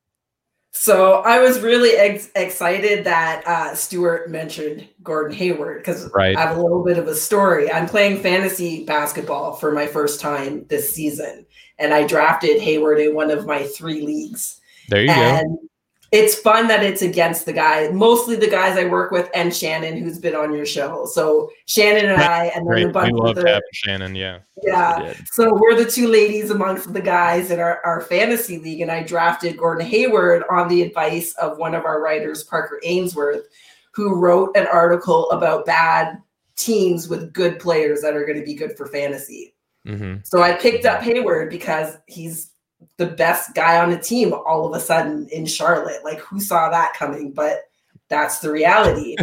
So 0.72 1.20
I 1.20 1.38
was 1.38 1.60
really 1.60 1.90
ex- 1.90 2.32
excited 2.34 3.04
that 3.04 3.46
uh, 3.46 3.76
Stuart 3.76 4.28
mentioned 4.28 4.88
Gordon 5.00 5.36
Hayward 5.36 5.78
because 5.78 6.10
right. 6.12 6.36
I 6.36 6.40
have 6.40 6.56
a 6.56 6.60
little 6.60 6.82
bit 6.82 6.98
of 6.98 7.06
a 7.06 7.14
story. 7.14 7.70
I'm 7.70 7.86
playing 7.86 8.20
fantasy 8.20 8.84
basketball 8.84 9.52
for 9.52 9.70
my 9.70 9.86
first 9.86 10.20
time 10.20 10.66
this 10.66 10.90
season, 10.92 11.46
and 11.78 11.94
I 11.94 12.04
drafted 12.04 12.60
Hayward 12.60 12.98
in 12.98 13.14
one 13.14 13.30
of 13.30 13.46
my 13.46 13.62
three 13.62 14.02
leagues. 14.02 14.60
There 14.88 15.00
you 15.00 15.10
and 15.10 15.56
go 15.56 15.68
it's 16.14 16.36
fun 16.36 16.68
that 16.68 16.84
it's 16.84 17.02
against 17.02 17.44
the 17.44 17.52
guy, 17.52 17.88
mostly 17.88 18.36
the 18.36 18.46
guys 18.46 18.78
I 18.78 18.84
work 18.84 19.10
with, 19.10 19.28
and 19.34 19.54
Shannon, 19.54 19.96
who's 19.96 20.20
been 20.20 20.36
on 20.36 20.54
your 20.54 20.64
show. 20.64 21.06
So 21.06 21.50
Shannon 21.66 22.08
and 22.08 22.22
I, 22.22 22.44
and 22.54 22.64
then 22.64 22.66
Great. 22.66 22.86
a 22.86 22.90
bunch 22.90 23.12
we 23.12 23.18
love 23.18 23.36
of 23.36 23.42
the, 23.42 23.62
Shannon, 23.72 24.14
yeah, 24.14 24.38
yeah. 24.62 25.12
So 25.32 25.52
we're 25.52 25.74
the 25.74 25.90
two 25.90 26.06
ladies 26.06 26.50
amongst 26.50 26.92
the 26.92 27.00
guys 27.00 27.50
in 27.50 27.58
our, 27.58 27.84
our 27.84 28.00
fantasy 28.00 28.60
league, 28.60 28.80
and 28.80 28.92
I 28.92 29.02
drafted 29.02 29.58
Gordon 29.58 29.84
Hayward 29.88 30.44
on 30.48 30.68
the 30.68 30.82
advice 30.82 31.34
of 31.34 31.58
one 31.58 31.74
of 31.74 31.84
our 31.84 32.00
writers, 32.00 32.44
Parker 32.44 32.80
Ainsworth, 32.84 33.48
who 33.92 34.14
wrote 34.14 34.56
an 34.56 34.68
article 34.68 35.28
about 35.32 35.66
bad 35.66 36.18
teams 36.54 37.08
with 37.08 37.32
good 37.32 37.58
players 37.58 38.02
that 38.02 38.14
are 38.14 38.24
going 38.24 38.38
to 38.38 38.46
be 38.46 38.54
good 38.54 38.76
for 38.76 38.86
fantasy. 38.86 39.56
Mm-hmm. 39.84 40.20
So 40.22 40.42
I 40.42 40.52
picked 40.52 40.86
up 40.86 41.02
Hayward 41.02 41.50
because 41.50 41.98
he's 42.06 42.52
the 42.96 43.06
best 43.06 43.54
guy 43.54 43.82
on 43.82 43.90
the 43.90 43.98
team 43.98 44.32
all 44.32 44.66
of 44.66 44.74
a 44.74 44.80
sudden 44.80 45.28
in 45.28 45.46
Charlotte. 45.46 46.04
Like, 46.04 46.20
who 46.20 46.40
saw 46.40 46.70
that 46.70 46.94
coming? 46.94 47.32
But 47.32 47.62
that's 48.08 48.38
the 48.38 48.50
reality. 48.50 49.16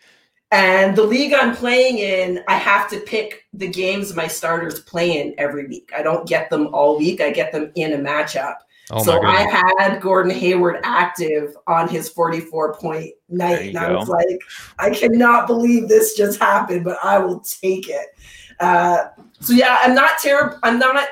and 0.50 0.96
the 0.96 1.04
league 1.04 1.32
I'm 1.32 1.54
playing 1.54 1.98
in, 1.98 2.44
I 2.48 2.56
have 2.56 2.88
to 2.90 3.00
pick 3.00 3.44
the 3.52 3.68
games 3.68 4.14
my 4.14 4.26
starters 4.26 4.80
play 4.80 5.20
in 5.20 5.34
every 5.38 5.66
week. 5.66 5.90
I 5.96 6.02
don't 6.02 6.28
get 6.28 6.50
them 6.50 6.68
all 6.74 6.98
week, 6.98 7.20
I 7.20 7.30
get 7.30 7.52
them 7.52 7.72
in 7.74 7.92
a 7.92 7.98
matchup. 7.98 8.56
Oh 8.90 9.02
so 9.02 9.22
I 9.22 9.48
had 9.78 10.02
Gordon 10.02 10.30
Hayward 10.30 10.80
active 10.84 11.56
on 11.66 11.88
his 11.88 12.10
44 12.10 12.74
point 12.74 13.12
night. 13.30 13.68
And 13.68 13.74
go. 13.74 13.80
I 13.80 13.92
was 13.92 14.08
like, 14.08 14.38
I 14.78 14.90
cannot 14.90 15.46
believe 15.46 15.88
this 15.88 16.14
just 16.14 16.38
happened, 16.38 16.84
but 16.84 16.98
I 17.02 17.18
will 17.18 17.40
take 17.40 17.88
it. 17.88 18.08
Uh, 18.60 19.06
so 19.40 19.54
yeah, 19.54 19.78
I'm 19.80 19.94
not 19.94 20.18
terrible. 20.18 20.58
I'm 20.62 20.78
not 20.78 21.08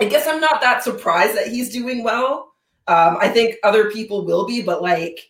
I 0.00 0.04
guess 0.04 0.26
I'm 0.26 0.40
not 0.40 0.60
that 0.60 0.82
surprised 0.82 1.36
that 1.36 1.48
he's 1.48 1.72
doing 1.72 2.02
well. 2.02 2.52
Um, 2.86 3.18
I 3.20 3.28
think 3.28 3.56
other 3.64 3.90
people 3.90 4.24
will 4.24 4.46
be, 4.46 4.62
but 4.62 4.82
like 4.82 5.28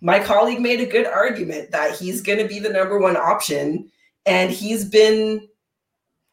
my 0.00 0.18
colleague 0.18 0.60
made 0.60 0.80
a 0.80 0.86
good 0.86 1.06
argument 1.06 1.70
that 1.70 1.96
he's 1.96 2.22
going 2.22 2.38
to 2.38 2.48
be 2.48 2.58
the 2.58 2.68
number 2.68 2.98
one 2.98 3.16
option, 3.16 3.90
and 4.24 4.50
he's 4.50 4.84
been 4.84 5.48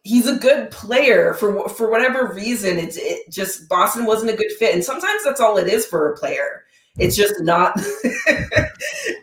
he's 0.03 0.27
a 0.27 0.36
good 0.36 0.69
player 0.69 1.34
for 1.34 1.67
for 1.69 1.89
whatever 1.89 2.34
reason. 2.34 2.77
It's 2.77 2.97
it 2.97 3.29
just 3.29 3.67
Boston 3.67 4.05
wasn't 4.05 4.31
a 4.31 4.38
good 4.38 4.51
fit, 4.59 4.73
and 4.73 4.84
sometimes 4.84 5.23
that's 5.23 5.41
all 5.41 5.57
it 5.57 5.67
is 5.67 5.86
for 5.86 6.11
a 6.11 6.17
player. 6.17 6.62
It's 6.99 7.15
just 7.15 7.41
not 7.41 7.73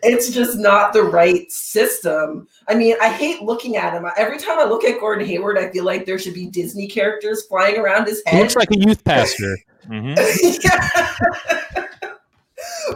it's 0.03 0.31
just 0.31 0.57
not 0.57 0.91
the 0.91 1.03
right 1.03 1.49
system. 1.49 2.47
I 2.67 2.75
mean, 2.75 2.97
I 3.01 3.09
hate 3.09 3.41
looking 3.41 3.77
at 3.77 3.93
him. 3.93 4.05
Every 4.17 4.37
time 4.37 4.59
I 4.59 4.65
look 4.65 4.83
at 4.83 4.99
Gordon 4.99 5.25
Hayward, 5.25 5.57
I 5.57 5.71
feel 5.71 5.85
like 5.85 6.05
there 6.05 6.19
should 6.19 6.33
be 6.33 6.47
Disney 6.47 6.87
characters 6.87 7.45
flying 7.47 7.77
around 7.77 8.07
his 8.07 8.21
head. 8.25 8.35
He 8.35 8.41
looks 8.41 8.57
like 8.57 8.71
a 8.71 8.77
youth 8.77 9.03
pastor. 9.05 9.57
mm-hmm. 9.87 10.15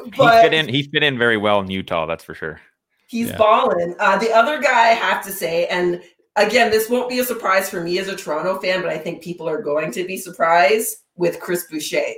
he 0.03 0.41
fit 0.41 0.53
in 0.53 0.67
he 0.67 0.83
fit 0.83 1.03
in 1.03 1.17
very 1.17 1.37
well 1.37 1.61
in 1.61 1.69
Utah, 1.69 2.05
that's 2.05 2.23
for 2.23 2.33
sure. 2.33 2.59
He's 3.07 3.29
yeah. 3.29 3.37
balling. 3.37 3.95
Uh, 3.99 4.17
the 4.17 4.33
other 4.33 4.61
guy 4.61 4.89
I 4.89 4.93
have 4.93 5.23
to 5.25 5.31
say, 5.31 5.67
and 5.67 6.01
again, 6.35 6.69
this 6.69 6.89
won't 6.89 7.07
be 7.07 7.19
a 7.19 7.23
surprise 7.23 7.69
for 7.69 7.81
me 7.81 7.97
as 7.99 8.09
a 8.09 8.15
Toronto 8.15 8.59
fan, 8.59 8.81
but 8.81 8.91
I 8.91 8.97
think 8.97 9.23
people 9.23 9.47
are 9.47 9.61
going 9.61 9.91
to 9.91 10.03
be 10.03 10.17
surprised 10.17 10.97
with 11.15 11.39
Chris 11.39 11.65
Boucher. 11.69 12.15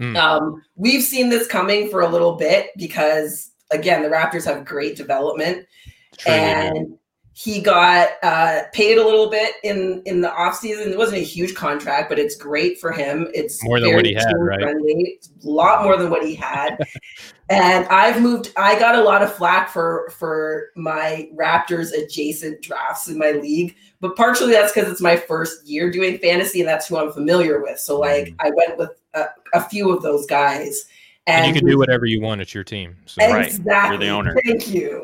Mm. 0.00 0.16
Um, 0.16 0.62
we've 0.76 1.02
seen 1.02 1.28
this 1.28 1.46
coming 1.46 1.90
for 1.90 2.00
a 2.00 2.08
little 2.08 2.34
bit 2.34 2.70
because, 2.76 3.52
again, 3.70 4.02
the 4.02 4.08
Raptors 4.08 4.46
have 4.46 4.64
great 4.64 4.96
development. 4.96 5.66
True. 6.16 6.32
And 6.32 6.98
he 7.42 7.58
got 7.58 8.10
uh, 8.22 8.64
paid 8.74 8.98
a 8.98 9.04
little 9.04 9.30
bit 9.30 9.54
in 9.64 10.02
in 10.04 10.20
the 10.20 10.28
offseason. 10.28 10.88
It 10.88 10.98
wasn't 10.98 11.22
a 11.22 11.24
huge 11.24 11.54
contract, 11.54 12.10
but 12.10 12.18
it's 12.18 12.36
great 12.36 12.78
for 12.78 12.92
him. 12.92 13.28
It's 13.32 13.64
more 13.64 13.80
than 13.80 13.94
what 13.94 14.04
he 14.04 14.12
had, 14.12 14.34
right? 14.38 14.60
Friendly. 14.60 15.18
a 15.42 15.48
lot 15.48 15.82
more 15.82 15.96
than 15.96 16.10
what 16.10 16.22
he 16.22 16.34
had. 16.34 16.76
and 17.48 17.86
I've 17.86 18.20
moved. 18.20 18.52
I 18.58 18.78
got 18.78 18.94
a 18.94 19.02
lot 19.02 19.22
of 19.22 19.34
flack 19.34 19.70
for 19.70 20.12
for 20.18 20.68
my 20.76 21.30
Raptors 21.34 21.96
adjacent 21.96 22.60
drafts 22.60 23.08
in 23.08 23.16
my 23.16 23.30
league, 23.30 23.74
but 24.00 24.16
partially 24.16 24.52
that's 24.52 24.74
because 24.74 24.90
it's 24.90 25.00
my 25.00 25.16
first 25.16 25.66
year 25.66 25.90
doing 25.90 26.18
fantasy, 26.18 26.60
and 26.60 26.68
that's 26.68 26.88
who 26.88 26.98
I'm 26.98 27.10
familiar 27.10 27.62
with. 27.62 27.80
So 27.80 27.98
like, 27.98 28.26
mm. 28.26 28.34
I 28.40 28.50
went 28.50 28.76
with 28.76 29.00
a, 29.14 29.24
a 29.54 29.62
few 29.62 29.90
of 29.90 30.02
those 30.02 30.26
guys. 30.26 30.84
And, 31.30 31.46
and, 31.46 31.54
you 31.54 31.60
can 31.60 31.68
do 31.68 31.78
whatever 31.78 32.06
you 32.06 32.20
want. 32.20 32.40
It's 32.40 32.54
your 32.54 32.64
team. 32.64 32.96
So. 33.06 33.22
Exactly. 33.22 33.66
Right. 33.66 33.90
You're 33.90 33.98
the 33.98 34.08
owner. 34.08 34.36
Thank 34.44 34.68
you. 34.68 35.02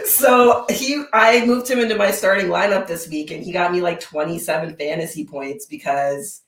so 0.06 0.66
he, 0.68 1.04
I 1.12 1.44
moved 1.46 1.68
him 1.68 1.78
into 1.78 1.94
my 1.94 2.10
starting 2.10 2.46
lineup 2.46 2.86
this 2.86 3.08
week, 3.08 3.30
and 3.30 3.42
he 3.42 3.52
got 3.52 3.72
me 3.72 3.80
like 3.80 4.00
27 4.00 4.76
fantasy 4.76 5.24
points 5.24 5.66
because 5.66 6.42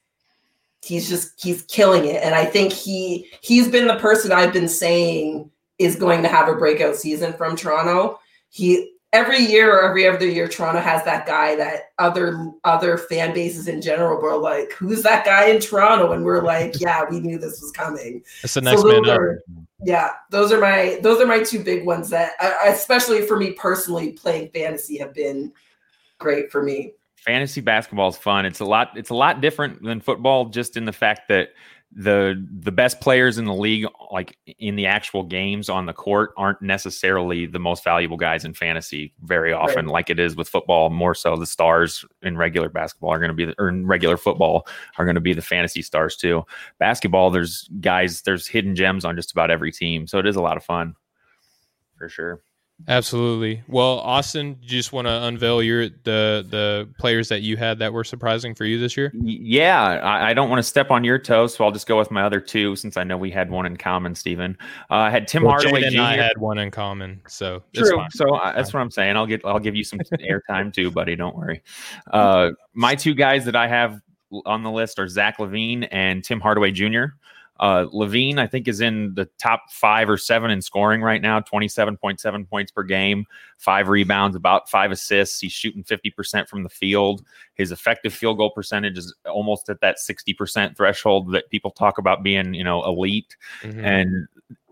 he's 0.82 1.08
just 1.08 1.40
he's 1.42 1.62
killing 1.62 2.04
it. 2.04 2.22
And 2.22 2.34
I 2.34 2.44
think 2.44 2.72
he 2.72 3.30
he's 3.40 3.68
been 3.68 3.86
the 3.86 3.96
person 3.96 4.32
I've 4.32 4.52
been 4.52 4.68
saying 4.68 5.50
is 5.78 5.96
going 5.96 6.22
to 6.22 6.28
have 6.28 6.48
a 6.48 6.54
breakout 6.54 6.96
season 6.96 7.32
from 7.32 7.56
Toronto. 7.56 8.18
He 8.50 8.94
every 9.12 9.38
year 9.38 9.74
or 9.74 9.88
every 9.88 10.06
other 10.06 10.26
year, 10.26 10.48
Toronto 10.48 10.80
has 10.80 11.04
that 11.04 11.26
guy 11.26 11.56
that 11.56 11.92
other 11.98 12.52
other 12.64 12.98
fan 12.98 13.32
bases 13.34 13.68
in 13.68 13.80
general 13.80 14.20
were 14.20 14.36
like, 14.36 14.72
"Who's 14.72 15.02
that 15.02 15.24
guy 15.24 15.46
in 15.46 15.60
Toronto?" 15.60 16.12
And 16.12 16.24
we're 16.24 16.42
like, 16.42 16.74
"Yeah, 16.80 17.04
we 17.08 17.20
knew 17.20 17.38
this 17.38 17.60
was 17.60 17.70
coming." 17.72 18.22
It's 18.42 18.54
the 18.54 18.60
next 18.60 18.82
so 18.82 18.88
man 18.88 19.08
are, 19.08 19.42
Yeah, 19.82 20.10
those 20.30 20.52
are 20.52 20.60
my 20.60 20.98
those 21.02 21.20
are 21.20 21.26
my 21.26 21.42
two 21.42 21.62
big 21.62 21.84
ones 21.84 22.10
that, 22.10 22.32
uh, 22.40 22.52
especially 22.66 23.26
for 23.26 23.36
me 23.36 23.52
personally, 23.52 24.12
playing 24.12 24.50
fantasy 24.50 24.98
have 24.98 25.14
been 25.14 25.52
great 26.18 26.50
for 26.50 26.62
me. 26.62 26.92
Fantasy 27.16 27.60
basketball 27.60 28.08
is 28.08 28.16
fun. 28.16 28.46
It's 28.46 28.60
a 28.60 28.64
lot. 28.64 28.96
It's 28.96 29.10
a 29.10 29.14
lot 29.14 29.40
different 29.40 29.82
than 29.82 30.00
football, 30.00 30.46
just 30.46 30.76
in 30.76 30.84
the 30.84 30.92
fact 30.92 31.28
that 31.28 31.50
the 31.92 32.46
the 32.60 32.70
best 32.70 33.00
players 33.00 33.38
in 33.38 33.46
the 33.46 33.54
league 33.54 33.86
like 34.10 34.36
in 34.58 34.76
the 34.76 34.84
actual 34.84 35.22
games 35.22 35.70
on 35.70 35.86
the 35.86 35.92
court 35.92 36.32
aren't 36.36 36.60
necessarily 36.60 37.46
the 37.46 37.58
most 37.58 37.82
valuable 37.82 38.16
guys 38.16 38.44
in 38.44 38.52
fantasy 38.52 39.12
very 39.22 39.54
often 39.54 39.86
right. 39.86 39.92
like 39.92 40.10
it 40.10 40.18
is 40.18 40.36
with 40.36 40.48
football. 40.48 40.90
More 40.90 41.14
so 41.14 41.36
the 41.36 41.46
stars 41.46 42.04
in 42.22 42.36
regular 42.36 42.68
basketball 42.68 43.10
are 43.10 43.18
going 43.18 43.30
to 43.30 43.34
be 43.34 43.46
the, 43.46 43.54
or 43.58 43.68
in 43.68 43.86
regular 43.86 44.18
football 44.18 44.66
are 44.98 45.06
going 45.06 45.14
to 45.14 45.20
be 45.20 45.32
the 45.32 45.42
fantasy 45.42 45.80
stars 45.80 46.14
too. 46.14 46.44
Basketball 46.78 47.30
there's 47.30 47.68
guys 47.80 48.20
there's 48.22 48.46
hidden 48.46 48.76
gems 48.76 49.06
on 49.06 49.16
just 49.16 49.32
about 49.32 49.50
every 49.50 49.72
team 49.72 50.06
so 50.06 50.18
it 50.18 50.26
is 50.26 50.36
a 50.36 50.42
lot 50.42 50.58
of 50.58 50.64
fun. 50.64 50.94
For 51.96 52.08
sure 52.08 52.42
Absolutely. 52.86 53.62
Well, 53.66 53.98
Austin, 54.00 54.54
do 54.54 54.60
you 54.62 54.68
just 54.68 54.92
want 54.92 55.08
to 55.08 55.24
unveil 55.24 55.62
your 55.62 55.88
the 55.88 56.46
the 56.48 56.88
players 56.98 57.28
that 57.28 57.42
you 57.42 57.56
had 57.56 57.80
that 57.80 57.92
were 57.92 58.04
surprising 58.04 58.54
for 58.54 58.64
you 58.64 58.78
this 58.78 58.96
year? 58.96 59.10
Yeah, 59.14 59.82
I, 59.82 60.30
I 60.30 60.34
don't 60.34 60.48
want 60.48 60.60
to 60.60 60.62
step 60.62 60.90
on 60.90 61.02
your 61.02 61.18
toes, 61.18 61.54
so 61.54 61.64
I'll 61.64 61.72
just 61.72 61.88
go 61.88 61.98
with 61.98 62.10
my 62.10 62.22
other 62.22 62.40
two 62.40 62.76
since 62.76 62.96
I 62.96 63.02
know 63.02 63.16
we 63.16 63.30
had 63.30 63.50
one 63.50 63.66
in 63.66 63.76
common. 63.76 64.14
Stephen, 64.14 64.56
uh, 64.90 64.94
I 64.94 65.10
had 65.10 65.26
Tim 65.26 65.42
well, 65.42 65.52
Hardaway 65.52 65.82
and 65.82 65.92
Jr. 65.92 66.00
I 66.00 66.16
had 66.16 66.38
one 66.38 66.58
in 66.58 66.70
common, 66.70 67.20
so 67.26 67.62
true. 67.74 68.00
So 68.10 68.36
uh, 68.36 68.52
that's 68.54 68.72
what 68.72 68.80
I'm 68.80 68.92
saying. 68.92 69.16
I'll 69.16 69.26
get 69.26 69.44
I'll 69.44 69.58
give 69.58 69.74
you 69.74 69.84
some 69.84 69.98
airtime 70.12 70.72
too, 70.72 70.90
buddy. 70.90 71.16
Don't 71.16 71.36
worry. 71.36 71.62
Uh, 72.12 72.50
my 72.74 72.94
two 72.94 73.14
guys 73.14 73.44
that 73.46 73.56
I 73.56 73.66
have 73.66 74.00
on 74.46 74.62
the 74.62 74.70
list 74.70 74.98
are 74.98 75.08
Zach 75.08 75.38
LaVine 75.38 75.88
and 75.90 76.22
Tim 76.22 76.40
Hardaway 76.40 76.70
Jr. 76.70 77.06
Uh, 77.60 77.86
LaVine, 77.92 78.38
I 78.38 78.46
think, 78.46 78.68
is 78.68 78.80
in 78.80 79.14
the 79.14 79.26
top 79.38 79.70
five 79.70 80.08
or 80.08 80.16
seven 80.16 80.50
in 80.50 80.62
scoring 80.62 81.02
right 81.02 81.20
now, 81.20 81.40
27.7 81.40 82.48
points 82.48 82.70
per 82.70 82.82
game, 82.82 83.26
five 83.58 83.88
rebounds, 83.88 84.36
about 84.36 84.70
five 84.70 84.90
assists. 84.92 85.40
He's 85.40 85.52
shooting 85.52 85.82
50% 85.82 86.48
from 86.48 86.62
the 86.62 86.68
field. 86.68 87.24
His 87.54 87.72
effective 87.72 88.14
field 88.14 88.38
goal 88.38 88.50
percentage 88.50 88.96
is 88.96 89.14
almost 89.26 89.68
at 89.68 89.80
that 89.80 89.96
60% 89.98 90.76
threshold 90.76 91.32
that 91.32 91.50
people 91.50 91.70
talk 91.70 91.98
about 91.98 92.22
being, 92.22 92.54
you 92.54 92.64
know, 92.64 92.84
elite. 92.84 93.36
Mm-hmm. 93.62 93.84
And 93.84 94.28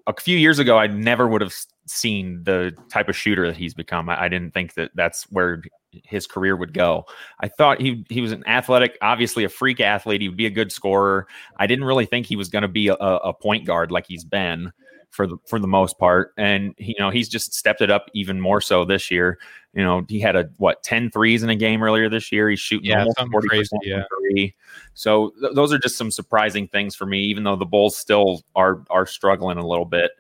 a 0.07 0.15
few 0.21 0.39
years 0.39 0.59
ago, 0.59 0.79
I 0.79 0.87
never 0.87 1.27
would 1.27 1.41
have 1.41 1.55
seen 1.87 2.43
the 2.45 2.77
type 2.91 3.09
of 3.09 3.17
shooter 3.17 3.47
that 3.47 3.57
he's 3.57 3.75
become. 3.75 4.09
I, 4.09 4.25
I, 4.25 4.29
didn't 4.29 4.53
think 4.53 4.75
that 4.75 4.91
that's 4.95 5.25
where 5.31 5.63
his 6.05 6.27
career 6.27 6.57
would 6.57 6.73
go. 6.73 7.05
I 7.41 7.49
thought 7.49 7.81
he 7.81 8.05
he 8.09 8.21
was 8.21 8.33
an 8.33 8.47
athletic, 8.47 8.99
obviously 9.01 9.45
a 9.45 9.49
freak 9.49 9.81
athlete. 9.81 10.21
He 10.21 10.29
would 10.29 10.37
be 10.37 10.47
a 10.47 10.51
good 10.51 10.73
scorer. 10.73 11.27
I 11.59 11.67
didn't 11.67 11.85
really 11.85 12.07
think 12.07 12.27
he 12.27 12.37
was 12.37 12.49
going 12.49 12.63
to 12.63 12.69
be 12.69 12.89
a, 12.89 12.95
a, 12.95 13.33
point 13.33 13.67
guard 13.67 13.91
like 13.91 14.07
he's 14.07 14.25
been 14.25 14.73
for 15.11 15.27
the 15.27 15.37
for 15.47 15.59
the 15.59 15.69
most 15.69 15.99
part. 15.99 16.33
And 16.37 16.75
you 16.79 16.97
know, 16.99 17.11
he's 17.11 17.29
just 17.29 17.55
stepped 17.55 17.81
it 17.81 17.91
up 17.91 18.07
even 18.15 18.41
more 18.41 18.61
so 18.61 18.85
this 18.85 19.11
year. 19.11 19.39
You 19.73 19.83
know, 19.85 20.05
he 20.09 20.21
had 20.21 20.37
a 20.37 20.49
what 20.57 20.83
10 20.83 21.11
threes 21.11 21.43
in 21.43 21.51
a 21.51 21.57
game 21.57 21.83
earlier 21.83 22.09
this 22.09 22.33
year. 22.33 22.49
He's 22.49 22.61
shooting 22.61 22.91
yeah, 22.91 23.01
almost 23.01 23.19
40% 23.19 23.49
crazy, 23.49 23.77
yeah. 23.83 24.05
three. 24.09 24.55
So 24.95 25.33
th- 25.41 25.55
those 25.55 25.73
are 25.73 25.79
just 25.79 25.99
some 25.99 26.11
surprising 26.11 26.67
things 26.69 26.95
for 26.95 27.07
me, 27.07 27.25
even 27.25 27.45
though 27.45 27.57
the 27.57 27.67
Bulls 27.67 27.97
still 27.97 28.43
are 28.55 28.83
are 28.91 29.07
struggling 29.07 29.59
a 29.59 29.67
little 29.67 29.85
bit 29.85 30.13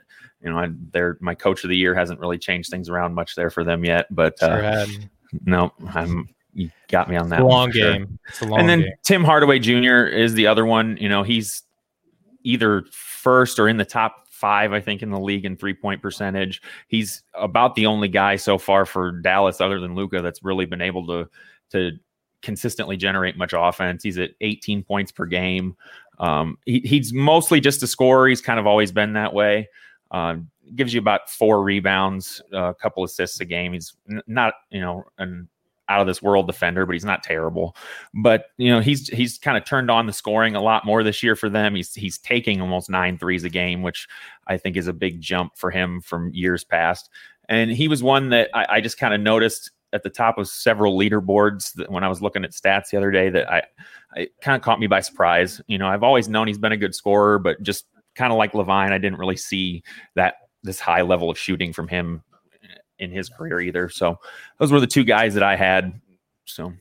you 0.43 0.51
know, 0.51 0.59
I, 0.59 0.68
they're 0.93 1.16
my 1.20 1.34
coach 1.34 1.64
of 1.64 1.70
the 1.70 1.76
year 1.76 1.95
hasn't 1.95 2.20
really 2.20 2.39
changed 2.39 2.70
things 2.70 2.89
around 2.89 3.14
much 3.14 3.34
there 3.34 3.51
for 3.51 3.64
them 3.64 3.84
yet. 3.84 4.07
But 4.14 4.43
uh, 4.43 4.87
no, 5.45 5.72
I'm 5.95 6.28
you 6.53 6.70
got 6.89 7.09
me 7.11 7.16
on 7.16 7.28
that. 7.30 7.45
long 7.45 7.70
game. 7.70 8.18
Sure. 8.32 8.49
Long 8.49 8.61
and 8.61 8.68
then 8.68 8.80
game. 8.80 8.93
Tim 9.03 9.24
Hardaway 9.24 9.59
Jr. 9.59 10.07
is 10.07 10.34
the 10.34 10.47
other 10.47 10.64
one. 10.64 10.97
You 10.99 11.09
know, 11.09 11.22
he's 11.22 11.62
either 12.45 12.84
first 12.93 13.59
or 13.59 13.68
in 13.68 13.76
the 13.76 13.84
top 13.84 14.26
five, 14.30 14.72
I 14.72 14.80
think, 14.80 15.03
in 15.03 15.11
the 15.11 15.20
league 15.20 15.45
in 15.45 15.57
three 15.57 15.74
point 15.74 16.01
percentage. 16.01 16.62
He's 16.89 17.22
about 17.34 17.74
the 17.74 17.87
only 17.87 18.09
guy 18.09 18.37
so 18.37 18.59
far 18.59 18.87
for 18.87 19.12
Dallas, 19.12 19.61
other 19.61 19.80
than 19.80 19.95
Luka, 19.95 20.22
that's 20.22 20.43
really 20.43 20.66
been 20.66 20.82
able 20.82 21.07
to 21.07 21.28
to 21.70 21.93
consistently 22.43 22.97
generate 22.97 23.37
much 23.37 23.53
offense. 23.57 24.03
He's 24.03 24.18
at 24.18 24.30
18 24.41 24.84
points 24.84 25.11
per 25.11 25.26
game. 25.26 25.76
Um, 26.18 26.59
he, 26.64 26.80
he's 26.80 27.12
mostly 27.12 27.61
just 27.61 27.82
a 27.82 27.87
scorer. 27.87 28.28
He's 28.28 28.41
kind 28.41 28.61
of 28.61 28.66
always 28.66 28.93
been 28.93 29.14
that 29.14 29.34
way. 29.34 29.68
Um, 30.11 30.51
gives 30.75 30.93
you 30.95 31.01
about 31.01 31.31
four 31.31 31.63
rebounds, 31.63 32.41
a 32.53 32.75
couple 32.75 33.05
assists 33.05 33.41
a 33.41 33.45
game. 33.45 33.73
He's 33.73 33.95
n- 34.11 34.23
not, 34.27 34.55
you 34.71 34.81
know, 34.81 35.05
an 35.19 35.49
out 35.89 36.01
of 36.01 36.07
this 36.07 36.21
world 36.21 36.47
defender, 36.47 36.85
but 36.85 36.95
he's 36.95 37.05
not 37.05 37.23
terrible. 37.23 37.77
But 38.15 38.47
you 38.57 38.71
know, 38.71 38.81
he's 38.81 39.09
he's 39.09 39.39
kind 39.39 39.57
of 39.57 39.65
turned 39.65 39.91
on 39.91 40.07
the 40.07 40.13
scoring 40.13 40.57
a 40.57 40.63
lot 40.63 40.85
more 40.85 41.03
this 41.03 41.23
year 41.23 41.37
for 41.37 41.49
them. 41.49 41.75
He's 41.75 41.95
he's 41.95 42.19
taking 42.19 42.61
almost 42.61 42.91
nine 42.91 43.19
threes 43.19 43.45
a 43.45 43.49
game, 43.49 43.83
which 43.83 44.09
I 44.47 44.57
think 44.57 44.77
is 44.77 44.89
a 44.89 44.93
big 44.93 45.21
jump 45.21 45.57
for 45.57 45.71
him 45.71 46.01
from 46.01 46.31
years 46.33 46.65
past. 46.65 47.11
And 47.49 47.71
he 47.71 47.89
was 47.89 48.03
one 48.03 48.31
that 48.31 48.51
I, 48.55 48.67
I 48.77 48.81
just 48.81 48.99
kind 48.99 49.15
of 49.15 49.21
noticed 49.21 49.71
at 49.93 50.03
the 50.03 50.11
top 50.11 50.37
of 50.37 50.49
several 50.49 50.99
leaderboards 50.99 51.73
that 51.75 51.91
when 51.91 52.03
I 52.03 52.09
was 52.09 52.21
looking 52.21 52.45
at 52.45 52.51
stats 52.51 52.91
the 52.91 52.97
other 52.97 53.13
day 53.13 53.31
that 53.31 53.51
I, 53.51 53.63
I 54.15 54.29
kind 54.43 54.57
of 54.57 54.63
caught 54.63 54.81
me 54.81 54.89
by 54.89 55.01
surprise. 55.01 55.61
You 55.69 55.79
know, 55.79 55.87
I've 55.87 56.03
always 56.03 56.29
known 56.29 56.49
he's 56.49 56.59
been 56.59 56.73
a 56.73 56.77
good 56.77 56.95
scorer, 56.95 57.39
but 57.39 57.63
just 57.63 57.87
kind 58.17 58.33
of 58.33 58.39
like 58.39 58.53
LaVine, 58.53 58.93
I 58.93 58.99
didn't 58.99 59.19
really 59.19 59.37
see 59.37 59.83
that 60.14 60.35
this 60.62 60.81
high 60.81 61.03
level 61.03 61.31
of 61.31 61.39
shooting 61.39 61.73
from 61.73 61.89
him 61.89 62.23
in 62.99 63.11
his 63.11 63.29
career 63.29 63.61
either. 63.61 63.89
So 63.89 64.19
those 64.59 64.73
were 64.73 64.81
the 64.81 64.87
two 64.87 65.05
guys 65.05 65.35
that 65.35 65.43
I 65.43 65.57
had. 65.57 66.01
So 66.47 66.73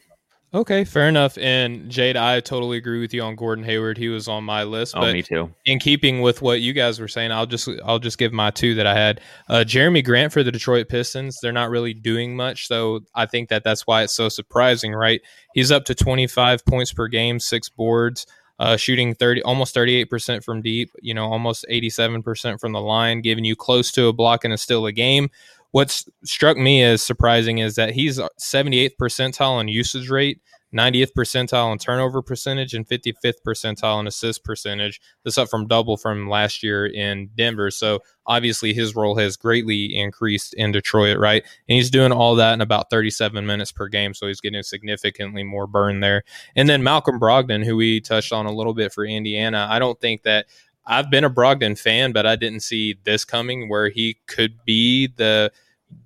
Okay, 0.55 0.85
fair 0.85 1.09
enough. 1.09 1.37
And 1.37 1.89
Jade, 1.91 2.15
I 2.15 2.39
totally 2.39 2.77
agree 2.77 3.01
with 3.01 3.13
you 3.13 3.21
on 3.23 3.35
Gordon 3.35 3.65
Hayward. 3.65 3.97
He 3.97 4.07
was 4.07 4.29
on 4.29 4.45
my 4.45 4.63
list. 4.63 4.95
Oh, 4.95 5.01
but 5.01 5.11
me 5.11 5.21
too. 5.21 5.53
In 5.65 5.79
keeping 5.79 6.21
with 6.21 6.41
what 6.41 6.61
you 6.61 6.71
guys 6.71 6.97
were 6.97 7.09
saying, 7.09 7.33
I'll 7.33 7.45
just 7.45 7.67
I'll 7.83 7.99
just 7.99 8.17
give 8.17 8.31
my 8.31 8.51
two 8.51 8.73
that 8.75 8.87
I 8.87 8.93
had. 8.93 9.19
Uh, 9.49 9.65
Jerami 9.67 10.03
Grant 10.03 10.31
for 10.31 10.43
the 10.43 10.53
Detroit 10.53 10.87
Pistons. 10.87 11.39
They're 11.41 11.51
not 11.51 11.69
really 11.69 11.93
doing 11.93 12.37
much, 12.37 12.67
so 12.67 13.01
I 13.13 13.25
think 13.25 13.49
that 13.49 13.65
that's 13.65 13.85
why 13.85 14.03
it's 14.03 14.15
so 14.15 14.29
surprising, 14.29 14.93
right? 14.93 15.19
He's 15.53 15.71
up 15.71 15.83
to 15.85 15.95
25 15.95 16.65
points 16.65 16.93
per 16.93 17.09
game, 17.09 17.41
six 17.41 17.67
boards 17.67 18.25
uh, 18.59 18.77
shooting 18.77 19.13
30 19.13 19.41
almost 19.43 19.75
38% 19.75 20.43
from 20.43 20.61
deep 20.61 20.91
you 21.01 21.13
know 21.13 21.25
almost 21.25 21.65
87% 21.69 22.59
from 22.59 22.71
the 22.71 22.81
line 22.81 23.21
giving 23.21 23.43
you 23.45 23.55
close 23.55 23.91
to 23.93 24.07
a 24.07 24.13
block 24.13 24.43
and 24.43 24.53
a 24.53 24.57
steal 24.57 24.85
a 24.85 24.91
game. 24.91 25.29
What's 25.71 26.07
struck 26.23 26.55
me 26.55 26.83
as 26.83 27.03
surprising 27.03 27.57
is 27.57 27.75
that 27.75 27.91
he's 27.91 28.17
78th 28.17 28.95
percentile 28.99 29.59
in 29.59 29.67
usage 29.67 30.09
rate 30.09 30.39
90th 30.75 31.11
percentile 31.17 31.71
in 31.71 31.77
turnover 31.77 32.21
percentage 32.21 32.73
and 32.73 32.87
55th 32.87 33.41
percentile 33.47 33.99
in 33.99 34.07
assist 34.07 34.43
percentage. 34.43 34.99
This 35.23 35.37
up 35.37 35.49
from 35.49 35.67
double 35.67 35.95
from 35.95 36.29
last 36.29 36.61
year 36.63 36.85
in 36.85 37.29
Denver. 37.35 37.71
So 37.71 37.99
obviously 38.25 38.73
his 38.73 38.95
role 38.95 39.17
has 39.17 39.37
greatly 39.37 39.95
increased 39.95 40.53
in 40.53 40.71
Detroit, 40.71 41.17
right? 41.17 41.43
And 41.69 41.75
he's 41.75 41.89
doing 41.89 42.11
all 42.11 42.35
that 42.35 42.53
in 42.53 42.61
about 42.61 42.89
37 42.89 43.45
minutes 43.45 43.71
per 43.71 43.87
game. 43.87 44.13
So 44.13 44.27
he's 44.27 44.41
getting 44.41 44.61
significantly 44.63 45.43
more 45.43 45.67
burn 45.67 46.01
there. 46.01 46.23
And 46.55 46.67
then 46.67 46.83
Malcolm 46.83 47.19
Brogdon, 47.19 47.63
who 47.63 47.77
we 47.77 48.01
touched 48.01 48.33
on 48.33 48.45
a 48.45 48.53
little 48.53 48.73
bit 48.73 48.91
for 48.91 49.05
Indiana, 49.05 49.67
I 49.69 49.79
don't 49.79 49.99
think 49.99 50.23
that 50.23 50.47
I've 50.85 51.09
been 51.09 51.23
a 51.23 51.29
Brogdon 51.29 51.79
fan, 51.79 52.11
but 52.11 52.25
I 52.25 52.35
didn't 52.35 52.59
see 52.59 52.95
this 53.05 53.25
coming 53.25 53.69
where 53.69 53.89
he 53.89 54.17
could 54.27 54.63
be 54.65 55.07
the 55.07 55.51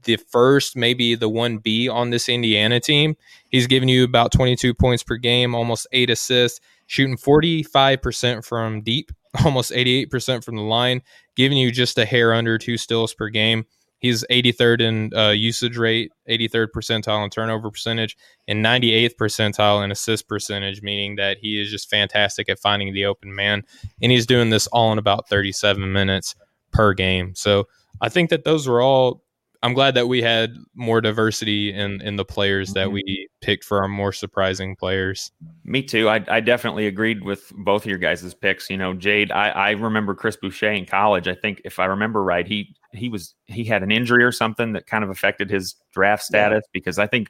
the 0.03 0.17
first, 0.17 0.75
maybe 0.75 1.15
the 1.15 1.29
1B 1.29 1.91
on 1.91 2.09
this 2.09 2.29
Indiana 2.29 2.79
team. 2.79 3.15
He's 3.49 3.67
giving 3.67 3.89
you 3.89 4.03
about 4.03 4.31
22 4.31 4.73
points 4.73 5.03
per 5.03 5.17
game, 5.17 5.55
almost 5.55 5.87
eight 5.91 6.09
assists, 6.09 6.59
shooting 6.87 7.17
45% 7.17 8.45
from 8.45 8.81
deep, 8.81 9.11
almost 9.45 9.71
88% 9.71 10.43
from 10.43 10.55
the 10.55 10.61
line, 10.61 11.01
giving 11.35 11.57
you 11.57 11.71
just 11.71 11.97
a 11.97 12.05
hair 12.05 12.33
under 12.33 12.57
two 12.57 12.77
steals 12.77 13.13
per 13.13 13.29
game. 13.29 13.65
He's 13.99 14.23
83rd 14.31 14.81
in 14.81 15.13
uh, 15.13 15.31
usage 15.31 15.77
rate, 15.77 16.11
83rd 16.29 16.67
percentile 16.73 17.23
in 17.23 17.29
turnover 17.29 17.69
percentage, 17.69 18.15
and 18.47 18.63
98th 18.63 19.15
percentile 19.19 19.83
in 19.83 19.91
assist 19.91 20.27
percentage, 20.29 20.81
meaning 20.81 21.17
that 21.17 21.37
he 21.37 21.61
is 21.61 21.69
just 21.69 21.89
fantastic 21.89 22.47
at 22.47 22.59
finding 22.59 22.93
the 22.93 23.05
open 23.05 23.35
man. 23.35 23.63
And 24.01 24.11
he's 24.11 24.25
doing 24.25 24.51
this 24.51 24.67
all 24.67 24.93
in 24.93 24.99
about 24.99 25.27
37 25.27 25.91
minutes 25.91 26.33
per 26.71 26.93
game. 26.93 27.35
So 27.35 27.67
I 27.99 28.07
think 28.07 28.29
that 28.29 28.45
those 28.45 28.69
were 28.69 28.81
all 28.81 29.21
I'm 29.62 29.74
glad 29.74 29.93
that 29.95 30.07
we 30.07 30.22
had 30.22 30.55
more 30.74 31.01
diversity 31.01 31.74
in 31.74 32.01
in 32.01 32.16
the 32.16 32.24
players 32.24 32.74
that 32.74 32.86
mm-hmm. 32.88 32.93
we 32.93 33.28
picked 33.41 33.66
for 33.66 33.82
our 33.82 33.89
more 33.89 34.14
surprising 34.14 34.76
players. 34.76 35.32
Me 35.66 35.84
too. 35.84 36.07
I, 36.07 36.24
I 36.30 36.39
definitely 36.39 36.88
agreed 36.88 37.24
with 37.24 37.51
both 37.57 37.84
of 37.84 37.89
your 37.89 37.97
guys' 37.97 38.34
picks. 38.34 38.70
You 38.70 38.78
know, 38.78 38.93
Jade, 38.93 39.32
I, 39.32 39.49
I 39.49 39.72
remember 39.72 40.16
Chris 40.16 40.38
Boucher 40.38 40.72
in 40.72 40.86
college. 40.86 41.28
I 41.28 41.36
think 41.36 41.62
if 41.66 41.78
I 41.78 41.86
remember 41.86 42.24
right, 42.24 42.47
he 42.47 42.74
he 42.93 43.10
was 43.10 43.36
he 43.47 43.66
had 43.66 43.84
an 43.84 43.91
injury 43.91 44.24
or 44.24 44.32
something 44.32 44.74
that 44.74 44.88
kind 44.88 45.03
of 45.03 45.10
affected 45.10 45.49
his 45.49 45.76
draft 45.93 46.24
status 46.24 46.64
yeah. 46.66 46.70
because 46.72 46.97
I 46.97 47.07
think 47.07 47.28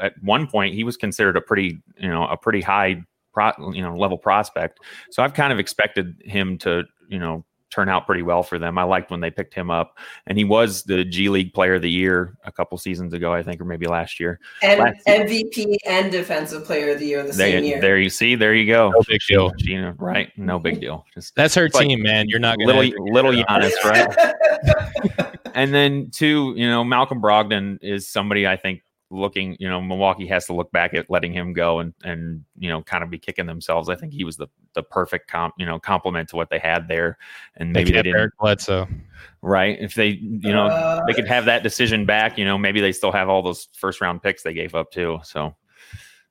at 0.00 0.14
one 0.22 0.46
point 0.46 0.74
he 0.74 0.84
was 0.84 0.96
considered 0.96 1.36
a 1.36 1.40
pretty 1.40 1.80
you 1.98 2.08
know 2.08 2.26
a 2.28 2.36
pretty 2.36 2.60
high 2.60 3.02
pro, 3.32 3.52
you 3.72 3.82
know 3.82 3.96
level 3.96 4.18
prospect. 4.18 4.78
So 5.10 5.22
I've 5.22 5.34
kind 5.34 5.52
of 5.52 5.58
expected 5.58 6.22
him 6.24 6.58
to 6.58 6.84
you 7.08 7.18
know 7.18 7.44
turn 7.76 7.90
out 7.90 8.06
pretty 8.06 8.22
well 8.22 8.42
for 8.42 8.58
them. 8.58 8.78
I 8.78 8.84
liked 8.84 9.10
when 9.10 9.20
they 9.20 9.30
picked 9.30 9.52
him 9.52 9.70
up, 9.70 9.98
and 10.26 10.38
he 10.38 10.44
was 10.44 10.82
the 10.84 11.04
G 11.04 11.28
League 11.28 11.52
Player 11.52 11.74
of 11.74 11.82
the 11.82 11.90
Year 11.90 12.34
a 12.44 12.50
couple 12.50 12.78
seasons 12.78 13.12
ago, 13.12 13.34
I 13.34 13.42
think, 13.42 13.60
or 13.60 13.66
maybe 13.66 13.86
last 13.86 14.18
year. 14.18 14.40
And 14.62 14.80
last 14.80 15.06
MVP 15.06 15.76
and 15.84 16.10
Defensive 16.10 16.64
Player 16.64 16.92
of 16.92 16.98
the 16.98 17.06
Year 17.06 17.22
the 17.22 17.32
there, 17.32 17.52
same 17.52 17.64
year. 17.64 17.80
There 17.80 17.98
you 17.98 18.08
see, 18.08 18.34
there 18.34 18.54
you 18.54 18.66
go. 18.66 18.90
No 18.90 19.02
big 19.06 19.20
deal, 19.28 19.52
Gina, 19.58 19.94
right? 19.98 20.32
No 20.38 20.58
big 20.58 20.80
deal. 20.80 21.04
Just 21.12 21.34
that's 21.34 21.54
her 21.54 21.68
team, 21.68 21.98
like 21.98 22.04
man. 22.04 22.28
You're 22.30 22.40
not 22.40 22.56
little 22.58 22.82
little 23.12 23.32
Giannis, 23.32 23.74
right? 23.84 25.36
and 25.54 25.74
then 25.74 26.10
two, 26.10 26.54
you 26.56 26.68
know, 26.68 26.82
Malcolm 26.82 27.20
Brogdon 27.20 27.78
is 27.82 28.08
somebody 28.08 28.46
I 28.46 28.56
think 28.56 28.80
looking, 29.10 29.56
you 29.58 29.68
know, 29.68 29.80
Milwaukee 29.80 30.26
has 30.26 30.46
to 30.46 30.52
look 30.52 30.70
back 30.72 30.94
at 30.94 31.08
letting 31.08 31.32
him 31.32 31.52
go 31.52 31.78
and 31.78 31.94
and 32.02 32.44
you 32.58 32.68
know 32.68 32.82
kind 32.82 33.04
of 33.04 33.10
be 33.10 33.18
kicking 33.18 33.46
themselves. 33.46 33.88
I 33.88 33.94
think 33.94 34.12
he 34.12 34.24
was 34.24 34.36
the 34.36 34.48
the 34.74 34.82
perfect 34.82 35.28
comp, 35.28 35.54
you 35.58 35.66
know, 35.66 35.78
complement 35.78 36.28
to 36.30 36.36
what 36.36 36.50
they 36.50 36.58
had 36.58 36.88
there, 36.88 37.18
and 37.56 37.72
maybe 37.72 37.90
they, 37.90 37.96
they 37.96 38.02
didn't. 38.02 38.20
Eric 38.20 38.34
Bledsoe. 38.38 38.88
Right. 39.42 39.78
If 39.80 39.94
they, 39.94 40.08
you 40.08 40.52
know, 40.52 40.66
uh, 40.66 41.04
they 41.06 41.12
could 41.12 41.28
have 41.28 41.44
that 41.44 41.62
decision 41.62 42.04
back. 42.04 42.36
You 42.36 42.44
know, 42.44 42.58
maybe 42.58 42.80
they 42.80 42.92
still 42.92 43.12
have 43.12 43.28
all 43.28 43.42
those 43.42 43.68
first 43.72 44.00
round 44.00 44.22
picks 44.22 44.42
they 44.42 44.54
gave 44.54 44.74
up 44.74 44.90
too. 44.90 45.18
So 45.22 45.54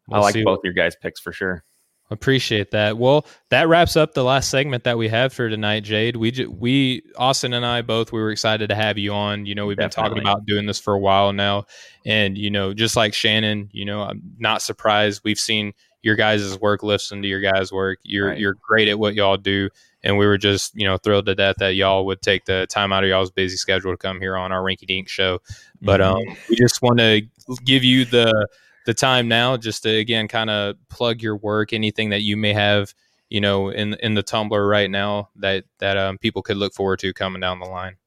we'll 0.08 0.22
I 0.22 0.24
like 0.24 0.44
both 0.44 0.60
your 0.64 0.74
guys' 0.74 0.96
picks 0.96 1.20
for 1.20 1.32
sure. 1.32 1.64
Appreciate 2.12 2.70
that. 2.70 3.00
Well, 3.00 3.26
that 3.50 3.68
wraps 3.68 3.96
up 3.96 4.14
the 4.14 4.24
last 4.24 4.52
segment 4.52 4.84
that 4.84 4.96
we 4.96 5.08
have 5.08 5.34
for 5.34 5.50
tonight, 5.50 5.84
Jade. 5.84 6.16
We 6.16 6.30
j- 6.30 6.46
we 6.46 7.02
Austin 7.18 7.52
and 7.54 7.66
I 7.66 7.82
both 7.82 8.12
we 8.12 8.20
were 8.20 8.30
excited 8.30 8.70
to 8.70 8.76
have 8.76 9.00
you 9.00 9.12
on. 9.12 9.48
You 9.48 9.56
know, 9.56 9.66
we've 9.66 9.76
Definitely. 9.76 10.04
been 10.04 10.24
talking 10.24 10.30
about 10.30 10.46
doing 10.46 10.68
this 10.68 10.80
for 10.80 10.94
a 10.94 11.00
while 11.00 11.34
now, 11.34 11.66
and 12.06 12.38
you 12.38 12.52
know, 12.52 12.76
just 12.76 12.96
like 12.96 13.16
Shannon, 13.16 13.70
you 13.72 13.86
know, 13.86 14.04
I'm 14.04 14.22
not 14.38 14.62
surprised. 14.62 15.22
We've 15.24 15.40
seen 15.40 15.74
your 16.04 16.16
guys' 16.16 16.60
work, 16.60 16.84
listen 16.84 17.24
to 17.24 17.28
your 17.28 17.42
guys' 17.42 17.72
work. 17.72 17.98
You're 18.04 18.28
right. 18.28 18.40
you're 18.40 18.56
great 18.62 18.88
at 18.88 19.00
what 19.00 19.16
y'all 19.16 19.38
do, 19.38 19.70
and 20.04 20.20
we 20.20 20.28
were 20.28 20.38
just 20.38 20.76
you 20.76 20.86
know 20.86 20.98
thrilled 20.98 21.26
to 21.26 21.34
death 21.34 21.56
that 21.58 21.74
y'all 21.74 22.06
would 22.06 22.22
take 22.22 22.46
the 22.46 22.68
time 22.70 22.94
out 22.94 23.04
of 23.04 23.10
y'all's 23.10 23.32
busy 23.32 23.58
schedule 23.58 23.92
to 23.92 23.98
come 23.98 24.22
here 24.22 24.38
on 24.38 24.52
our 24.52 24.62
Rinky 24.62 24.86
Dink 24.86 25.10
show. 25.10 25.40
But 25.82 26.02
mm-hmm. 26.02 26.30
um, 26.30 26.38
we 26.48 26.56
just 26.56 26.84
want 26.84 27.00
to 27.00 27.24
give 27.64 27.84
you 27.84 28.06
the 28.06 28.48
the 28.86 28.94
time 28.94 29.28
now 29.28 29.58
just 29.58 29.84
to 29.84 29.90
again 29.90 30.28
kind 30.28 30.50
of 30.50 30.76
plug 30.90 31.22
your 31.22 31.38
work 31.38 31.74
anything 31.74 32.10
that 32.10 32.22
you 32.22 32.38
may 32.38 32.54
have 32.54 32.94
you 33.30 33.42
know 33.42 33.70
in 33.70 33.96
in 33.96 34.14
the 34.14 34.24
Tumblr 34.24 34.70
right 34.70 34.90
now 34.90 35.30
that 35.36 35.66
that 35.80 35.98
um, 35.98 36.18
people 36.18 36.42
could 36.42 36.58
look 36.58 36.74
forward 36.74 37.00
to 37.00 37.14
coming 37.14 37.42
down 37.42 37.60
the 37.60 37.66
line? 37.66 37.98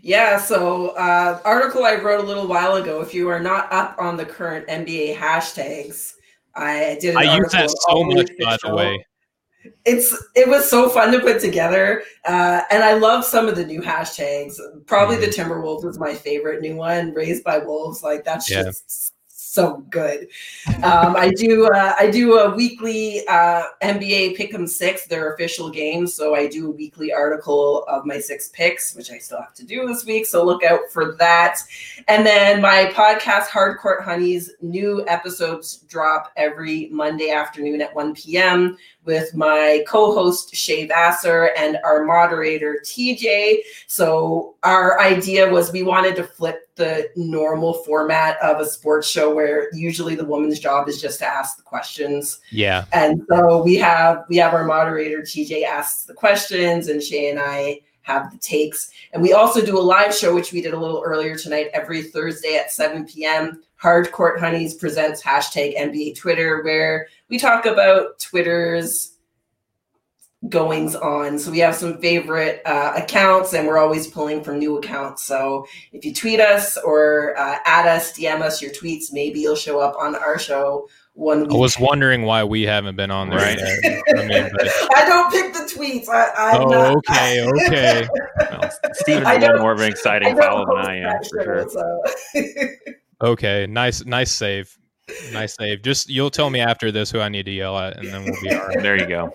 Yeah, 0.00 0.38
so 0.38 0.90
uh, 0.90 1.40
article 1.44 1.84
I 1.84 1.96
wrote 1.96 2.20
a 2.20 2.26
little 2.26 2.46
while 2.46 2.76
ago. 2.76 3.00
If 3.00 3.12
you 3.12 3.28
are 3.28 3.40
not 3.40 3.72
up 3.72 3.96
on 3.98 4.16
the 4.16 4.24
current 4.24 4.66
NBA 4.68 5.16
hashtags, 5.16 6.14
I 6.54 6.98
did. 7.00 7.16
An 7.16 7.18
I 7.18 7.36
use 7.36 7.50
that 7.52 7.70
so 7.88 8.04
much, 8.04 8.30
by 8.40 8.56
the 8.62 8.74
way. 8.74 9.04
It's 9.84 10.16
it 10.36 10.48
was 10.48 10.70
so 10.70 10.88
fun 10.88 11.10
to 11.12 11.20
put 11.20 11.40
together, 11.40 12.02
uh, 12.24 12.62
and 12.70 12.84
I 12.84 12.94
love 12.94 13.24
some 13.24 13.48
of 13.48 13.56
the 13.56 13.66
new 13.66 13.82
hashtags. 13.82 14.56
Probably 14.86 15.16
mm-hmm. 15.16 15.24
the 15.24 15.30
Timberwolves 15.30 15.84
was 15.84 15.98
my 15.98 16.14
favorite 16.14 16.62
new 16.62 16.76
one. 16.76 17.12
Raised 17.12 17.42
by 17.42 17.58
Wolves, 17.58 18.02
like 18.02 18.24
that's 18.24 18.48
yeah. 18.48 18.62
just 18.64 19.14
so 19.48 19.78
good. 19.88 20.28
Um, 20.82 21.16
I 21.16 21.30
do 21.34 21.66
uh, 21.68 21.94
I 21.98 22.10
do 22.10 22.38
a 22.38 22.54
weekly 22.54 23.26
uh, 23.28 23.62
NBA 23.82 24.36
Pick'em 24.36 24.68
Six, 24.68 25.06
their 25.06 25.32
official 25.32 25.70
game. 25.70 26.06
So 26.06 26.34
I 26.34 26.46
do 26.46 26.68
a 26.68 26.70
weekly 26.70 27.12
article 27.12 27.84
of 27.88 28.04
my 28.04 28.18
six 28.18 28.48
picks, 28.48 28.94
which 28.94 29.10
I 29.10 29.16
still 29.18 29.40
have 29.40 29.54
to 29.54 29.64
do 29.64 29.86
this 29.86 30.04
week. 30.04 30.26
So 30.26 30.44
look 30.44 30.62
out 30.64 30.80
for 30.92 31.14
that. 31.18 31.60
And 32.08 32.26
then 32.26 32.60
my 32.60 32.92
podcast, 32.94 33.46
Hardcourt 33.46 34.04
Hunnies, 34.04 34.50
new 34.60 35.04
episodes 35.08 35.78
drop 35.88 36.30
every 36.36 36.88
Monday 36.90 37.30
afternoon 37.30 37.80
at 37.80 37.94
1 37.94 38.14
p.m 38.14 38.76
with 39.08 39.34
my 39.34 39.82
co-host 39.88 40.54
Shay 40.54 40.86
Vassar 40.86 41.50
and 41.56 41.78
our 41.82 42.04
moderator 42.04 42.82
TJ. 42.84 43.60
So 43.86 44.54
our 44.64 45.00
idea 45.00 45.48
was 45.48 45.72
we 45.72 45.82
wanted 45.82 46.14
to 46.16 46.24
flip 46.24 46.68
the 46.76 47.08
normal 47.16 47.72
format 47.72 48.36
of 48.42 48.60
a 48.60 48.66
sports 48.66 49.08
show 49.08 49.34
where 49.34 49.74
usually 49.74 50.14
the 50.14 50.26
woman's 50.26 50.60
job 50.60 50.90
is 50.90 51.00
just 51.00 51.20
to 51.20 51.26
ask 51.26 51.56
the 51.56 51.62
questions. 51.62 52.40
Yeah. 52.52 52.84
And 52.92 53.22
so 53.30 53.62
we 53.62 53.76
have 53.76 54.24
we 54.28 54.36
have 54.36 54.52
our 54.52 54.64
moderator 54.64 55.22
TJ 55.22 55.64
asks 55.64 56.04
the 56.04 56.12
questions 56.12 56.88
and 56.88 57.02
Shay 57.02 57.30
and 57.30 57.40
I 57.40 57.80
have 58.08 58.32
the 58.32 58.38
takes. 58.38 58.90
And 59.12 59.22
we 59.22 59.34
also 59.34 59.64
do 59.64 59.78
a 59.78 59.80
live 59.80 60.14
show, 60.14 60.34
which 60.34 60.52
we 60.52 60.62
did 60.62 60.74
a 60.74 60.80
little 60.80 61.02
earlier 61.04 61.36
tonight, 61.36 61.68
every 61.72 62.02
Thursday 62.02 62.56
at 62.56 62.72
7 62.72 63.06
p.m. 63.06 63.62
Hardcourt 63.80 64.38
Hunnies 64.38 64.76
presents 64.76 65.22
hashtag 65.22 65.78
NBA 65.78 66.16
Twitter, 66.16 66.62
where 66.64 67.06
we 67.28 67.38
talk 67.38 67.66
about 67.66 68.18
Twitter's 68.18 69.14
goings 70.48 70.94
on. 70.94 71.38
So 71.38 71.50
we 71.50 71.58
have 71.58 71.74
some 71.74 72.00
favorite 72.00 72.62
uh, 72.64 72.94
accounts, 72.96 73.52
and 73.54 73.66
we're 73.66 73.78
always 73.78 74.06
pulling 74.06 74.42
from 74.42 74.58
new 74.58 74.78
accounts. 74.78 75.24
So 75.24 75.66
if 75.92 76.04
you 76.04 76.14
tweet 76.14 76.40
us 76.40 76.76
or 76.78 77.38
uh, 77.38 77.58
add 77.64 77.86
us, 77.86 78.16
DM 78.16 78.40
us 78.40 78.62
your 78.62 78.70
tweets, 78.70 79.12
maybe 79.12 79.40
you'll 79.40 79.56
show 79.56 79.80
up 79.80 79.96
on 79.98 80.14
our 80.14 80.38
show. 80.38 80.88
One 81.18 81.40
week. 81.40 81.50
I 81.50 81.56
was 81.56 81.76
wondering 81.80 82.22
why 82.22 82.44
we 82.44 82.62
haven't 82.62 82.94
been 82.94 83.10
on 83.10 83.28
there. 83.28 83.40
Right. 83.40 83.58
I, 83.60 84.24
mean, 84.24 84.50
but... 84.56 84.68
I, 84.96 85.04
don't 85.04 85.32
pick 85.32 85.52
the 85.52 85.68
tweets. 85.68 86.08
I, 86.08 86.56
oh, 86.56 86.68
not... 86.68 86.96
okay, 86.98 87.44
okay. 87.66 88.08
well, 88.38 88.70
Stephen's 88.92 89.26
a 89.26 89.38
little 89.40 89.58
more 89.58 89.72
of 89.72 89.80
an 89.80 89.90
exciting 89.90 90.36
follow 90.36 90.64
than 90.64 90.86
I 90.86 90.98
am, 90.98 91.16
for 91.24 91.42
sure. 91.42 91.68
So. 91.68 92.02
okay, 93.32 93.66
nice, 93.66 94.04
nice 94.04 94.30
save. 94.30 94.72
Nice 95.32 95.56
save. 95.56 95.82
Just 95.82 96.08
you'll 96.08 96.30
tell 96.30 96.50
me 96.50 96.60
after 96.60 96.92
this 96.92 97.10
who 97.10 97.18
I 97.18 97.28
need 97.28 97.46
to 97.46 97.52
yell 97.52 97.76
at, 97.76 97.96
and 97.96 98.06
then 98.06 98.22
we'll 98.22 98.40
be 98.40 98.54
all 98.54 98.68
right. 98.68 98.80
there 98.80 98.96
you 98.96 99.08
go. 99.08 99.34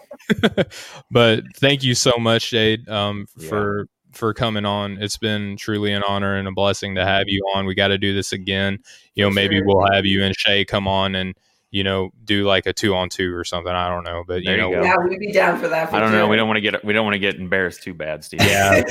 but 1.11 1.43
thank 1.57 1.84
you 1.84 1.95
so 1.95 2.13
much, 2.17 2.51
Jade, 2.51 2.88
um, 2.88 3.27
yeah. 3.36 3.49
for 3.49 3.88
for 4.13 4.34
coming 4.34 4.63
on. 4.63 4.99
It's 5.01 5.17
been 5.17 5.57
truly 5.57 5.91
an 5.91 6.03
honor 6.07 6.38
and 6.38 6.47
a 6.47 6.53
blessing 6.53 6.95
to 6.95 7.05
have 7.05 7.25
you 7.27 7.41
on. 7.55 7.65
We 7.65 7.75
got 7.75 7.89
to 7.89 7.97
do 7.97 8.13
this 8.13 8.31
again. 8.31 8.79
You 9.15 9.25
know, 9.25 9.29
maybe 9.29 9.57
sure. 9.57 9.65
we'll 9.65 9.91
have 9.91 10.05
you 10.05 10.23
and 10.23 10.34
Shay 10.34 10.63
come 10.63 10.88
on 10.88 11.15
and 11.15 11.36
you 11.74 11.84
know, 11.84 12.11
do 12.24 12.45
like 12.45 12.67
a 12.67 12.71
two 12.71 12.93
on 12.93 13.09
two 13.09 13.36
or 13.36 13.43
something. 13.43 13.74
I 13.74 13.89
don't 13.89 14.03
know, 14.03 14.24
but 14.28 14.43
you 14.43 14.45
there 14.45 14.57
know, 14.57 14.69
you 14.69 14.84
yeah, 14.84 14.95
we'd 14.95 15.19
be 15.19 15.32
down 15.32 15.59
for 15.59 15.67
that. 15.69 15.89
For 15.89 15.95
I 15.95 15.99
don't 16.01 16.11
sure. 16.11 16.19
know. 16.19 16.28
We 16.28 16.36
don't 16.36 16.47
want 16.47 16.57
to 16.57 16.61
get 16.61 16.86
we 16.86 16.93
don't 16.93 17.03
want 17.03 17.15
to 17.15 17.19
get 17.19 17.36
embarrassed 17.36 17.82
too 17.82 17.95
bad, 17.95 18.24
Steve. 18.24 18.41
Yeah, 18.43 18.84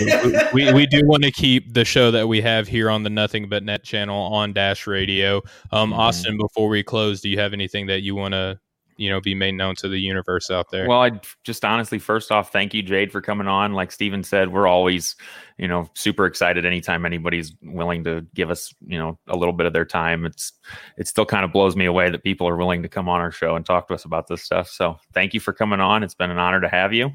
we, 0.52 0.64
we, 0.64 0.72
we 0.74 0.86
do 0.86 1.06
want 1.06 1.22
to 1.22 1.30
keep 1.30 1.74
the 1.74 1.84
show 1.84 2.10
that 2.10 2.26
we 2.26 2.40
have 2.40 2.66
here 2.66 2.90
on 2.90 3.04
the 3.04 3.10
Nothing 3.10 3.48
But 3.48 3.62
Net 3.62 3.84
channel 3.84 4.20
on 4.34 4.52
Dash 4.52 4.88
Radio. 4.88 5.42
Um, 5.70 5.92
mm-hmm. 5.92 6.00
Austin, 6.00 6.36
before 6.36 6.68
we 6.68 6.82
close, 6.82 7.20
do 7.20 7.28
you 7.28 7.38
have 7.38 7.52
anything 7.52 7.86
that 7.86 8.02
you 8.02 8.16
want 8.16 8.32
to 8.32 8.58
you 9.02 9.10
know 9.10 9.20
be 9.20 9.34
made 9.34 9.52
known 9.52 9.74
to 9.76 9.88
the 9.88 9.98
universe 9.98 10.50
out 10.50 10.70
there. 10.70 10.86
Well 10.86 11.02
i 11.02 11.10
just 11.42 11.64
honestly 11.64 11.98
first 11.98 12.30
off 12.30 12.52
thank 12.52 12.72
you 12.72 12.82
jade 12.82 13.10
for 13.10 13.20
coming 13.20 13.48
on. 13.48 13.72
Like 13.72 13.90
stephen 13.90 14.22
said 14.22 14.52
we're 14.52 14.68
always 14.68 15.16
you 15.58 15.66
know 15.66 15.90
super 15.94 16.24
excited 16.24 16.64
anytime 16.64 17.04
anybody's 17.04 17.52
willing 17.62 18.04
to 18.04 18.24
give 18.34 18.50
us 18.50 18.72
you 18.86 18.98
know 18.98 19.18
a 19.26 19.36
little 19.36 19.52
bit 19.52 19.66
of 19.66 19.72
their 19.72 19.84
time. 19.84 20.24
It's 20.24 20.52
it 20.96 21.08
still 21.08 21.26
kind 21.26 21.44
of 21.44 21.52
blows 21.52 21.74
me 21.74 21.84
away 21.84 22.10
that 22.10 22.22
people 22.22 22.48
are 22.48 22.56
willing 22.56 22.82
to 22.82 22.88
come 22.88 23.08
on 23.08 23.20
our 23.20 23.32
show 23.32 23.56
and 23.56 23.66
talk 23.66 23.88
to 23.88 23.94
us 23.94 24.04
about 24.04 24.28
this 24.28 24.42
stuff. 24.42 24.68
So 24.68 24.96
thank 25.12 25.34
you 25.34 25.40
for 25.40 25.52
coming 25.52 25.80
on. 25.80 26.02
It's 26.02 26.14
been 26.14 26.30
an 26.30 26.38
honor 26.38 26.60
to 26.60 26.68
have 26.68 26.92
you 26.92 27.12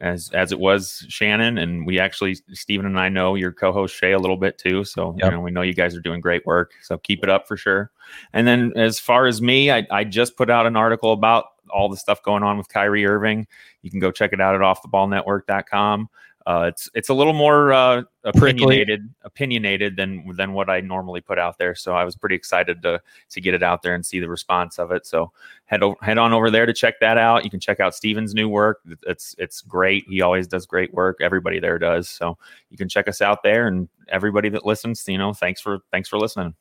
as 0.00 0.30
as 0.32 0.52
it 0.52 0.58
was 0.58 1.04
Shannon, 1.08 1.58
and 1.58 1.86
we 1.86 1.98
actually 1.98 2.36
Stephen 2.52 2.86
and 2.86 2.98
I 2.98 3.08
know 3.08 3.34
your 3.34 3.52
co-host 3.52 3.94
Shay 3.94 4.12
a 4.12 4.18
little 4.18 4.36
bit 4.36 4.58
too. 4.58 4.84
So 4.84 5.14
yep. 5.18 5.30
you 5.30 5.36
know 5.36 5.40
we 5.42 5.50
know 5.50 5.62
you 5.62 5.74
guys 5.74 5.94
are 5.96 6.00
doing 6.00 6.20
great 6.20 6.44
work. 6.46 6.72
So 6.82 6.98
keep 6.98 7.22
it 7.22 7.30
up 7.30 7.46
for 7.46 7.56
sure. 7.56 7.90
And 8.32 8.46
then 8.46 8.72
as 8.76 8.98
far 8.98 9.26
as 9.26 9.40
me, 9.40 9.70
I, 9.70 9.86
I 9.90 10.04
just 10.04 10.36
put 10.36 10.50
out 10.50 10.66
an 10.66 10.76
article 10.76 11.12
about 11.12 11.46
all 11.70 11.88
the 11.88 11.96
stuff 11.96 12.22
going 12.22 12.42
on 12.42 12.58
with 12.58 12.68
Kyrie 12.68 13.06
Irving. 13.06 13.46
You 13.82 13.90
can 13.90 14.00
go 14.00 14.10
check 14.10 14.32
it 14.32 14.40
out 14.40 14.54
at 14.54 14.60
offtheballnetwork.com. 14.60 16.08
Uh, 16.46 16.66
it's 16.68 16.88
it's 16.94 17.10
a 17.10 17.14
little 17.14 17.34
more 17.34 17.72
uh, 17.72 18.02
opinionated 18.24 19.00
Prickly. 19.00 19.20
opinionated 19.24 19.96
than 19.96 20.24
than 20.36 20.52
what 20.52 20.70
I 20.70 20.80
normally 20.80 21.20
put 21.20 21.38
out 21.38 21.58
there. 21.58 21.74
So 21.74 21.94
I 21.94 22.04
was 22.04 22.16
pretty 22.16 22.34
excited 22.34 22.82
to 22.82 23.00
to 23.30 23.40
get 23.40 23.52
it 23.52 23.62
out 23.62 23.82
there 23.82 23.94
and 23.94 24.04
see 24.04 24.20
the 24.20 24.28
response 24.28 24.78
of 24.78 24.90
it. 24.90 25.06
So 25.06 25.32
head 25.66 25.82
over, 25.82 25.96
head 26.00 26.16
on 26.16 26.32
over 26.32 26.50
there 26.50 26.64
to 26.64 26.72
check 26.72 26.98
that 27.00 27.18
out. 27.18 27.44
You 27.44 27.50
can 27.50 27.60
check 27.60 27.78
out 27.78 27.94
Stephen's 27.94 28.34
new 28.34 28.48
work. 28.48 28.80
It's 29.06 29.34
it's 29.38 29.60
great. 29.60 30.04
He 30.08 30.22
always 30.22 30.46
does 30.46 30.64
great 30.66 30.94
work. 30.94 31.18
Everybody 31.20 31.60
there 31.60 31.78
does. 31.78 32.08
So 32.08 32.38
you 32.70 32.78
can 32.78 32.88
check 32.88 33.06
us 33.06 33.20
out 33.20 33.42
there. 33.42 33.68
And 33.68 33.88
everybody 34.08 34.48
that 34.48 34.64
listens, 34.64 35.06
you 35.06 35.18
know, 35.18 35.34
thanks 35.34 35.60
for 35.60 35.80
thanks 35.90 36.08
for 36.08 36.18
listening. 36.18 36.54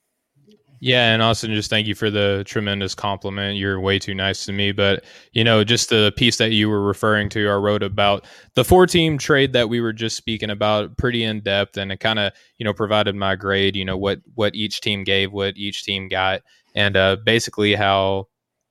Yeah, 0.82 1.14
and 1.14 1.22
Austin, 1.22 1.54
just 1.54 1.70
thank 1.70 1.88
you 1.88 1.96
for 1.96 2.10
the 2.10 2.44
tremendous 2.48 2.96
compliment. 2.96 3.58
You're 3.58 3.82
way 3.82 4.00
too 4.00 4.16
nice 4.16 4.46
to 4.46 4.54
me. 4.54 4.72
But, 4.72 5.04
you 5.34 5.44
know, 5.44 5.64
just 5.66 5.90
the 5.90 6.14
piece 6.16 6.38
that 6.38 6.52
you 6.54 6.70
were 6.70 6.82
referring 6.82 7.28
to, 7.30 7.50
I 7.50 7.56
wrote 7.56 7.84
about 7.84 8.26
the 8.56 8.64
four 8.64 8.88
team 8.88 9.18
trade 9.18 9.52
that 9.54 9.68
we 9.68 9.82
were 9.82 9.92
just 9.92 10.16
speaking 10.16 10.50
about 10.50 10.98
pretty 10.98 11.24
in 11.24 11.42
depth 11.42 11.76
and 11.78 11.92
it 11.92 12.00
kind 12.00 12.18
of, 12.18 12.32
you 12.58 12.64
know, 12.64 12.74
provided 12.74 13.14
my 13.16 13.36
grade, 13.36 13.76
you 13.76 13.84
know, 13.84 13.98
what 13.98 14.20
what 14.36 14.56
each 14.56 14.80
team 14.80 15.04
gave, 15.04 15.34
what 15.34 15.58
each 15.58 15.84
team 15.84 16.08
got, 16.08 16.44
and 16.76 16.96
uh, 16.96 17.18
basically 17.26 17.76
how 17.76 18.28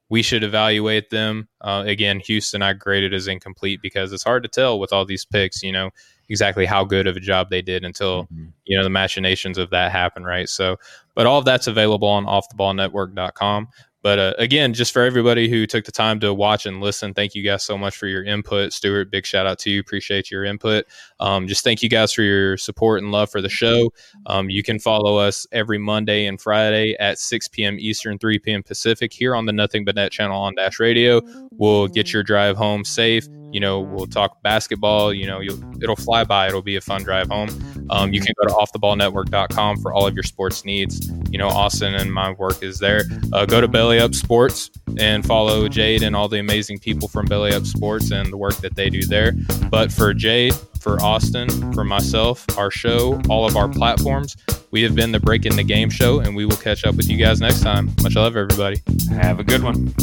we 0.09 0.23
should 0.23 0.43
evaluate 0.43 1.11
them. 1.11 1.47
Uh, 1.61 1.85
again, 1.87 2.21
Houston 2.21 2.63
I 2.63 2.73
graded 2.73 3.13
as 3.13 3.29
incomplete 3.29 3.81
because 3.83 4.15
it's 4.15 4.25
hard 4.25 4.43
to 4.45 4.49
tell 4.49 4.81
with 4.81 4.95
all 4.95 5.05
these 5.05 5.27
picks, 5.27 5.63
you 5.63 5.73
know, 5.73 5.91
exactly 6.29 6.67
how 6.67 6.85
good 6.85 7.07
of 7.07 7.17
a 7.17 7.21
job 7.21 7.51
they 7.51 7.63
did 7.63 7.85
until 7.85 8.25
mm-hmm. 8.25 8.47
you 8.65 8.77
know 8.77 8.85
the 8.85 8.91
machinations 8.91 9.59
of 9.59 9.71
that 9.71 9.93
happen, 9.93 10.25
right? 10.25 10.49
So, 10.49 10.77
but 11.15 11.27
all 11.27 11.39
of 11.39 11.45
that's 11.45 11.67
available 11.67 12.09
on 12.09 12.27
offtheballnetwork.com. 12.27 13.69
But 14.01 14.19
uh, 14.19 14.35
again, 14.39 14.75
just 14.75 14.93
for 14.93 15.03
everybody 15.03 15.49
who 15.49 15.67
took 15.67 15.85
the 15.85 15.93
time 15.93 16.21
to 16.21 16.33
watch 16.33 16.67
and 16.67 16.81
listen, 16.81 17.15
thank 17.15 17.35
you 17.35 17.43
guys 17.43 17.65
so 17.65 17.77
much 17.77 17.97
for 17.97 18.07
your 18.07 18.23
input. 18.23 18.73
Stuart, 18.73 19.11
big 19.11 19.27
shout 19.27 19.47
out 19.47 19.59
to 19.61 19.71
you. 19.71 19.81
Appreciate 19.81 20.31
your 20.31 20.45
input. 20.45 20.87
Um, 21.19 21.49
just 21.49 21.65
thank 21.65 21.83
you 21.83 21.89
guys 21.89 22.13
for 22.13 22.23
your 22.23 22.57
support 22.57 23.03
and 23.03 23.11
love 23.11 23.29
for 23.29 23.43
the 23.43 23.49
show. 23.49 23.93
Um, 24.27 24.51
you 24.51 24.63
can 24.63 24.79
follow 24.79 25.17
us 25.17 25.47
every 25.51 25.79
Monday 25.79 26.27
and 26.27 26.41
Friday 26.41 26.97
at 27.01 27.19
6 27.19 27.49
p.m. 27.49 27.77
Eastern, 27.81 28.19
3 28.19 28.39
p.m. 28.39 28.63
Pacific 28.63 29.13
here 29.13 29.35
on 29.35 29.47
the 29.47 29.53
Nothing 29.53 29.85
But 29.85 29.97
Net 29.97 30.13
channel 30.13 30.41
on 30.41 30.55
Dash 30.55 30.79
Radio. 30.79 31.21
We'll 31.51 31.89
get 31.89 32.13
your 32.13 32.23
drive 32.23 32.57
home 32.57 32.85
safe. 32.85 33.27
You 33.53 33.61
know, 33.61 33.81
we'll 33.81 34.07
talk 34.07 34.43
basketball. 34.43 35.13
You 35.13 35.27
know, 35.27 35.41
it'll 35.81 35.97
fly 35.97 36.25
by. 36.25 36.49
It'll 36.49 36.63
be 36.63 36.77
a 36.77 36.81
fun 36.81 37.03
drive 37.03 37.29
home. 37.29 37.49
Um, 37.91 38.13
you 38.13 38.21
can 38.21 38.35
go 38.41 38.49
to 38.49 38.55
offtheballnetwork.com 38.55 39.79
for 39.79 39.93
all 39.93 40.07
of 40.07 40.15
your 40.15 40.23
sports 40.23 40.65
needs. 40.65 41.11
You 41.31 41.39
know, 41.39 41.49
Austin 41.49 41.95
and 41.95 42.13
my 42.13 42.33
work 42.33 42.63
is 42.63 42.79
there. 42.79 43.05
Uh, 43.33 43.47
go 43.47 43.61
to 43.61 43.69
Belly 43.69 43.99
Up 43.99 44.15
Sports 44.15 44.71
and 44.99 45.25
follow 45.25 45.69
Jade 45.69 46.03
and 46.03 46.15
all 46.15 46.29
the 46.29 46.39
amazing 46.39 46.79
people 46.79 47.09
from 47.09 47.27
Belly 47.27 47.53
Up 47.53 47.65
Sports 47.65 48.11
and 48.11 48.33
the 48.33 48.37
work 48.37 48.57
that 48.57 48.75
they 48.75 48.91
do 48.91 49.05
there. 49.05 49.33
But 49.71 49.91
for 49.91 50.13
Jade, 50.13 50.55
for 50.81 51.01
Austin, 51.03 51.73
for 51.73 51.85
myself, 51.85 52.45
our 52.57 52.71
show, 52.71 53.21
all 53.29 53.47
of 53.47 53.57
our 53.57 53.69
platforms, 53.69 54.37
we 54.71 54.83
have 54.83 54.95
been 54.95 55.13
the 55.13 55.21
Breaking 55.21 55.57
the 55.57 55.65
Game 55.65 55.91
show, 55.91 56.21
and 56.21 56.37
we 56.37 56.45
will 56.45 56.57
catch 56.57 56.85
up 56.85 56.95
with 56.95 57.09
you 57.09 57.17
guys 57.17 57.41
next 57.41 57.63
time. 57.63 57.91
Much 58.03 58.17
love, 58.17 58.37
everybody. 58.37 58.83
Have 59.11 59.41
a 59.41 59.45
good 59.45 59.63
one. 59.63 59.95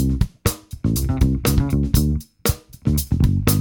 Thank 2.97 3.49
you. 3.49 3.54